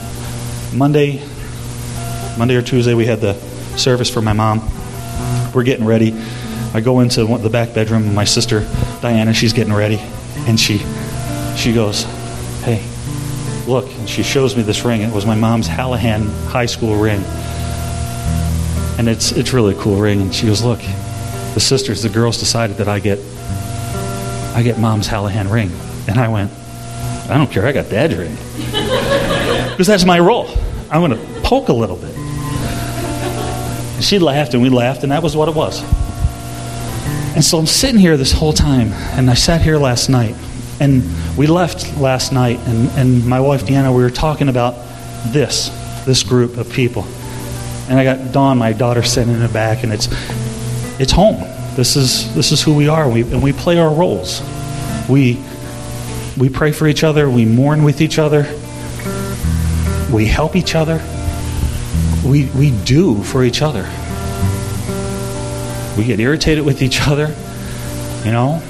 Monday, 0.76 1.22
Monday 2.38 2.56
or 2.56 2.62
Tuesday, 2.62 2.96
we 2.96 3.06
had 3.06 3.22
the 3.22 3.34
service 3.78 4.10
for 4.10 4.22
my 4.22 4.34
mom. 4.34 4.62
We're 5.54 5.64
getting 5.64 5.86
ready. 5.86 6.16
I 6.74 6.82
go 6.82 7.02
into 7.02 7.26
the 7.26 7.50
back 7.50 7.76
bedroom, 7.76 8.04
and 8.04 8.16
my 8.16 8.24
sister 8.26 8.62
Diana, 9.02 9.34
she's 9.34 9.54
getting 9.54 9.74
ready, 9.74 10.00
and 10.48 10.60
she, 10.60 10.80
she 11.56 11.74
goes, 11.74 12.04
"Hey, 12.64 12.84
look." 13.68 13.86
And 13.98 14.10
she 14.10 14.24
shows 14.24 14.56
me 14.56 14.64
this 14.64 14.84
ring. 14.84 15.02
It 15.02 15.14
was 15.14 15.26
my 15.26 15.36
mom's 15.36 15.68
Hallahan 15.68 16.28
high 16.48 16.66
school 16.66 16.96
ring, 16.96 17.24
and 18.98 19.08
it's 19.08 19.32
it's 19.32 19.54
really 19.54 19.76
a 19.76 19.78
cool 19.78 19.98
ring. 19.98 20.22
And 20.22 20.34
she 20.34 20.48
goes, 20.48 20.64
"Look, 20.64 20.80
the 21.54 21.60
sisters, 21.60 22.02
the 22.02 22.10
girls 22.10 22.38
decided 22.40 22.78
that 22.78 22.88
I 22.88 23.00
get, 23.00 23.20
I 24.56 24.62
get 24.64 24.80
mom's 24.80 25.08
Hallahan 25.08 25.52
ring." 25.52 25.72
And 26.08 26.20
I 26.20 26.28
went, 26.28 26.52
"I 27.30 27.38
don't 27.38 27.52
care. 27.52 27.66
I 27.66 27.72
got 27.72 27.90
dad's 27.90 28.16
ring 28.16 28.36
because 29.72 29.88
that's 29.88 30.06
my 30.06 30.20
role. 30.20 30.50
I'm 30.90 31.02
going 31.02 31.12
to 31.12 31.42
poke 31.42 31.70
a 31.70 31.74
little 31.74 31.98
bit." 31.98 32.16
And 33.98 34.04
she 34.04 34.20
laughed, 34.20 34.54
and 34.54 34.62
we 34.62 34.70
laughed, 34.70 35.04
and 35.04 35.12
that 35.12 35.24
was 35.24 35.36
what 35.36 35.50
it 35.50 35.56
was. 35.56 35.84
And 37.36 37.44
so 37.46 37.60
I'm 37.60 37.68
sitting 37.68 38.00
here 38.00 38.18
this 38.18 38.32
whole 38.32 38.54
time, 38.54 38.92
and 39.16 39.30
I 39.30 39.36
sat 39.36 39.62
here 39.62 39.78
last 39.78 40.10
night, 40.10 40.36
and 40.80 41.04
we 41.38 41.48
left 41.48 41.98
last 41.98 42.32
night, 42.32 42.60
and, 42.60 42.90
and 42.92 43.26
my 43.26 43.40
wife 43.40 43.66
Deanna, 43.66 43.96
we 43.96 44.04
were 44.04 44.10
talking 44.10 44.50
about 44.50 44.76
this, 45.28 45.70
this 46.06 46.24
group 46.24 46.58
of 46.58 46.72
people. 46.72 47.04
And 47.90 47.98
I 47.98 48.04
got 48.04 48.32
Dawn, 48.32 48.58
my 48.58 48.74
daughter, 48.74 49.02
sitting 49.02 49.34
in 49.34 49.40
the 49.40 49.48
back, 49.48 49.84
and 49.84 49.94
it's 49.94 50.08
it's 51.00 51.12
home. 51.12 51.38
This 51.76 51.96
is 51.96 52.34
this 52.36 52.52
is 52.52 52.62
who 52.62 52.76
we 52.76 52.88
are, 52.88 53.10
we, 53.10 53.22
and 53.22 53.42
we 53.42 53.54
play 53.54 53.80
our 53.80 53.94
roles. 53.94 54.42
We 55.10 55.42
we 56.38 56.50
pray 56.50 56.72
for 56.72 56.88
each 56.88 57.04
other. 57.04 57.30
We 57.30 57.46
mourn 57.46 57.84
with 57.84 58.02
each 58.02 58.20
other. 58.20 58.44
We 60.12 60.26
help 60.26 60.56
each 60.56 60.76
other. 60.76 61.02
We 62.26 62.46
we 62.48 62.72
do 62.84 63.24
for 63.24 63.44
each 63.44 63.62
other. 63.62 63.90
We 65.98 66.04
get 66.04 66.20
irritated 66.20 66.66
with 66.66 66.82
each 66.82 67.08
other, 67.08 67.34
you 68.24 68.32
know. 68.32 68.62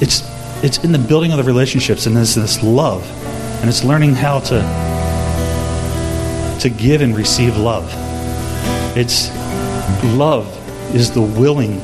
It's 0.00 0.22
it's 0.62 0.78
in 0.78 0.92
the 0.92 0.98
building 0.98 1.30
of 1.30 1.36
the 1.36 1.44
relationships 1.44 2.06
and 2.06 2.16
there's 2.16 2.34
this 2.34 2.62
love 2.62 3.04
and 3.60 3.68
it's 3.68 3.84
learning 3.84 4.14
how 4.14 4.40
to 4.40 4.60
to 6.60 6.70
give 6.70 7.02
and 7.02 7.16
receive 7.16 7.56
love. 7.56 7.88
It's 8.96 9.30
love 10.16 10.46
is 10.94 11.10
the 11.10 11.22
willing 11.22 11.80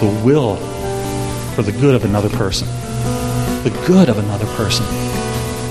the 0.00 0.22
will 0.24 0.56
for 1.54 1.62
the 1.62 1.72
good 1.72 1.94
of 1.94 2.04
another 2.04 2.28
person. 2.28 2.68
The 3.64 3.70
good 3.86 4.08
of 4.08 4.18
another 4.18 4.46
person. 4.54 4.84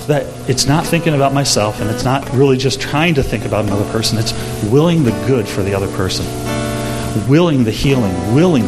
That 0.07 0.25
it's 0.49 0.65
not 0.65 0.85
thinking 0.85 1.13
about 1.13 1.33
myself 1.33 1.79
and 1.81 1.89
it's 1.89 2.03
not 2.03 2.27
really 2.33 2.57
just 2.57 2.81
trying 2.81 3.13
to 3.15 3.23
think 3.23 3.45
about 3.45 3.65
another 3.65 3.89
person. 3.91 4.17
It's 4.17 4.33
willing 4.65 5.03
the 5.03 5.11
good 5.27 5.47
for 5.47 5.61
the 5.61 5.73
other 5.73 5.87
person. 5.95 6.25
Willing 7.29 7.63
the 7.63 7.71
healing, 7.71 8.13
willing 8.33 8.65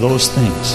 those 0.00 0.28
things. 0.28 0.74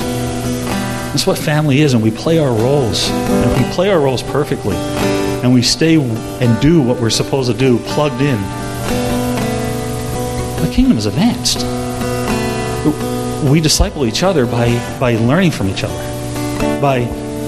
That's 1.16 1.26
what 1.26 1.38
family 1.38 1.80
is, 1.80 1.94
and 1.94 2.04
we 2.04 2.12
play 2.12 2.40
our 2.40 2.54
roles. 2.54 3.08
And 3.10 3.50
if 3.50 3.58
we 3.66 3.74
play 3.74 3.90
our 3.90 4.02
roles 4.02 4.22
perfectly, 4.22 4.76
and 4.76 5.54
we 5.54 5.62
stay 5.62 5.96
and 5.96 6.62
do 6.62 6.82
what 6.82 7.00
we're 7.00 7.10
supposed 7.10 7.50
to 7.50 7.58
do, 7.58 7.80
plugged 7.80 8.20
in, 8.20 8.36
the 10.62 10.70
kingdom 10.74 10.98
is 10.98 11.06
advanced. 11.06 11.60
We 13.50 13.62
disciple 13.62 14.06
each 14.06 14.24
other 14.24 14.46
by, 14.46 14.78
by 15.00 15.16
learning 15.16 15.52
from 15.52 15.70
each 15.70 15.86
other, 15.86 16.82
by 16.82 17.06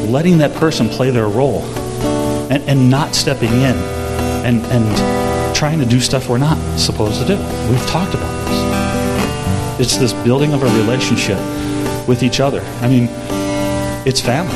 letting 0.08 0.38
that 0.38 0.54
person 0.54 0.88
play 0.88 1.10
their 1.10 1.28
role, 1.28 1.64
and, 2.50 2.64
and 2.70 2.90
not 2.90 3.16
stepping 3.16 3.52
in 3.52 3.76
and, 4.46 4.66
and 4.68 5.54
trying 5.54 5.80
to 5.80 5.86
do 5.86 6.00
stuff 6.00 6.30
we're 6.30 6.38
not 6.38 6.58
supposed 6.80 7.20
to 7.20 7.28
do. 7.28 7.36
We've 7.70 7.86
talked 7.88 8.14
about 8.14 8.48
this. 8.48 9.82
It's 9.82 9.98
this 9.98 10.14
building 10.24 10.54
of 10.54 10.64
a 10.64 10.68
relationship 10.68 11.38
with 12.08 12.24
each 12.24 12.40
other. 12.40 12.62
I 12.80 12.88
mean, 12.88 13.10
it's 14.08 14.22
family. 14.22 14.54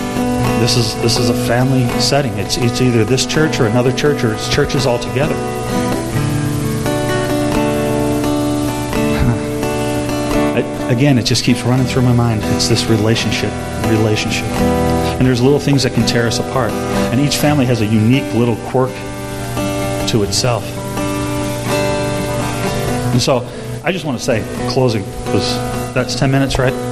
This 0.61 0.77
is 0.77 0.95
this 1.01 1.17
is 1.17 1.29
a 1.29 1.33
family 1.45 1.85
setting. 1.99 2.31
It's 2.37 2.55
it's 2.55 2.79
either 2.79 3.03
this 3.03 3.25
church 3.25 3.59
or 3.59 3.65
another 3.65 3.91
church 3.91 4.23
or 4.23 4.33
it's 4.33 4.47
churches 4.47 4.85
all 4.85 4.97
together. 4.97 5.35
again, 10.89 11.17
it 11.17 11.25
just 11.25 11.43
keeps 11.43 11.63
running 11.63 11.85
through 11.85 12.03
my 12.03 12.13
mind. 12.13 12.39
It's 12.55 12.69
this 12.69 12.85
relationship, 12.85 13.51
relationship. 13.87 14.47
And 15.19 15.27
there's 15.27 15.41
little 15.41 15.59
things 15.59 15.83
that 15.83 15.93
can 15.93 16.07
tear 16.07 16.27
us 16.27 16.39
apart. 16.39 16.71
And 17.11 17.19
each 17.19 17.35
family 17.35 17.65
has 17.65 17.81
a 17.81 17.85
unique 17.85 18.33
little 18.33 18.55
quirk 18.69 18.91
to 20.11 20.23
itself. 20.23 20.63
And 23.11 23.21
so 23.21 23.45
I 23.83 23.91
just 23.91 24.05
want 24.05 24.17
to 24.17 24.23
say, 24.23 24.45
closing, 24.69 25.03
because 25.25 25.55
that's 25.93 26.15
10 26.15 26.31
minutes, 26.31 26.57
right? 26.57 26.90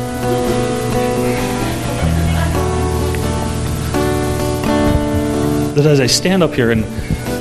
That 5.75 5.85
as 5.85 5.99
I 5.99 6.07
stand 6.07 6.43
up 6.43 6.53
here 6.53 6.71
and, 6.71 6.83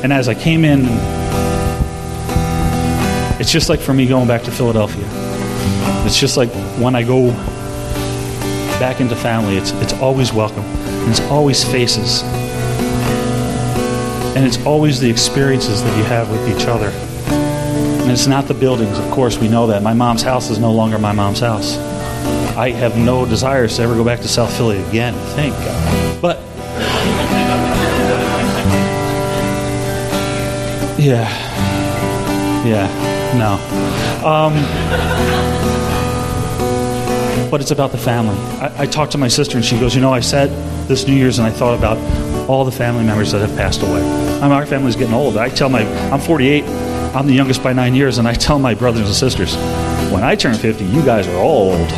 and 0.04 0.12
as 0.12 0.28
I 0.28 0.34
came 0.34 0.64
in, 0.64 0.86
it's 3.40 3.50
just 3.50 3.68
like 3.68 3.80
for 3.80 3.94
me 3.94 4.06
going 4.06 4.28
back 4.28 4.42
to 4.42 4.50
Philadelphia. 4.50 5.04
It's 6.04 6.18
just 6.18 6.36
like 6.36 6.50
when 6.78 6.94
I 6.94 7.02
go 7.02 7.30
back 8.78 9.00
into 9.00 9.16
family, 9.16 9.56
it's, 9.56 9.72
it's 9.72 9.92
always 9.94 10.32
welcome. 10.32 10.64
And 10.64 11.10
it's 11.10 11.20
always 11.30 11.64
faces. 11.64 12.22
And 14.36 14.46
it's 14.46 14.64
always 14.64 15.00
the 15.00 15.10
experiences 15.10 15.82
that 15.82 15.96
you 15.98 16.04
have 16.04 16.30
with 16.30 16.48
each 16.48 16.66
other. 16.66 16.88
And 16.88 18.10
it's 18.10 18.26
not 18.26 18.46
the 18.46 18.54
buildings, 18.54 18.98
of 18.98 19.10
course, 19.10 19.38
we 19.38 19.48
know 19.48 19.66
that. 19.66 19.82
My 19.82 19.94
mom's 19.94 20.22
house 20.22 20.48
is 20.50 20.58
no 20.58 20.72
longer 20.72 20.98
my 20.98 21.12
mom's 21.12 21.40
house. 21.40 21.76
I 22.56 22.70
have 22.70 22.96
no 22.96 23.26
desires 23.26 23.76
to 23.76 23.82
ever 23.82 23.94
go 23.94 24.04
back 24.04 24.20
to 24.20 24.28
South 24.28 24.56
Philly 24.56 24.78
again, 24.84 25.14
thank 25.34 25.54
God. 25.54 26.07
Yeah. 31.08 32.64
Yeah, 32.66 32.86
no. 33.38 33.54
Um, 34.26 34.52
but 37.50 37.60
it's 37.62 37.70
about 37.70 37.92
the 37.92 37.98
family. 37.98 38.36
I, 38.60 38.82
I 38.82 38.86
talked 38.86 39.12
to 39.12 39.18
my 39.18 39.28
sister, 39.28 39.56
and 39.56 39.64
she 39.64 39.78
goes, 39.78 39.94
You 39.94 40.02
know, 40.02 40.12
I 40.12 40.20
said 40.20 40.50
this 40.86 41.06
New 41.06 41.14
Year's, 41.14 41.38
and 41.38 41.46
I 41.46 41.50
thought 41.50 41.78
about 41.78 41.96
all 42.48 42.64
the 42.64 42.72
family 42.72 43.04
members 43.04 43.32
that 43.32 43.40
have 43.40 43.56
passed 43.56 43.82
away. 43.82 44.02
I 44.02 44.42
mean, 44.42 44.52
our 44.52 44.66
family's 44.66 44.96
getting 44.96 45.14
old. 45.14 45.36
I 45.38 45.48
tell 45.48 45.68
my, 45.70 45.82
I'm 46.10 46.20
48, 46.20 46.64
I'm 47.14 47.26
the 47.26 47.32
youngest 47.32 47.62
by 47.62 47.72
nine 47.72 47.94
years, 47.94 48.18
and 48.18 48.28
I 48.28 48.34
tell 48.34 48.58
my 48.58 48.74
brothers 48.74 49.06
and 49.06 49.14
sisters, 49.14 49.56
when 50.12 50.24
I 50.24 50.34
turn 50.34 50.54
50, 50.54 50.84
you 50.84 51.02
guys 51.04 51.26
are 51.26 51.36
all 51.36 51.72
old 51.72 51.88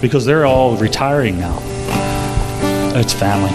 because 0.00 0.24
they're 0.24 0.46
all 0.46 0.76
retiring 0.76 1.38
now. 1.38 1.58
It's 2.94 3.12
family, 3.12 3.50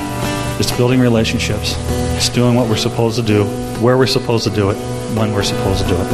it's 0.59 0.71
building 0.73 0.99
relationships, 0.99 1.75
it's 2.15 2.29
doing 2.29 2.55
what 2.55 2.69
we're 2.69 2.77
supposed 2.77 3.17
to 3.17 3.21
do, 3.23 3.45
where 3.81 3.97
we're 3.97 4.07
supposed 4.07 4.43
to 4.45 4.49
do 4.49 4.69
it, 4.69 4.75
when 5.17 5.33
we're 5.33 5.43
supposed 5.43 5.81
to 5.83 5.87
do 5.87 5.95
it. 5.95 6.07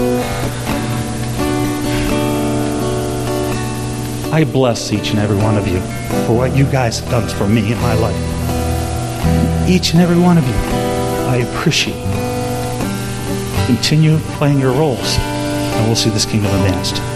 I 4.32 4.44
bless 4.44 4.94
each 4.94 5.10
and 5.10 5.20
every 5.20 5.38
one 5.38 5.58
of 5.58 5.68
you 5.68 5.80
for 6.26 6.38
what 6.38 6.56
you 6.56 6.66
guys 6.66 7.00
have 7.00 7.10
done 7.10 7.28
for 7.28 7.48
me 7.48 7.72
in 7.72 7.80
my 7.80 7.94
life. 7.96 9.70
Each 9.70 9.94
and 9.94 10.02
every 10.02 10.20
one 10.20 10.38
of 10.38 10.48
you, 10.48 10.54
I 11.28 11.46
appreciate. 11.50 12.06
Continue 13.66 14.18
playing 14.38 14.60
your 14.60 14.72
roles, 14.72 15.18
and 15.18 15.86
we'll 15.88 15.96
see 15.96 16.10
this 16.10 16.26
kingdom 16.26 16.52
advanced. 16.54 17.09